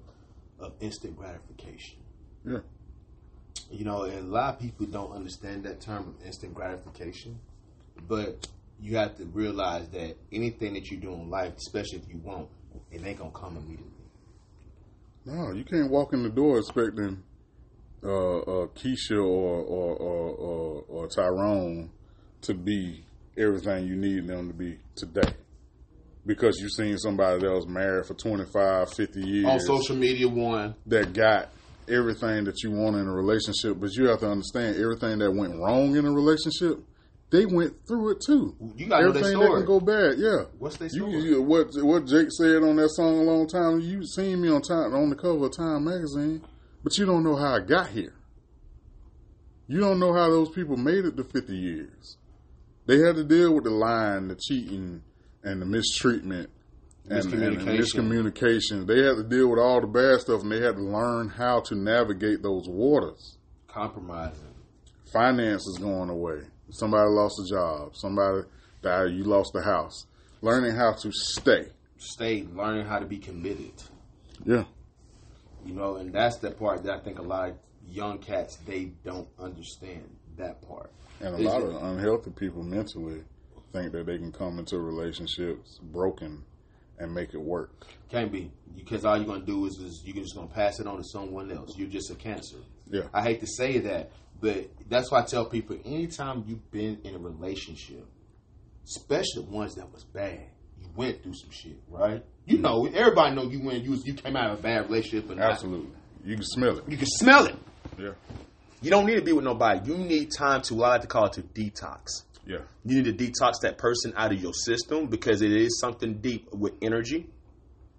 of 0.59 0.72
instant 0.81 1.16
gratification. 1.16 2.00
Yeah. 2.44 2.59
You 3.70 3.87
know, 3.87 4.03
and 4.03 4.18
a 4.18 4.31
lot 4.31 4.53
of 4.57 4.61
people 4.61 4.85
don't 4.85 5.12
understand 5.12 5.64
that 5.64 5.81
term 5.81 6.09
of 6.09 6.26
instant 6.26 6.53
gratification, 6.53 7.40
but 8.07 8.46
you 8.79 8.98
have 8.98 9.16
to 9.16 9.24
realize 9.24 9.88
that 9.88 10.18
anything 10.31 10.74
that 10.74 10.90
you 10.90 10.98
do 10.98 11.14
in 11.14 11.31
life, 11.31 11.55
especially 11.57 12.00
if 12.00 12.11
you 12.11 12.18
want, 12.18 12.46
it 12.92 13.03
ain't 13.03 13.20
gonna 13.20 13.31
come 13.31 13.57
immediately. 13.57 14.05
No, 15.24 15.53
you 15.53 15.64
can't 15.64 15.90
walk 15.90 16.12
in 16.12 16.24
the 16.24 16.29
door 16.29 16.59
expecting 16.59 17.22
uh, 18.05 18.40
uh, 18.40 18.66
Keisha 18.74 19.16
or 19.16 19.62
or, 19.62 19.96
or 19.96 20.29
or 20.29 20.85
or 20.88 21.09
Tyrone 21.09 21.90
to 22.42 22.53
be 22.53 23.07
everything 23.37 23.87
you 23.87 23.97
need 23.97 24.27
them 24.27 24.49
to 24.49 24.55
be 24.55 24.79
today. 24.97 25.33
Because 26.27 26.59
you've 26.61 26.73
seen 26.73 26.99
somebody 26.99 27.40
that 27.40 27.51
was 27.51 27.66
married 27.66 28.07
for 28.07 28.14
25, 28.14 28.93
50 28.93 29.21
years 29.21 29.47
On 29.47 29.61
social 29.61 29.97
media, 29.97 30.29
one. 30.29 30.75
that 30.87 31.12
got 31.14 31.49
everything 31.88 32.45
that 32.45 32.62
you 32.62 32.71
want 32.71 32.97
in 32.97 33.07
a 33.09 33.12
relationship, 33.12 33.81
but 33.81 33.90
you 33.95 34.07
have 34.09 34.21
to 34.21 34.31
understand 34.31 34.77
everything 34.77 35.19
that 35.19 35.33
went 35.33 35.57
wrong 35.59 35.97
in 35.97 36.05
a 36.05 36.12
relationship, 36.12 36.79
they 37.31 37.47
went 37.47 37.75
through 37.88 38.11
it 38.11 38.19
too. 38.25 38.55
You 38.77 38.87
know 38.87 38.97
everything 38.97 39.23
that 39.23 39.45
story. 39.47 39.61
can 39.62 39.66
go 39.66 39.81
bad, 39.81 40.19
yeah. 40.19 40.45
What's 40.59 40.77
their 40.77 40.88
You, 40.88 40.99
story? 41.11 41.12
you- 41.23 41.43
what 41.43 41.69
what 41.83 42.05
Jake 42.07 42.29
said 42.33 42.62
on 42.62 42.77
that 42.77 42.90
song 42.90 43.19
a 43.21 43.23
long 43.23 43.49
time. 43.49 43.81
You 43.81 44.05
seen 44.05 44.43
me 44.43 44.49
on 44.51 44.61
time 44.62 44.93
on 44.95 45.09
the 45.11 45.16
cover 45.16 45.47
of 45.47 45.57
Time 45.57 45.85
magazine, 45.85 46.43
but 46.85 46.97
you 46.99 47.07
don't 47.07 47.23
know 47.25 47.37
how 47.37 47.55
I 47.55 47.61
got 47.61 47.88
here. 47.88 48.12
You 49.69 49.79
don't 49.81 50.01
know 50.01 50.12
how 50.12 50.29
those 50.29 50.51
people 50.51 50.77
made 50.77 51.05
it 51.05 51.16
to 51.16 51.25
fifty 51.25 51.57
years. 51.57 52.16
They 52.90 52.98
had 52.98 53.14
to 53.14 53.22
deal 53.22 53.55
with 53.55 53.62
the 53.62 53.70
lying, 53.70 54.26
the 54.26 54.35
cheating, 54.35 55.03
and 55.44 55.62
the 55.62 55.64
mistreatment, 55.64 56.50
and, 57.09 57.24
and 57.24 57.33
the 57.33 57.37
Miscommunication. 57.37 58.35
miscommunication. 58.83 58.87
They 58.88 59.05
had 59.05 59.14
to 59.14 59.22
deal 59.22 59.48
with 59.48 59.61
all 59.61 59.81
the 59.81 59.87
bad 59.87 60.18
stuff, 60.18 60.42
and 60.42 60.50
they 60.50 60.61
had 60.61 60.74
to 60.74 60.83
learn 60.83 61.29
how 61.29 61.61
to 61.66 61.76
navigate 61.76 62.42
those 62.42 62.68
waters. 62.68 63.38
Compromising. 63.68 64.57
Finances 65.12 65.79
going 65.81 66.11
away. 66.11 66.40
Somebody 66.70 67.09
lost 67.11 67.40
a 67.46 67.55
job. 67.55 67.94
Somebody 67.94 68.48
died. 68.83 69.12
You 69.12 69.22
lost 69.22 69.55
a 69.55 69.62
house. 69.62 70.07
Learning 70.42 70.74
how 70.74 70.94
to 70.94 71.12
stay. 71.12 71.66
Stay 71.98 72.44
learning 72.53 72.87
how 72.87 72.98
to 72.98 73.07
be 73.07 73.18
committed. 73.18 73.85
Yeah. 74.44 74.64
You 75.64 75.74
know, 75.74 75.94
and 75.94 76.12
that's 76.12 76.38
the 76.38 76.50
part 76.50 76.83
that 76.83 76.92
I 76.92 76.98
think 76.98 77.20
a 77.20 77.22
lot 77.22 77.50
of 77.50 77.57
young 77.88 78.18
cats 78.18 78.57
they 78.66 78.87
don't 79.05 79.29
understand 79.38 80.11
that 80.38 80.61
part. 80.66 80.90
And 81.20 81.35
a 81.35 81.38
lot 81.38 81.62
of 81.62 81.83
unhealthy 81.83 82.30
people 82.30 82.62
mentally 82.62 83.22
think 83.72 83.92
that 83.92 84.06
they 84.06 84.16
can 84.16 84.33
come 84.33 84.59
into 84.59 84.78
relationships 84.78 85.78
broken 85.83 86.42
and 86.98 87.14
make 87.14 87.35
it 87.35 87.40
work. 87.40 87.87
Can't 88.11 88.30
be 88.30 88.50
because 88.76 89.04
all 89.04 89.16
you're 89.16 89.26
gonna 89.26 89.44
do 89.44 89.66
is, 89.66 89.78
is 89.78 90.02
you're 90.04 90.16
just 90.16 90.35
gonna 90.35 90.48
pass 90.48 90.80
it 90.80 90.87
on 90.87 90.98
to 90.98 91.04
someone 91.04 91.50
else. 91.50 91.76
You're 91.76 91.88
just 91.88 92.11
a 92.11 92.14
cancer. 92.14 92.59
Yeah. 92.88 93.02
I 93.12 93.22
hate 93.22 93.40
to 93.40 93.46
say 93.46 93.78
that, 93.78 94.11
but 94.40 94.70
that's 94.88 95.11
why 95.11 95.20
I 95.20 95.24
tell 95.24 95.46
people 95.46 95.76
anytime 95.85 96.44
you've 96.46 96.70
been 96.70 97.00
in 97.04 97.14
a 97.14 97.18
relationship, 97.18 98.06
especially 98.85 99.44
the 99.44 99.50
ones 99.50 99.74
that 99.76 99.92
was 99.92 100.04
bad, 100.04 100.40
you 100.80 100.88
went 100.94 101.22
through 101.22 101.35
some 101.35 101.50
shit, 101.50 101.80
right? 101.88 102.24
You 102.46 102.56
mm-hmm. 102.56 102.62
know, 102.62 102.87
everybody 102.87 103.35
know 103.35 103.44
you 103.44 103.62
went 103.62 103.85
you 103.85 103.92
was, 103.92 104.06
you 104.06 104.14
came 104.14 104.37
out 104.37 104.50
of 104.50 104.59
a 104.59 104.62
bad 104.62 104.90
relationship, 104.90 105.28
but 105.28 105.37
not- 105.38 105.52
Absolutely. 105.52 105.92
You 106.24 106.35
can 106.35 106.44
smell 106.44 106.78
it. 106.78 106.85
you 106.88 106.96
can 106.96 107.06
smell 107.06 107.46
it. 107.46 107.56
Yeah. 107.98 108.12
You 108.81 108.90
don't 108.90 109.07
need 109.07 109.16
to 109.16 109.23
be 109.23 109.33
with 109.33 109.45
nobody. 109.45 109.90
You 109.90 109.99
need 109.99 110.31
time 110.31 110.62
to, 110.62 110.75
what 110.75 110.87
I 110.87 110.93
like 110.93 111.01
to 111.03 111.07
call 111.07 111.27
it, 111.27 111.35
to 111.35 111.43
detox. 111.43 112.23
Yeah. 112.47 112.59
You 112.85 113.03
need 113.03 113.16
to 113.16 113.25
detox 113.25 113.61
that 113.62 113.79
person 113.79 114.12
out 114.16 114.33
of 114.33 114.40
your 114.40 114.55
system 114.55 115.07
because 115.07 115.43
it 115.43 115.53
is 115.53 115.79
something 115.79 116.14
deep 116.21 116.53
with 116.53 116.75
energy, 116.81 117.29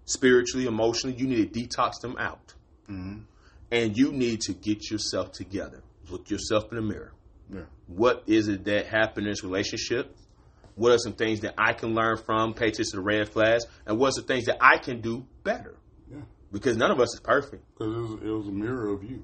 spiritually, 0.05 0.65
emotionally. 0.65 1.15
You 1.15 1.27
need 1.27 1.53
to 1.53 1.59
detox 1.59 2.01
them 2.01 2.15
out. 2.17 2.53
Mm-hmm. 2.89 3.21
And 3.71 3.97
you 3.97 4.11
need 4.11 4.41
to 4.41 4.53
get 4.53 4.89
yourself 4.89 5.31
together. 5.31 5.83
Look 6.09 6.29
yourself 6.29 6.65
in 6.71 6.75
the 6.75 6.81
mirror. 6.81 7.13
Yeah. 7.53 7.61
What 7.87 8.23
is 8.27 8.47
it 8.47 8.65
that 8.65 8.87
happened 8.87 9.27
in 9.27 9.31
this 9.31 9.43
relationship? 9.43 10.15
What 10.75 10.91
are 10.93 10.97
some 10.97 11.13
things 11.13 11.41
that 11.41 11.53
I 11.57 11.73
can 11.73 11.93
learn 11.93 12.17
from? 12.17 12.53
Pay 12.53 12.69
attention 12.69 12.91
to 12.91 12.97
the 12.97 13.03
red 13.03 13.29
flags. 13.29 13.65
And 13.85 13.97
what 13.97 14.17
are 14.17 14.21
the 14.21 14.27
things 14.27 14.45
that 14.45 14.57
I 14.59 14.77
can 14.77 15.01
do 15.01 15.25
better? 15.43 15.75
Yeah. 16.09 16.21
Because 16.51 16.75
none 16.75 16.91
of 16.91 16.99
us 16.99 17.13
is 17.13 17.19
perfect. 17.21 17.63
Because 17.77 18.11
it 18.13 18.27
it 18.27 18.31
was 18.31 18.47
a 18.47 18.51
mirror 18.51 18.93
of 18.93 19.03
you. 19.03 19.23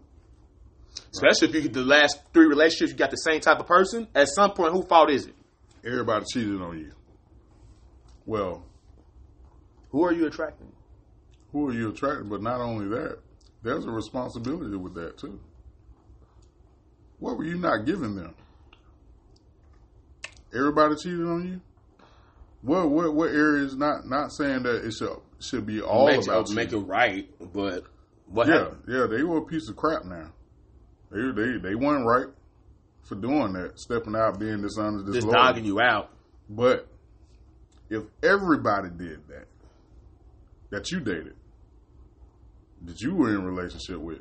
Especially 1.12 1.50
if 1.50 1.56
you 1.56 1.62
get 1.62 1.74
the 1.74 1.82
last 1.84 2.20
three 2.34 2.46
relationships, 2.46 2.92
you 2.92 2.98
got 2.98 3.12
the 3.12 3.18
same 3.18 3.40
type 3.42 3.60
of 3.60 3.68
person. 3.68 4.08
At 4.16 4.28
some 4.30 4.52
point, 4.52 4.74
who 4.74 4.84
fault 4.84 5.10
is 5.10 5.26
it? 5.28 5.36
Everybody 5.86 6.26
cheated 6.32 6.62
on 6.62 6.78
you. 6.80 6.92
Well, 8.26 8.64
Who 9.92 10.04
are 10.04 10.12
you 10.14 10.28
attracting? 10.28 10.72
who 11.54 11.70
are 11.70 11.74
you 11.74 11.90
attracting? 11.90 12.28
But 12.30 12.42
not 12.42 12.60
only 12.60 12.88
that, 12.90 13.20
there's 13.64 13.86
a 13.86 13.90
responsibility 13.90 14.76
with 14.76 14.94
that 14.96 15.18
too. 15.18 15.40
What 17.20 17.38
were 17.38 17.46
you 17.46 17.58
not 17.58 17.86
giving 17.86 18.16
them? 18.16 18.36
Everybody 20.54 20.96
cheated 21.02 21.26
on 21.26 21.48
you. 21.48 21.62
What 22.62 22.90
what 22.90 23.14
what 23.14 23.30
areas? 23.32 23.76
Not 23.76 24.08
not 24.08 24.32
saying 24.34 24.64
that 24.64 24.86
it 24.86 24.92
should 24.92 25.18
should 25.40 25.66
be 25.66 25.82
all 25.82 26.08
make, 26.08 26.24
about 26.24 26.50
make 26.52 26.74
it 26.74 26.78
right, 26.78 27.30
but 27.54 27.84
what 28.28 28.48
Yeah, 28.48 28.60
happened? 28.60 28.82
yeah, 28.88 29.06
they 29.08 29.24
were 29.24 29.38
a 29.38 29.46
piece 29.46 29.70
of 29.70 29.76
crap 29.76 30.04
now. 30.06 30.32
They 31.12 31.32
they 31.32 31.58
they 31.58 31.76
weren't 31.76 32.06
right 32.06 32.28
for 33.04 33.16
doing 33.16 33.54
that, 33.54 33.80
stepping 33.80 34.16
out, 34.16 34.40
being 34.40 34.62
dishonest, 34.62 35.06
Just 35.06 35.16
disloyal. 35.16 35.34
dogging 35.34 35.66
you 35.66 35.80
out. 35.80 36.10
But 36.50 36.88
if 37.90 38.04
everybody 38.22 38.90
did 38.90 39.26
that, 39.30 39.48
that 40.72 40.92
you 40.92 41.00
dated, 41.00 41.36
that 42.84 43.00
you 43.02 43.16
were 43.16 43.30
in 43.30 43.36
a 43.38 43.46
relationship 43.46 44.00
with, 44.00 44.20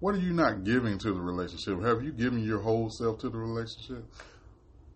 what 0.00 0.14
are 0.14 0.18
you 0.18 0.32
not 0.32 0.64
giving 0.64 0.96
to 0.98 1.12
the 1.12 1.20
relationship? 1.20 1.82
Have 1.82 2.02
you 2.02 2.12
given 2.12 2.42
your 2.42 2.60
whole 2.60 2.88
self 2.90 3.18
to 3.20 3.28
the 3.28 3.36
relationship? 3.38 4.04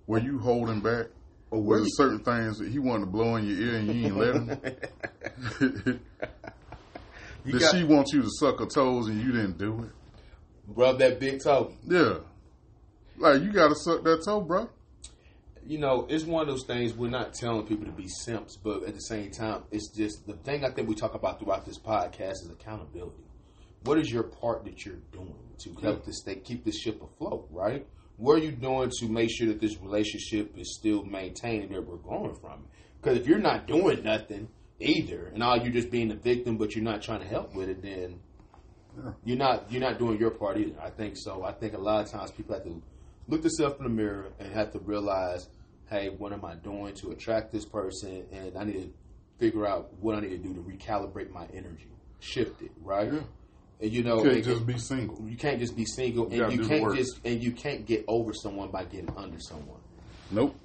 Were 0.07 0.21
you 0.21 0.38
holding 0.38 0.81
back? 0.81 1.07
Or 1.51 1.61
Were 1.62 1.67
were 1.67 1.79
there 1.81 1.87
certain 1.91 2.21
things 2.21 2.59
that 2.59 2.69
he 2.71 2.79
wanted 2.79 3.07
to 3.07 3.11
blow 3.11 3.37
in 3.37 3.47
your 3.47 3.59
ear 3.59 3.77
and 3.77 3.95
you 3.95 4.07
ain't 4.07 4.17
let 4.17 4.35
him? 4.35 5.99
Did 7.47 7.61
got- 7.61 7.75
she 7.75 7.85
want 7.85 8.09
you 8.12 8.23
to 8.23 8.29
suck 8.31 8.59
her 8.59 8.67
toes 8.67 9.09
and 9.09 9.21
you 9.21 9.33
didn't 9.33 9.59
do 9.59 9.83
it? 9.85 9.91
Rub 10.74 10.98
that 10.98 11.18
big 11.18 11.42
toe. 11.42 11.72
Yeah. 11.87 12.18
Like, 13.16 13.42
you 13.42 13.52
got 13.52 13.68
to 13.68 13.74
suck 13.74 14.04
that 14.04 14.22
toe, 14.24 14.40
bro. 14.40 14.68
You 15.66 15.78
know, 15.78 16.07
it's 16.09 16.24
one 16.24 16.42
of 16.42 16.48
those 16.48 16.64
things 16.66 16.94
we're 16.94 17.11
not 17.11 17.35
telling 17.35 17.66
people 17.66 17.85
to 17.87 17.92
be 17.92 18.07
simps, 18.09 18.57
but 18.57 18.85
at 18.85 18.94
the 18.94 19.00
same 19.00 19.31
time, 19.31 19.64
it's 19.70 19.90
just 19.94 20.26
the 20.26 20.35
thing 20.35 20.64
I 20.64 20.70
think 20.70 20.88
we 20.88 20.94
talk 20.94 21.14
about 21.14 21.40
throughout 21.40 21.66
this 21.66 21.78
podcast 21.78 22.42
is 22.44 22.50
accountability. 22.50 23.24
What 23.85 23.98
is 23.98 24.11
your 24.11 24.22
part 24.22 24.64
that 24.64 24.85
you're 24.85 24.96
doing 25.12 25.35
to 25.59 25.74
help 25.83 26.04
this 26.04 26.22
thing 26.24 26.40
keep 26.40 26.64
this 26.64 26.78
ship 26.78 27.02
afloat, 27.02 27.48
right? 27.50 27.87
What 28.16 28.35
are 28.35 28.44
you 28.44 28.52
doing 28.52 28.90
to 28.98 29.09
make 29.09 29.31
sure 29.31 29.48
that 29.48 29.61
this 29.61 29.81
relationship 29.81 30.57
is 30.57 30.76
still 30.76 31.04
maintained 31.04 31.64
and 31.64 31.74
that 31.74 31.87
we're 31.87 31.96
growing 31.96 32.35
from 32.35 32.64
it? 32.64 32.70
Because 33.00 33.18
if 33.18 33.26
you're 33.26 33.38
not 33.38 33.66
doing 33.66 34.02
nothing 34.02 34.48
either, 34.81 35.26
and 35.26 35.42
all 35.42 35.57
you're 35.57 35.72
just 35.72 35.90
being 35.90 36.09
the 36.09 36.16
victim, 36.16 36.57
but 36.57 36.74
you're 36.74 36.85
not 36.85 37.02
trying 37.02 37.20
to 37.20 37.26
help 37.26 37.54
with 37.54 37.68
it, 37.68 37.83
then 37.83 38.20
you're 39.25 39.37
not 39.37 39.71
you're 39.71 39.81
not 39.81 39.99
doing 39.99 40.19
your 40.19 40.31
part 40.31 40.59
either. 40.59 40.81
I 40.81 40.91
think 40.91 41.17
so. 41.17 41.45
I 41.45 41.53
think 41.53 41.75
a 41.75 41.79
lot 41.79 42.05
of 42.05 42.11
times 42.11 42.31
people 42.31 42.55
have 42.55 42.65
to 42.65 42.83
look 43.29 43.43
themselves 43.43 43.77
in 43.79 43.85
the 43.85 43.91
mirror 43.91 44.27
and 44.39 44.53
have 44.55 44.73
to 44.73 44.79
realize, 44.81 45.49
hey, 45.91 46.09
what 46.09 46.33
am 46.33 46.45
I 46.45 46.55
doing 46.57 46.95
to 46.97 47.11
attract 47.11 47.53
this 47.53 47.65
person? 47.65 48.25
And 48.33 48.57
I 48.57 48.65
need 48.65 48.75
to 48.75 48.91
figure 49.39 49.67
out 49.67 49.93
what 50.01 50.15
I 50.17 50.21
need 50.21 50.31
to 50.31 50.39
do 50.39 50.55
to 50.55 50.61
recalibrate 50.61 51.31
my 51.31 51.47
energy, 51.55 51.89
shift 52.21 52.63
it, 52.63 52.73
right? 52.83 53.13
Yeah. 53.13 53.21
And 53.81 53.93
you 53.93 54.03
know, 54.03 54.25
You 54.25 54.31
can't 54.33 54.45
just 54.45 54.67
be 54.67 54.79
single. 54.79 55.29
you 55.29 55.37
can't 55.37 55.61
just 55.61 55.77
be 55.77 55.85
single, 55.85 56.33
You 56.33 56.45
and 56.45 56.53
you 56.53 56.63
do 56.63 56.69
can't 56.69 56.83
work. 56.83 56.97
just 56.97 57.21
and 57.25 57.43
you 57.43 57.53
can't 57.53 57.87
get 57.87 58.05
over 58.09 58.33
someone 58.33 58.71
by 58.71 58.85
getting 58.85 59.13
under 59.17 59.39
someone. 59.39 59.79
Nope. 60.31 60.57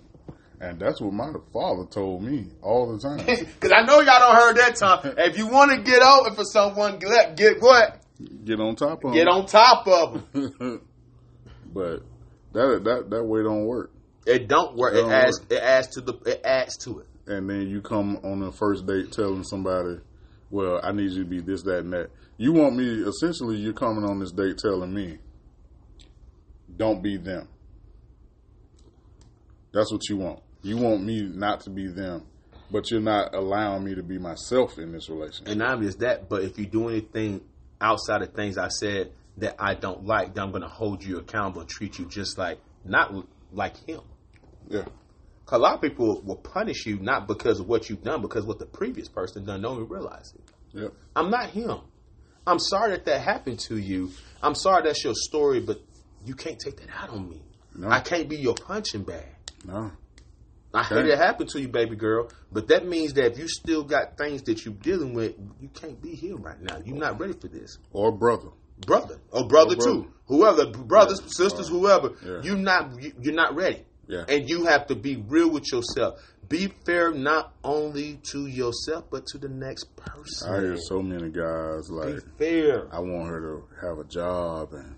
And 0.60 0.80
that's 0.80 1.02
what 1.02 1.12
my 1.14 1.32
father 1.52 1.86
told 1.92 2.24
me 2.24 2.48
all 2.62 2.92
the 2.96 3.00
time. 3.00 3.18
Because 3.26 3.72
I 3.72 3.84
know 3.86 4.00
y'all 4.00 4.20
don't 4.20 4.36
heard 4.36 4.56
that 4.58 4.76
time. 4.78 5.14
If 5.18 5.38
you 5.38 5.48
want 5.48 5.72
to 5.72 5.82
get 5.82 6.02
over 6.02 6.32
for 6.34 6.46
someone, 6.46 7.00
get, 7.00 7.36
get 7.36 7.62
what? 7.62 8.02
Get 8.44 8.60
on 8.60 8.76
top 8.76 9.04
of 9.06 9.14
Get 9.14 9.24
him. 9.28 9.34
on 9.34 9.46
top 9.46 9.88
of 9.88 10.32
them. 10.34 10.82
but 11.74 12.02
that 12.54 12.82
that 12.84 13.10
that 13.10 13.24
way 13.24 13.44
don't 13.44 13.66
work. 13.66 13.92
It 14.26 14.48
don't 14.48 14.76
work. 14.78 14.94
It 14.94 15.00
It, 15.00 15.02
don't 15.02 15.12
adds. 15.12 15.40
work. 15.42 15.52
It 15.52 15.62
adds 15.64 15.88
to 15.96 16.02
the. 16.02 16.14
It 16.26 16.42
adds 16.44 16.78
to 16.80 17.00
it. 17.00 17.08
And 17.28 17.50
then 17.50 17.68
you 17.70 17.82
come 17.82 18.18
on 18.24 18.40
the 18.42 18.52
first 18.52 18.86
date 18.86 19.12
telling 19.12 19.44
somebody, 19.44 20.00
"Well, 20.50 20.80
I 20.84 20.92
need 20.92 21.12
you 21.12 21.24
to 21.24 21.30
be 21.30 21.40
this, 21.42 21.64
that, 21.64 21.80
and 21.80 21.94
that." 21.94 22.10
You 22.38 22.52
want 22.54 22.76
me? 22.76 22.86
Essentially, 23.04 23.58
you're 23.58 23.74
coming 23.74 24.04
on 24.04 24.20
this 24.20 24.32
date 24.32 24.58
telling 24.58 24.94
me, 24.94 25.18
"Don't 26.78 27.02
be 27.02 27.18
them." 27.18 27.48
That's 29.74 29.92
what 29.92 30.08
you 30.10 30.18
want. 30.18 30.40
You 30.62 30.78
want 30.78 31.04
me 31.04 31.22
not 31.24 31.62
to 31.62 31.70
be 31.70 31.88
them, 31.88 32.26
but 32.72 32.92
you're 32.92 33.02
not 33.02 33.34
allowing 33.34 33.84
me 33.84 33.96
to 33.96 34.04
be 34.04 34.18
myself 34.20 34.78
in 34.78 34.92
this 34.92 35.10
relationship. 35.10 35.48
And 35.48 35.60
not 35.60 35.82
just 35.82 36.00
that, 36.00 36.30
but 36.30 36.44
if 36.44 36.58
you 36.60 36.66
do 36.66 36.90
anything 36.90 37.42
outside 37.84 38.22
of 38.22 38.34
things 38.34 38.58
I 38.58 38.70
said 38.70 39.12
that 39.38 39.56
I 39.60 39.74
don't 39.76 40.06
like, 40.06 40.34
then 40.34 40.46
I'm 40.46 40.52
going 40.52 40.64
to 40.64 40.68
hold 40.70 41.04
you 41.04 41.18
accountable 41.18 41.62
and 41.62 41.70
treat 41.70 42.00
you 42.00 42.06
just 42.06 42.38
like 42.38 42.60
not 42.86 43.14
like 43.52 43.76
him. 43.86 44.02
Yeah, 44.70 44.86
'Cause 45.46 45.58
a 45.60 45.62
lot 45.62 45.76
of 45.76 45.82
people 45.82 46.22
will 46.22 46.38
punish 46.38 46.86
you 46.86 46.98
not 47.00 47.28
because 47.28 47.60
of 47.60 47.68
what 47.68 47.90
you've 47.90 48.04
done, 48.04 48.22
because 48.22 48.46
what 48.46 48.60
the 48.60 48.66
previous 48.66 49.10
person 49.10 49.44
done. 49.46 49.62
Don't 49.62 49.76
even 49.78 49.90
realize 49.90 50.34
it. 50.34 50.42
yeah, 50.80 50.88
I'm 51.16 51.30
not 51.30 51.50
him. 51.50 51.80
I'm 52.48 52.60
sorry 52.60 52.92
that 52.92 53.06
that 53.06 53.22
happened 53.22 53.60
to 53.68 53.78
you. 53.78 54.12
I'm 54.42 54.56
sorry 54.56 54.84
that's 54.84 55.04
your 55.04 55.14
story, 55.16 55.60
but 55.60 55.82
you 56.26 56.34
can't 56.36 56.58
take 56.60 56.78
that 56.78 56.90
out 56.98 57.10
on 57.10 57.30
me. 57.30 57.42
No. 57.76 57.90
I 57.90 58.00
can't 58.00 58.30
be 58.30 58.38
your 58.38 58.54
punching 58.56 59.04
bag. 59.04 59.26
no, 59.66 59.92
I 60.74 60.84
hate 60.84 61.06
it 61.06 61.18
happen 61.18 61.46
to 61.48 61.62
you, 61.62 61.68
baby 61.68 61.96
girl. 61.96 62.30
But 62.52 62.68
that 62.70 62.88
means 62.88 63.14
that 63.14 63.34
if 63.34 63.38
you 63.38 63.48
still 63.48 63.84
got 63.84 64.18
things 64.18 64.42
that 64.44 64.66
you're 64.66 64.74
dealing 64.74 65.14
with, 65.14 65.36
you 65.62 65.70
can't 65.70 66.02
be 66.02 66.16
here 66.16 66.36
right 66.36 66.60
now. 66.62 66.78
You're 66.84 66.98
not 66.98 67.20
ready 67.20 67.34
for 67.34 67.48
this. 67.48 67.78
or 67.92 68.12
brother. 68.12 68.50
Brother. 68.88 69.20
Or 69.32 69.48
brother, 69.48 69.74
Or 69.74 69.76
brother. 69.78 69.92
too. 70.04 70.08
Whoever, 70.26 70.66
brothers, 70.72 71.20
Yeah. 71.22 71.28
sisters, 71.30 71.68
whoever. 71.70 72.12
yeah. 72.26 72.42
You 72.42 72.58
not 72.58 73.02
you, 73.02 73.14
you're 73.22 73.36
not 73.36 73.56
ready. 73.56 73.86
Yeah. 74.08 74.26
And 74.28 74.50
you 74.50 74.66
have 74.66 74.88
to 74.88 74.96
be 74.96 75.16
real 75.28 75.50
with 75.52 75.72
yourself. 75.72 76.20
Be 76.50 76.68
fair 76.86 77.12
not 77.14 77.54
only 77.64 78.20
to 78.32 78.48
yourself 78.48 79.06
but 79.10 79.26
to 79.28 79.38
the 79.38 79.48
next 79.48 79.96
person. 79.96 80.50
I 80.52 80.60
hear 80.60 80.78
so 80.78 81.02
many 81.02 81.30
guys 81.30 81.90
like 81.90 82.16
be 82.16 82.22
fair. 82.38 82.88
I 82.92 83.00
want 83.00 83.30
her 83.30 83.40
to 83.42 83.88
have 83.88 84.00
a 84.00 84.04
job 84.04 84.74
and 84.74 84.98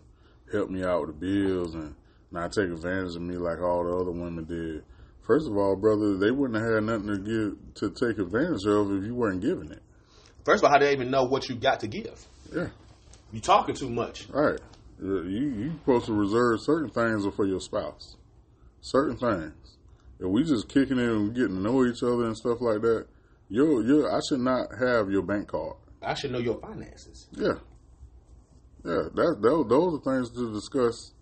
help 0.52 0.70
me 0.70 0.84
out 0.84 1.06
with 1.08 1.20
the 1.20 1.26
bills 1.26 1.76
and 1.76 1.94
not 2.32 2.52
take 2.54 2.70
advantage 2.72 3.16
of 3.16 3.22
me 3.22 3.36
like 3.36 3.60
all 3.62 3.84
the 3.84 3.92
other 3.96 4.12
women 4.12 4.46
did. 4.46 4.84
First 5.26 5.48
of 5.48 5.58
all, 5.58 5.76
brother, 5.76 6.18
they 6.18 6.30
wouldn't 6.32 6.62
have 6.64 6.74
had 6.76 6.84
nothing 6.84 7.08
to 7.08 7.18
give 7.18 7.74
to 7.76 7.90
take 7.90 8.20
advantage 8.20 8.66
of 8.68 8.92
if 8.92 9.04
you 9.06 9.16
weren't 9.16 9.42
giving 9.42 9.72
it. 9.72 9.82
First 10.44 10.64
of 10.64 10.66
all, 10.66 10.72
how 10.72 10.78
do 10.78 10.86
they 10.86 10.94
even 10.94 11.10
know 11.10 11.24
what 11.24 11.50
you 11.50 11.56
got 11.56 11.80
to 11.80 11.88
give? 11.88 12.28
Yeah, 12.56 12.68
You 13.32 13.42
talking 13.42 13.74
too 13.76 13.90
much. 13.90 14.28
right. 14.30 14.60
Uh, 15.02 15.24
you 15.24 15.50
you 15.50 15.72
supposed 15.80 16.06
to 16.06 16.14
reserve 16.14 16.60
certain 16.62 16.90
things 16.90 17.26
for 17.36 17.46
your 17.46 17.60
spouse. 17.60 18.16
Certain 18.82 19.18
things. 19.18 19.78
If 20.20 20.28
we 20.28 20.44
just 20.44 20.70
kicking 20.70 21.00
in 21.00 21.10
and 21.10 21.36
getting 21.36 21.56
to 21.58 21.62
know 21.62 21.84
each 21.86 22.02
other 22.04 22.24
and 22.26 22.38
stuff 22.38 22.62
like 22.62 22.82
that, 22.82 23.08
you 23.50 23.82
you 23.82 24.08
I 24.08 24.20
should 24.30 24.40
not 24.40 24.68
have 24.80 25.10
your 25.10 25.24
bank 25.24 25.50
card. 25.50 25.76
I 26.02 26.14
should 26.14 26.32
know 26.32 26.38
your 26.40 26.60
finances. 26.62 27.28
Yeah, 27.34 27.56
yeah. 28.86 29.10
That 29.16 29.40
those, 29.42 29.68
those 29.68 30.00
are 30.00 30.04
things 30.04 30.30
to 30.38 30.54
discuss 30.54 31.14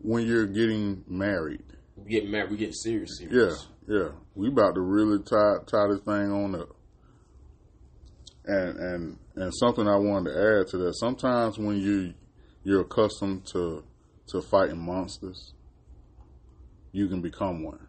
when 0.00 0.24
you're 0.26 0.46
getting 0.46 1.04
married. 1.08 1.64
We 1.96 2.10
getting 2.10 2.30
mad. 2.30 2.50
we 2.50 2.56
getting 2.56 2.74
serious, 2.74 3.20
Yeah, 3.20 3.54
yeah. 3.88 4.08
We 4.34 4.48
about 4.48 4.74
to 4.74 4.80
really 4.80 5.22
tie 5.22 5.58
tie 5.66 5.88
this 5.88 6.00
thing 6.00 6.32
on 6.32 6.54
up. 6.54 6.68
And 8.44 8.78
and 8.78 9.18
and 9.36 9.52
something 9.54 9.86
I 9.86 9.96
wanted 9.96 10.32
to 10.32 10.60
add 10.60 10.68
to 10.68 10.78
that. 10.78 10.94
Sometimes 10.96 11.58
when 11.58 11.76
you 11.78 12.14
you're 12.64 12.82
accustomed 12.82 13.46
to 13.52 13.84
to 14.28 14.42
fighting 14.42 14.78
monsters, 14.78 15.54
you 16.92 17.08
can 17.08 17.20
become 17.20 17.62
one. 17.62 17.86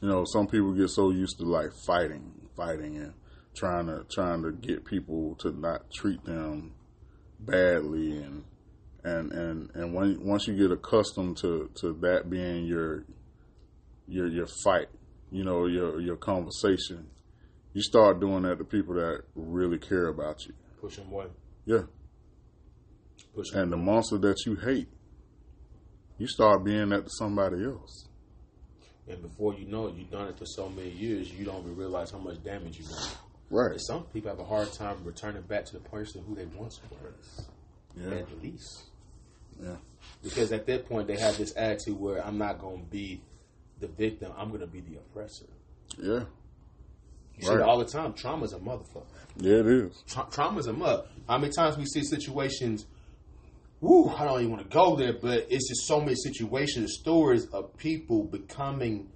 You 0.00 0.08
know, 0.08 0.24
some 0.26 0.46
people 0.46 0.72
get 0.72 0.90
so 0.90 1.10
used 1.10 1.38
to 1.38 1.44
like 1.44 1.70
fighting, 1.86 2.48
fighting 2.56 2.96
and 2.98 3.14
trying 3.54 3.86
to 3.86 4.04
trying 4.10 4.42
to 4.42 4.52
get 4.52 4.84
people 4.84 5.36
to 5.36 5.52
not 5.52 5.90
treat 5.94 6.22
them 6.24 6.74
badly 7.40 8.18
and 8.22 8.44
and 9.04 9.32
and 9.32 9.70
and 9.74 9.94
when 9.94 10.24
once 10.24 10.46
you 10.48 10.56
get 10.56 10.70
accustomed 10.70 11.36
to 11.38 11.70
to 11.76 11.92
that 12.00 12.30
being 12.30 12.64
your 12.64 13.04
your 14.08 14.26
your 14.26 14.46
fight, 14.64 14.88
you 15.30 15.44
know, 15.44 15.66
your 15.66 16.00
your 16.00 16.16
conversation, 16.16 17.06
you 17.74 17.82
start 17.82 18.20
doing 18.20 18.42
that 18.42 18.58
to 18.58 18.64
people 18.64 18.94
that 18.94 19.22
really 19.34 19.78
care 19.78 20.08
about 20.08 20.46
you. 20.46 20.54
Push 20.80 20.96
them 20.96 21.12
away. 21.12 21.26
Yeah. 21.66 21.82
Push 23.34 23.50
them 23.50 23.62
And 23.62 23.72
the 23.72 23.76
monster 23.76 24.18
that 24.18 24.36
you 24.46 24.56
hate, 24.56 24.88
you 26.18 26.26
start 26.26 26.64
being 26.64 26.88
that 26.90 27.04
to 27.04 27.10
somebody 27.10 27.64
else. 27.64 28.08
And 29.06 29.20
before 29.20 29.54
you 29.54 29.66
know 29.66 29.88
it, 29.88 29.96
you've 29.96 30.10
done 30.10 30.28
it 30.28 30.38
for 30.38 30.46
so 30.46 30.68
many 30.70 30.88
years, 30.90 31.30
you 31.30 31.44
don't 31.44 31.60
even 31.60 31.76
realize 31.76 32.10
how 32.10 32.18
much 32.18 32.42
damage 32.42 32.78
you've 32.78 32.88
done. 32.88 33.10
Right. 33.50 33.72
And 33.72 33.80
some 33.82 34.04
people 34.04 34.30
have 34.30 34.40
a 34.40 34.44
hard 34.44 34.72
time 34.72 34.96
returning 35.04 35.42
back 35.42 35.66
to 35.66 35.74
the 35.74 35.80
person 35.90 36.24
who 36.26 36.34
they 36.34 36.46
once 36.46 36.80
were, 36.90 37.14
Yeah. 38.00 38.16
at 38.18 38.42
least. 38.42 38.84
Yeah. 39.62 39.76
Because 40.22 40.52
at 40.52 40.66
that 40.66 40.88
point, 40.88 41.06
they 41.06 41.16
have 41.18 41.36
this 41.38 41.52
attitude 41.56 41.98
where 41.98 42.24
I'm 42.24 42.38
not 42.38 42.58
going 42.58 42.80
to 42.84 42.90
be 42.90 43.22
the 43.80 43.88
victim, 43.88 44.32
I'm 44.36 44.48
going 44.48 44.60
to 44.60 44.66
be 44.66 44.80
the 44.80 44.96
oppressor. 44.96 45.46
Yeah. 45.98 46.24
You 47.36 47.46
see 47.46 47.52
it 47.54 47.60
all 47.60 47.78
the 47.78 47.84
time. 47.84 48.12
Trauma's 48.14 48.52
a 48.52 48.58
motherfucker. 48.58 49.02
Yeah, 49.36 49.56
it 49.58 49.66
is. 49.66 50.02
Tra- 50.06 50.28
trauma's 50.30 50.66
a 50.68 50.72
mother. 50.72 51.04
How 51.28 51.38
many 51.38 51.52
times 51.52 51.76
we 51.76 51.84
see 51.84 52.02
situations? 52.04 52.86
Woo! 53.80 54.08
I 54.08 54.24
don't 54.24 54.38
even 54.40 54.52
want 54.52 54.62
to 54.62 54.68
go 54.74 54.94
there, 54.96 55.12
but 55.12 55.46
it's 55.50 55.68
just 55.68 55.86
so 55.86 55.98
many 56.00 56.14
situations, 56.14 56.96
stories 57.00 57.46
of 57.46 57.76
people 57.76 58.22
becoming 58.24 59.08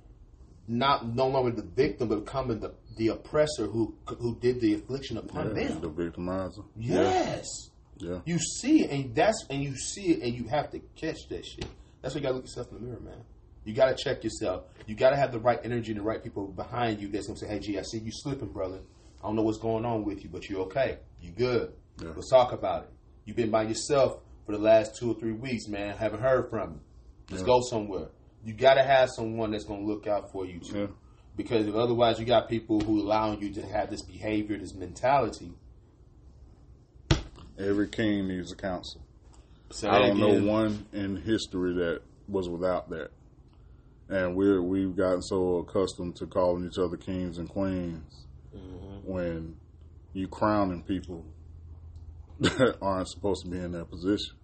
not 0.66 1.06
no 1.14 1.28
longer 1.28 1.52
the 1.52 1.62
victim, 1.62 2.08
but 2.08 2.24
becoming 2.24 2.58
the 2.60 2.74
the 2.96 3.08
oppressor 3.08 3.66
who 3.66 3.94
who 4.18 4.36
did 4.40 4.60
the 4.60 4.74
affliction 4.74 5.16
upon 5.16 5.54
Yeah, 5.56 5.68
them. 5.68 5.80
the 5.80 5.88
victimizer. 5.90 6.64
Yes. 6.76 7.46
Yeah. 7.98 8.20
You 8.24 8.38
see 8.38 8.84
it, 8.84 8.90
and 8.90 9.14
that's 9.14 9.44
and 9.50 9.62
you 9.62 9.76
see 9.76 10.12
it, 10.12 10.22
and 10.22 10.34
you 10.34 10.44
have 10.48 10.70
to 10.70 10.78
catch 10.96 11.28
that 11.30 11.44
shit. 11.44 11.66
That's 12.02 12.14
why 12.14 12.20
you 12.20 12.22
gotta 12.22 12.36
look 12.36 12.44
yourself 12.44 12.68
in 12.72 12.78
the 12.80 12.86
mirror, 12.86 13.00
man. 13.00 13.24
You 13.64 13.74
gotta 13.74 13.94
check 13.96 14.24
yourself. 14.24 14.64
You 14.86 14.94
gotta 14.94 15.16
have 15.16 15.32
the 15.32 15.40
right 15.40 15.58
energy 15.64 15.90
and 15.92 16.00
the 16.00 16.04
right 16.04 16.22
people 16.22 16.46
behind 16.48 17.00
you 17.00 17.08
that's 17.08 17.26
gonna 17.26 17.38
say, 17.38 17.48
"Hey, 17.48 17.58
G, 17.58 17.78
I 17.78 17.82
see 17.82 17.98
you 17.98 18.10
slipping, 18.12 18.48
brother. 18.48 18.80
I 19.22 19.26
don't 19.26 19.36
know 19.36 19.42
what's 19.42 19.58
going 19.58 19.84
on 19.84 20.04
with 20.04 20.22
you, 20.22 20.30
but 20.30 20.48
you're 20.48 20.60
okay. 20.62 20.98
You 21.20 21.32
good. 21.32 21.72
Yeah. 22.00 22.10
Let's 22.14 22.30
talk 22.30 22.52
about 22.52 22.84
it. 22.84 22.90
You've 23.24 23.36
been 23.36 23.50
by 23.50 23.64
yourself 23.64 24.20
for 24.46 24.52
the 24.52 24.58
last 24.58 24.96
two 24.96 25.10
or 25.10 25.14
three 25.18 25.32
weeks, 25.32 25.66
man. 25.68 25.96
Haven't 25.96 26.20
heard 26.20 26.48
from 26.48 26.70
you. 26.74 26.80
Let's 27.30 27.42
Yeah. 27.42 27.46
go 27.46 27.60
somewhere. 27.68 28.08
You 28.44 28.54
gotta 28.54 28.82
have 28.84 29.10
someone 29.10 29.50
that's 29.50 29.64
gonna 29.64 29.84
look 29.84 30.06
out 30.06 30.30
for 30.32 30.46
you 30.46 30.60
too. 30.60 30.78
Yeah. 30.78 30.86
Because 31.36 31.66
if 31.66 31.74
otherwise, 31.74 32.18
you 32.18 32.24
got 32.24 32.48
people 32.48 32.80
who 32.80 33.00
allowing 33.00 33.40
you 33.42 33.52
to 33.54 33.62
have 33.66 33.90
this 33.90 34.02
behavior, 34.02 34.56
this 34.56 34.74
mentality. 34.74 35.52
Every 37.58 37.88
king 37.88 38.28
needs 38.28 38.52
a 38.52 38.56
council. 38.56 39.00
Say 39.70 39.88
I 39.88 39.98
don't 39.98 40.18
know 40.18 40.40
one 40.50 40.86
in 40.92 41.16
history 41.16 41.74
that 41.74 42.00
was 42.28 42.48
without 42.48 42.88
that. 42.90 43.10
And 44.08 44.34
we're 44.36 44.62
we've 44.62 44.96
gotten 44.96 45.20
so 45.22 45.58
accustomed 45.58 46.16
to 46.16 46.26
calling 46.26 46.66
each 46.66 46.78
other 46.78 46.96
kings 46.96 47.38
and 47.38 47.48
queens 47.48 48.24
Mm-hmm. 48.56 49.10
when 49.12 49.56
you 50.14 50.26
crowning 50.26 50.82
people 50.82 51.22
that 52.40 52.78
aren't 52.82 53.08
supposed 53.08 53.44
to 53.44 53.50
be 53.50 53.58
in 53.58 53.72
that 53.72 53.90
position. 53.90 54.34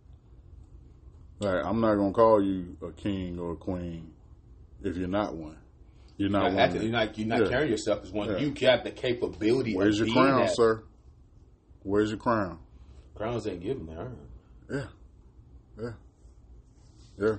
Like 1.40 1.64
I'm 1.64 1.80
not 1.80 1.94
gonna 1.94 2.12
call 2.12 2.42
you 2.44 2.76
a 2.86 2.92
king 2.92 3.38
or 3.38 3.52
a 3.52 3.56
queen 3.56 4.12
if 4.82 4.96
you're 4.96 5.08
not 5.08 5.34
one. 5.34 5.56
You're 6.18 6.28
not 6.28 6.42
You're 6.44 6.52
not, 6.52 6.68
one. 6.70 6.82
you're 6.82 6.92
not, 6.92 7.18
you're 7.18 7.26
not 7.28 7.40
Yeah. 7.44 7.48
carrying 7.48 7.70
yourself 7.70 8.04
as 8.04 8.12
one. 8.12 8.28
Yeah. 8.28 8.36
You 8.38 8.50
got 8.50 8.84
the 8.84 8.90
capability. 8.90 9.74
Where's 9.74 9.98
your 9.98 10.08
crown, 10.12 10.42
that. 10.42 10.54
sir? 10.54 10.84
Where's 11.82 12.10
your 12.10 12.18
crown? 12.18 12.58
Crowns 13.14 13.46
ain't 13.46 13.62
given 13.62 13.86
there. 13.86 14.12
Yeah, 14.70 14.86
yeah, 15.80 15.92
yeah. 17.18 17.36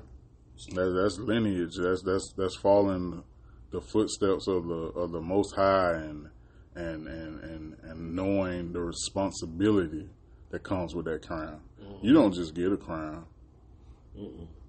That, 0.73 0.99
that's 1.01 1.17
lineage. 1.19 1.75
That's 1.77 2.01
that's 2.01 2.33
that's 2.37 2.55
following 2.55 3.23
the 3.71 3.81
footsteps 3.81 4.47
of 4.47 4.67
the 4.67 4.73
of 4.73 5.11
the 5.11 5.21
Most 5.21 5.55
High 5.55 5.93
and 5.93 6.29
and 6.75 7.07
and 7.07 7.43
and, 7.43 7.77
and 7.83 8.15
knowing 8.15 8.71
the 8.71 8.79
responsibility 8.79 10.07
that 10.51 10.63
comes 10.63 10.95
with 10.95 11.05
that 11.05 11.27
crown. 11.27 11.59
Mm-hmm. 11.83 12.05
You 12.05 12.13
don't 12.13 12.33
just 12.33 12.53
get 12.53 12.71
a 12.71 12.77
crown. 12.77 13.25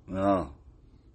No, 0.08 0.50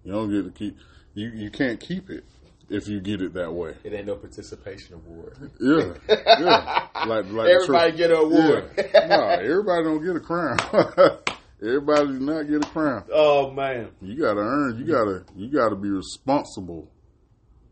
you 0.04 0.12
don't 0.12 0.30
get 0.30 0.44
to 0.44 0.50
keep. 0.50 0.76
You 1.14 1.28
you 1.34 1.50
can't 1.50 1.78
keep 1.78 2.08
it 2.08 2.24
if 2.68 2.88
you 2.88 3.00
get 3.00 3.20
it 3.22 3.34
that 3.34 3.52
way. 3.52 3.74
It 3.84 3.92
ain't 3.92 4.06
no 4.06 4.16
participation 4.16 4.94
award. 4.94 5.50
Yeah, 5.60 5.94
yeah. 6.08 6.88
Like 7.06 7.26
like 7.32 7.48
Everybody 7.48 7.96
get 7.96 8.10
an 8.10 8.16
award. 8.18 8.70
Yeah. 8.94 9.06
no, 9.06 9.22
everybody 9.28 9.82
don't 9.84 10.04
get 10.04 10.14
a 10.16 10.20
crown. 10.20 10.56
everybody 11.60 12.06
do 12.06 12.20
not 12.20 12.42
get 12.48 12.64
a 12.64 12.68
crown. 12.68 13.04
Oh 13.12 13.50
man, 13.50 13.90
You 14.00 14.16
gotta 14.20 14.40
earn. 14.40 14.78
You 14.78 14.84
gotta. 14.86 15.24
You 15.36 15.48
gotta 15.48 15.74
be 15.76 15.88
responsible. 15.90 16.88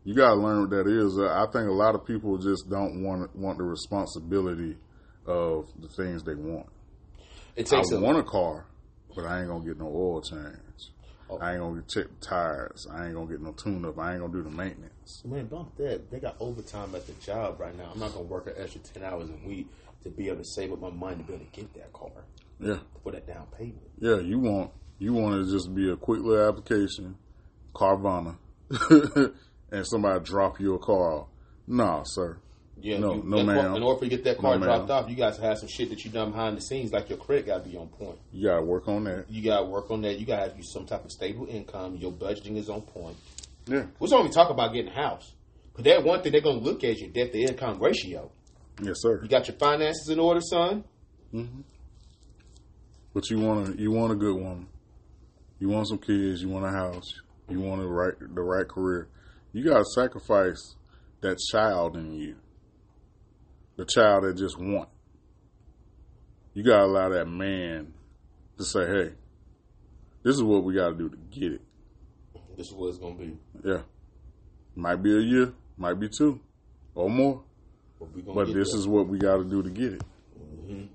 You 0.03 0.15
gotta 0.15 0.35
learn 0.35 0.61
what 0.61 0.69
that 0.71 0.87
is. 0.87 1.17
Uh, 1.17 1.27
I 1.27 1.45
think 1.51 1.69
a 1.69 1.73
lot 1.73 1.95
of 1.95 2.05
people 2.05 2.37
just 2.37 2.69
don't 2.69 3.03
want 3.03 3.33
want 3.35 3.57
the 3.57 3.63
responsibility 3.63 4.75
of 5.25 5.67
the 5.79 5.87
things 5.87 6.23
they 6.23 6.35
want. 6.35 6.65
it 7.55 7.71
I 7.71 7.77
takes 7.77 7.91
a 7.91 7.99
want 7.99 8.17
a 8.17 8.23
car, 8.23 8.65
but 9.15 9.25
I 9.25 9.39
ain't 9.39 9.47
gonna 9.49 9.63
get 9.63 9.77
no 9.77 9.85
oil 9.87 10.21
change. 10.21 10.57
Oh. 11.31 11.37
I 11.39 11.51
ain't 11.53 11.61
gonna 11.61 11.81
check 11.87 12.05
the 12.07 12.25
tires. 12.25 12.87
I 12.91 13.05
ain't 13.05 13.15
gonna 13.15 13.27
get 13.29 13.41
no 13.41 13.53
tune 13.53 13.85
up. 13.85 13.97
I 13.97 14.11
ain't 14.13 14.21
gonna 14.21 14.33
do 14.33 14.43
the 14.43 14.49
maintenance. 14.49 15.23
man. 15.25 15.45
Bump 15.47 15.75
that. 15.77 16.11
They 16.11 16.19
got 16.19 16.35
overtime 16.39 16.93
at 16.95 17.07
the 17.07 17.13
job 17.13 17.59
right 17.59 17.75
now. 17.77 17.89
I'm 17.93 17.99
not 17.99 18.13
gonna 18.13 18.25
work 18.25 18.47
an 18.47 18.53
extra 18.57 18.81
ten 18.81 19.03
hours 19.03 19.29
a 19.29 19.47
week 19.47 19.67
to 20.03 20.09
be 20.09 20.27
able 20.27 20.37
to 20.39 20.45
save 20.45 20.73
up 20.73 20.81
my 20.81 20.89
money 20.89 21.17
to 21.17 21.23
be 21.23 21.33
able 21.35 21.45
to 21.45 21.51
get 21.51 21.73
that 21.75 21.93
car 21.93 22.09
Yeah, 22.59 22.79
for 23.03 23.11
that 23.13 23.25
down 23.27 23.45
payment. 23.57 23.81
yeah. 23.99 24.19
You 24.19 24.39
want 24.39 24.71
you 24.99 25.13
want 25.13 25.35
it 25.35 25.45
to 25.45 25.51
just 25.51 25.73
be 25.73 25.89
a 25.89 25.95
quick 25.95 26.21
little 26.21 26.47
application, 26.47 27.15
Carvana, 27.73 28.35
and 29.71 29.87
somebody 29.87 30.19
drop 30.23 30.59
you 30.59 30.75
a 30.75 30.79
car. 30.79 31.25
Nah, 31.67 32.03
sir. 32.03 32.37
Yeah, 32.81 32.97
No, 32.99 33.15
you, 33.15 33.23
no, 33.23 33.37
in, 33.37 33.45
ma'am. 33.45 33.75
In 33.75 33.83
order 33.83 33.99
for 33.99 34.05
you 34.05 34.11
to 34.11 34.15
get 34.17 34.25
that 34.25 34.37
car 34.39 34.57
No, 34.57 34.65
dropped 34.65 34.89
off, 34.89 35.09
you 35.09 35.15
guys 35.15 35.37
have 35.37 35.57
some 35.59 35.67
shit 35.69 35.89
that 35.89 36.03
you 36.03 36.11
done 36.11 36.31
behind 36.31 36.57
the 36.57 36.61
scenes, 36.61 36.91
like 36.91 37.09
your 37.09 37.17
credit 37.17 37.45
got 37.45 37.63
to 37.63 37.69
be 37.69 37.77
on 37.77 37.87
point. 37.87 38.17
You 38.31 38.47
gotta 38.47 38.63
work 38.63 38.87
on 38.87 39.03
that. 39.05 39.25
You 39.29 39.43
got 39.43 39.59
to 39.59 39.65
work 39.65 39.91
on 39.91 40.01
that. 40.01 40.19
You 40.19 40.25
got 40.25 40.37
to 40.37 40.49
have 40.49 40.57
you 40.57 40.63
some 40.63 40.85
type 40.85 41.05
of 41.05 41.11
stable 41.11 41.47
income. 41.47 41.95
Your 41.95 42.11
budgeting 42.11 42.57
is 42.57 42.69
on 42.69 42.81
point. 42.81 43.17
Yeah, 43.67 43.85
We're 43.99 44.15
only 44.17 44.31
talk 44.31 44.49
about 44.49 44.73
getting 44.73 44.91
a 44.91 44.95
house. 44.95 45.31
But 45.75 45.85
that 45.85 46.03
one 46.03 46.21
thing 46.21 46.31
they're 46.31 46.41
going 46.41 46.59
to 46.59 46.65
look 46.65 46.83
at 46.83 46.91
is 46.91 47.01
your 47.01 47.11
debt 47.11 47.31
to 47.31 47.39
income 47.39 47.79
ratio. 47.79 48.31
yes, 48.81 48.97
sir. 49.01 49.21
You 49.21 49.29
got 49.29 49.47
your 49.47 49.57
finances 49.57 50.09
in 50.09 50.19
order, 50.19 50.41
son. 50.41 50.83
Mm-hmm. 51.33 51.61
But 53.13 53.29
you 53.29 53.39
want 53.39 53.69
a 53.69 53.81
you 53.81 53.91
want 53.91 54.11
a 54.11 54.15
good 54.15 54.35
woman. 54.35 54.67
You 55.59 55.69
want 55.69 55.87
some 55.87 55.97
kids. 55.99 56.41
You 56.41 56.49
want 56.49 56.65
a 56.65 56.71
house. 56.71 57.13
You 57.49 57.59
want 57.59 57.81
the 57.81 57.87
right 57.87 58.13
the 58.19 58.41
right 58.41 58.67
career. 58.67 59.07
You 59.53 59.63
gotta 59.63 59.85
sacrifice 59.95 60.75
that 61.21 61.37
child 61.51 61.97
in 61.97 62.13
you. 62.13 62.35
The 63.81 63.87
child 63.87 64.25
that 64.25 64.37
just 64.37 64.59
want. 64.59 64.89
You 66.53 66.63
gotta 66.63 66.85
allow 66.85 67.09
that 67.09 67.25
man 67.25 67.95
to 68.59 68.63
say, 68.63 68.85
"Hey, 68.85 69.13
this 70.21 70.35
is 70.35 70.43
what 70.43 70.63
we 70.63 70.75
gotta 70.75 70.93
do 70.93 71.09
to 71.09 71.17
get 71.17 71.53
it." 71.53 71.61
this 72.55 72.67
is 72.67 72.73
what 72.73 72.89
it's 72.89 72.99
gonna 72.99 73.15
be. 73.15 73.39
Yeah. 73.63 73.81
Might 74.75 74.97
be 74.97 75.17
a 75.17 75.19
year, 75.19 75.53
might 75.77 75.95
be 75.95 76.09
two, 76.09 76.39
or 76.93 77.09
more. 77.09 77.41
But, 77.99 78.35
But 78.35 78.53
this 78.53 78.71
is 78.75 78.87
what 78.87 79.07
we 79.07 79.17
got 79.17 79.37
to 79.37 79.45
do 79.45 79.63
to 79.63 79.69
get 79.71 79.93
it. 79.93 80.03
Mhm. 80.37 80.87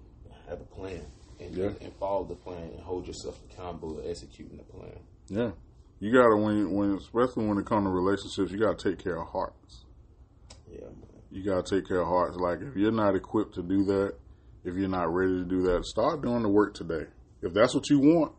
have 0.46 0.60
a 0.60 0.64
plan 0.64 1.04
and, 1.40 1.56
Yeah. 1.56 1.72
and 1.80 1.92
follow 1.94 2.22
the 2.22 2.36
plan 2.36 2.70
and 2.70 2.78
hold 2.82 3.08
yourself 3.08 3.40
accountable 3.50 3.96
to 3.96 4.08
executing 4.08 4.58
the 4.58 4.62
plan. 4.62 5.00
Yeah. 5.26 5.50
You 5.98 6.12
gotta 6.12 6.36
when 6.36 6.70
when 6.72 6.92
especially 6.92 7.48
when 7.48 7.58
it 7.58 7.66
comes 7.66 7.84
to 7.86 7.90
relationships, 7.90 8.52
you 8.52 8.60
gotta 8.60 8.76
take 8.76 9.00
care 9.00 9.20
of 9.20 9.26
hearts. 9.26 9.84
Yeah, 10.70 10.86
You 11.30 11.44
gotta 11.44 11.62
take 11.62 11.86
care 11.88 12.00
of 12.00 12.08
hearts. 12.08 12.36
Like 12.36 12.60
if 12.60 12.76
you're 12.76 12.92
not 12.92 13.14
equipped 13.14 13.54
to 13.56 13.62
do 13.62 13.84
that, 13.84 14.14
if 14.64 14.74
you're 14.74 14.88
not 14.88 15.12
ready 15.12 15.32
to 15.34 15.44
do 15.44 15.62
that, 15.62 15.84
start 15.84 16.22
doing 16.22 16.42
the 16.42 16.48
work 16.48 16.74
today. 16.74 17.06
If 17.42 17.52
that's 17.52 17.74
what 17.74 17.88
you 17.90 17.98
want, 17.98 18.32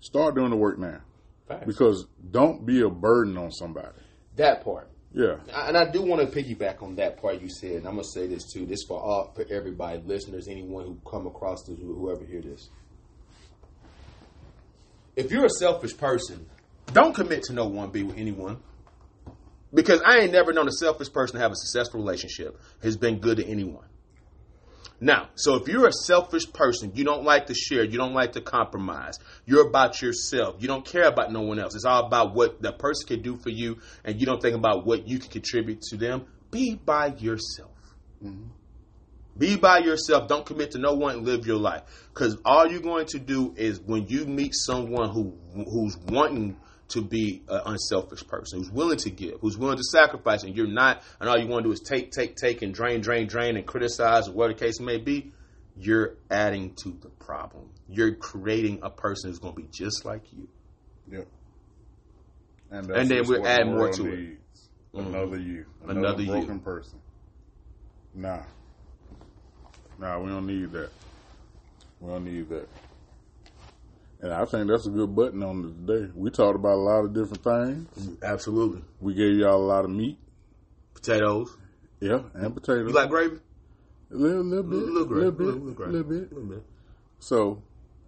start 0.00 0.34
doing 0.34 0.50
the 0.50 0.56
work 0.56 0.78
now. 0.78 1.00
Facts. 1.48 1.66
Because 1.66 2.06
don't 2.30 2.64
be 2.66 2.82
a 2.82 2.88
burden 2.90 3.36
on 3.38 3.50
somebody. 3.50 3.88
that 4.36 4.64
part. 4.64 4.88
Yeah. 5.14 5.36
And 5.52 5.76
I 5.76 5.90
do 5.90 6.00
want 6.02 6.22
to 6.32 6.42
piggyback 6.42 6.82
on 6.82 6.94
that 6.96 7.20
part 7.20 7.42
you 7.42 7.48
said. 7.50 7.72
And 7.72 7.86
I'm 7.86 7.94
gonna 7.96 8.04
say 8.04 8.26
this 8.26 8.50
too. 8.50 8.64
This 8.66 8.82
for 8.88 8.98
all 8.98 9.32
for 9.34 9.44
everybody, 9.50 10.00
listeners, 10.06 10.48
anyone 10.48 10.84
who 10.86 10.98
come 11.10 11.26
across 11.26 11.64
this, 11.64 11.78
who- 11.78 11.94
whoever 11.94 12.24
hear 12.24 12.40
this. 12.40 12.70
If 15.16 15.30
you're 15.30 15.44
a 15.44 15.50
selfish 15.50 15.96
person, 15.96 16.46
don't 16.92 17.14
commit 17.14 17.42
to 17.44 17.52
no 17.52 17.66
one 17.66 17.90
be 17.90 18.02
with 18.02 18.16
anyone. 18.16 18.58
Because 19.74 20.02
I 20.04 20.18
ain't 20.18 20.32
never 20.32 20.52
known 20.52 20.68
a 20.68 20.72
selfish 20.72 21.12
person 21.12 21.36
to 21.36 21.42
have 21.42 21.52
a 21.52 21.56
successful 21.56 22.00
relationship. 22.00 22.60
Has 22.82 22.96
been 22.96 23.20
good 23.20 23.38
to 23.38 23.46
anyone. 23.46 23.86
Now, 25.02 25.30
so 25.34 25.56
if 25.56 25.66
you're 25.66 25.88
a 25.88 25.92
selfish 25.92 26.52
person, 26.52 26.92
you 26.94 27.02
don't 27.02 27.24
like 27.24 27.46
to 27.46 27.54
share, 27.54 27.82
you 27.82 27.98
don't 27.98 28.14
like 28.14 28.32
to 28.32 28.40
compromise, 28.40 29.18
you're 29.44 29.66
about 29.66 30.00
yourself, 30.00 30.56
you 30.60 30.68
don't 30.68 30.84
care 30.84 31.08
about 31.08 31.32
no 31.32 31.40
one 31.40 31.58
else. 31.58 31.74
It's 31.74 31.84
all 31.84 32.06
about 32.06 32.36
what 32.36 32.62
the 32.62 32.72
person 32.72 33.08
can 33.08 33.20
do 33.20 33.36
for 33.36 33.50
you, 33.50 33.78
and 34.04 34.20
you 34.20 34.26
don't 34.26 34.40
think 34.40 34.54
about 34.54 34.86
what 34.86 35.08
you 35.08 35.18
can 35.18 35.28
contribute 35.28 35.80
to 35.90 35.96
them. 35.96 36.26
Be 36.52 36.76
by 36.76 37.06
yourself. 37.18 37.72
Mm-hmm. 38.22 38.50
Be 39.36 39.56
by 39.56 39.78
yourself. 39.78 40.28
Don't 40.28 40.46
commit 40.46 40.70
to 40.72 40.78
no 40.78 40.92
one. 40.92 41.24
Live 41.24 41.48
your 41.48 41.56
life, 41.56 41.82
because 42.14 42.36
all 42.44 42.70
you're 42.70 42.80
going 42.80 43.06
to 43.06 43.18
do 43.18 43.54
is 43.56 43.80
when 43.80 44.06
you 44.06 44.24
meet 44.26 44.52
someone 44.54 45.10
who 45.10 45.36
who's 45.54 45.96
wanting 45.96 46.56
to 46.92 47.02
be 47.02 47.42
an 47.48 47.60
unselfish 47.66 48.26
person, 48.26 48.58
who's 48.58 48.70
willing 48.70 48.98
to 48.98 49.10
give, 49.10 49.40
who's 49.40 49.58
willing 49.58 49.76
to 49.76 49.84
sacrifice, 49.84 50.42
and 50.44 50.56
you're 50.56 50.66
not, 50.66 51.02
and 51.20 51.28
all 51.28 51.38
you 51.38 51.46
want 51.46 51.64
to 51.64 51.68
do 51.68 51.72
is 51.72 51.80
take, 51.80 52.10
take, 52.10 52.36
take, 52.36 52.62
and 52.62 52.72
drain, 52.74 53.00
drain, 53.00 53.26
drain, 53.26 53.56
and 53.56 53.66
criticize, 53.66 54.28
or 54.28 54.32
whatever 54.32 54.54
the 54.58 54.64
case 54.66 54.80
may 54.80 54.98
be. 54.98 55.32
You're 55.76 56.16
adding 56.30 56.74
to 56.82 56.90
the 57.00 57.08
problem. 57.08 57.70
You're 57.88 58.14
creating 58.14 58.80
a 58.82 58.90
person 58.90 59.30
who's 59.30 59.38
going 59.38 59.54
to 59.54 59.60
be 59.62 59.68
just 59.72 60.04
like 60.04 60.22
you. 60.32 60.48
Yep. 61.10 61.26
And, 62.70 62.90
And 62.90 63.10
then 63.10 63.26
we'll 63.26 63.46
add 63.46 63.66
more 63.66 63.90
to 63.90 64.06
it. 64.12 64.18
needs. 64.18 64.68
Mm-hmm. 64.94 65.14
Another 65.14 65.38
you. 65.38 65.64
Another 65.84 65.98
Another, 65.98 66.22
you. 66.22 66.30
broken 66.30 66.60
person. 66.60 66.98
Nah. 68.14 68.42
Nah, 69.98 70.18
we 70.18 70.28
don't 70.28 70.46
need 70.46 70.72
that. 70.72 70.90
We 72.00 72.10
don't 72.10 72.24
need 72.24 72.48
that. 72.50 72.68
And 74.22 74.32
I 74.32 74.44
think 74.44 74.68
that's 74.68 74.86
a 74.86 74.90
good 74.90 75.14
button 75.16 75.42
on 75.42 75.64
it 75.64 75.86
today. 75.86 76.12
We 76.14 76.30
talked 76.30 76.54
about 76.54 76.74
a 76.74 76.80
lot 76.80 77.04
of 77.04 77.12
different 77.12 77.42
things. 77.42 78.16
Absolutely. 78.22 78.82
We 79.00 79.14
gave 79.14 79.34
y'all 79.36 79.56
a 79.56 79.66
lot 79.66 79.84
of 79.84 79.90
meat. 79.90 80.16
Potatoes. 80.94 81.56
Yeah, 82.00 82.20
and 82.34 82.54
potatoes. 82.54 82.88
You 82.88 82.94
like 82.94 83.10
gravy? 83.10 83.38
a 84.10 84.14
little, 84.14 84.42
little 84.44 84.62
bit, 84.64 84.76
Little 84.78 85.04
gravy. 85.06 85.24
little 85.24 85.32
bit, 85.32 85.44
Little- 85.46 85.60
little 85.60 85.74
gravy. 85.74 85.92
little 85.92 86.10
bit. 86.10 86.32
Little 86.32 86.48
bit. 86.50 86.62
So, 87.18 87.62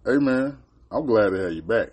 hey 0.05 0.17
man, 0.17 0.57
I'm 0.91 1.05
glad 1.05 1.29
to 1.31 1.37
have 1.37 1.51
you 1.53 1.61
back. 1.61 1.89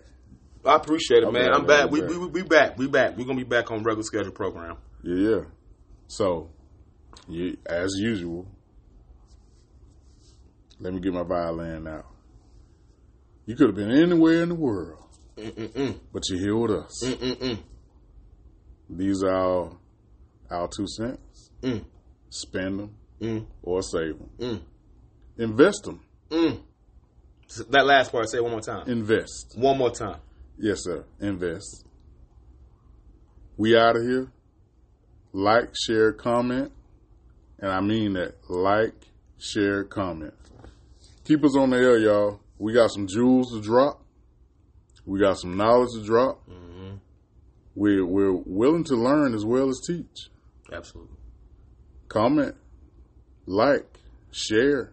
I 0.65 0.77
appreciate 0.77 1.25
it, 1.25 1.27
I'm 1.27 1.33
man. 1.33 1.53
I'm 1.53 1.67
back. 1.67 1.91
We, 1.91 2.01
you 2.01 2.07
we, 2.07 2.13
back. 2.13 2.19
we, 2.21 2.27
we 2.29 2.43
back. 2.49 2.79
We 2.79 2.87
back. 2.89 3.17
We're 3.17 3.25
going 3.25 3.39
to 3.39 3.45
be 3.45 3.49
back 3.49 3.73
on 3.73 3.83
regular 3.83 4.05
schedule 4.05 4.31
program. 4.31 4.77
Yeah, 5.03 5.31
yeah. 5.31 5.41
So, 6.07 6.51
you, 7.29 7.57
as 7.67 7.91
usual, 7.99 8.47
let 10.79 10.95
me 10.95 11.01
get 11.01 11.13
my 11.13 11.25
violin 11.25 11.89
out. 11.89 12.07
You 13.47 13.57
could 13.57 13.69
have 13.69 13.77
been 13.77 13.91
anywhere 13.91 14.43
in 14.43 14.51
the 14.51 14.55
world, 14.55 15.05
Mm-mm-mm. 15.37 15.99
but 16.13 16.23
you're 16.29 16.39
here 16.39 16.57
with 16.57 16.71
us. 16.71 17.05
Mm-mm-mm. 17.05 17.59
These 18.89 19.23
are 19.25 19.35
our, 19.35 19.73
our 20.51 20.69
two 20.69 20.87
cents. 20.87 21.51
Mm. 21.63 21.85
Spend 22.31 22.79
them 22.81 22.95
Mm. 23.21 23.47
or 23.63 23.83
save 23.83 24.19
them. 24.19 24.31
Mm. 24.39 24.61
Invest 25.39 25.85
them. 25.85 26.01
Mm. 26.31 26.61
That 27.71 27.87
last 27.87 28.11
part, 28.11 28.29
say 28.29 28.39
it 28.39 28.43
one 28.43 28.53
more 28.53 28.61
time. 28.61 28.89
Invest. 28.89 29.55
One 29.57 29.79
more 29.79 29.91
time. 29.93 30.19
Yes, 30.59 30.79
sir. 30.83 31.05
Invest. 31.21 31.85
We 33.57 33.77
out 33.77 33.97
of 33.97 34.03
here. 34.03 34.33
Like, 35.33 35.71
share, 35.87 36.13
comment. 36.13 36.73
And 37.59 37.71
I 37.71 37.81
mean 37.81 38.15
that. 38.15 38.35
Like, 38.49 38.95
share, 39.39 39.85
comment. 39.85 40.35
Keep 41.25 41.45
us 41.45 41.57
on 41.57 41.71
the 41.71 41.77
air, 41.77 41.99
y'all. 41.99 42.41
We 42.63 42.73
got 42.73 42.93
some 42.93 43.09
jewels 43.09 43.51
to 43.51 43.61
drop. 43.61 44.05
We 45.05 45.19
got 45.19 45.37
some 45.37 45.57
knowledge 45.57 45.89
to 45.95 46.05
drop. 46.05 46.49
Mm-hmm. 46.49 46.99
We're, 47.75 48.07
we're 48.07 48.35
willing 48.35 48.85
to 48.85 48.95
learn 48.95 49.35
as 49.35 49.45
well 49.45 49.69
as 49.69 49.81
teach. 49.85 50.31
Absolutely. 50.73 51.17
Comment, 52.07 52.55
like, 53.47 53.99
share. 54.31 54.93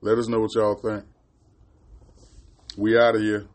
Let 0.00 0.16
us 0.16 0.28
know 0.28 0.38
what 0.38 0.54
y'all 0.54 0.76
think. 0.76 1.02
We 2.76 2.96
out 2.96 3.16
of 3.16 3.20
here. 3.20 3.48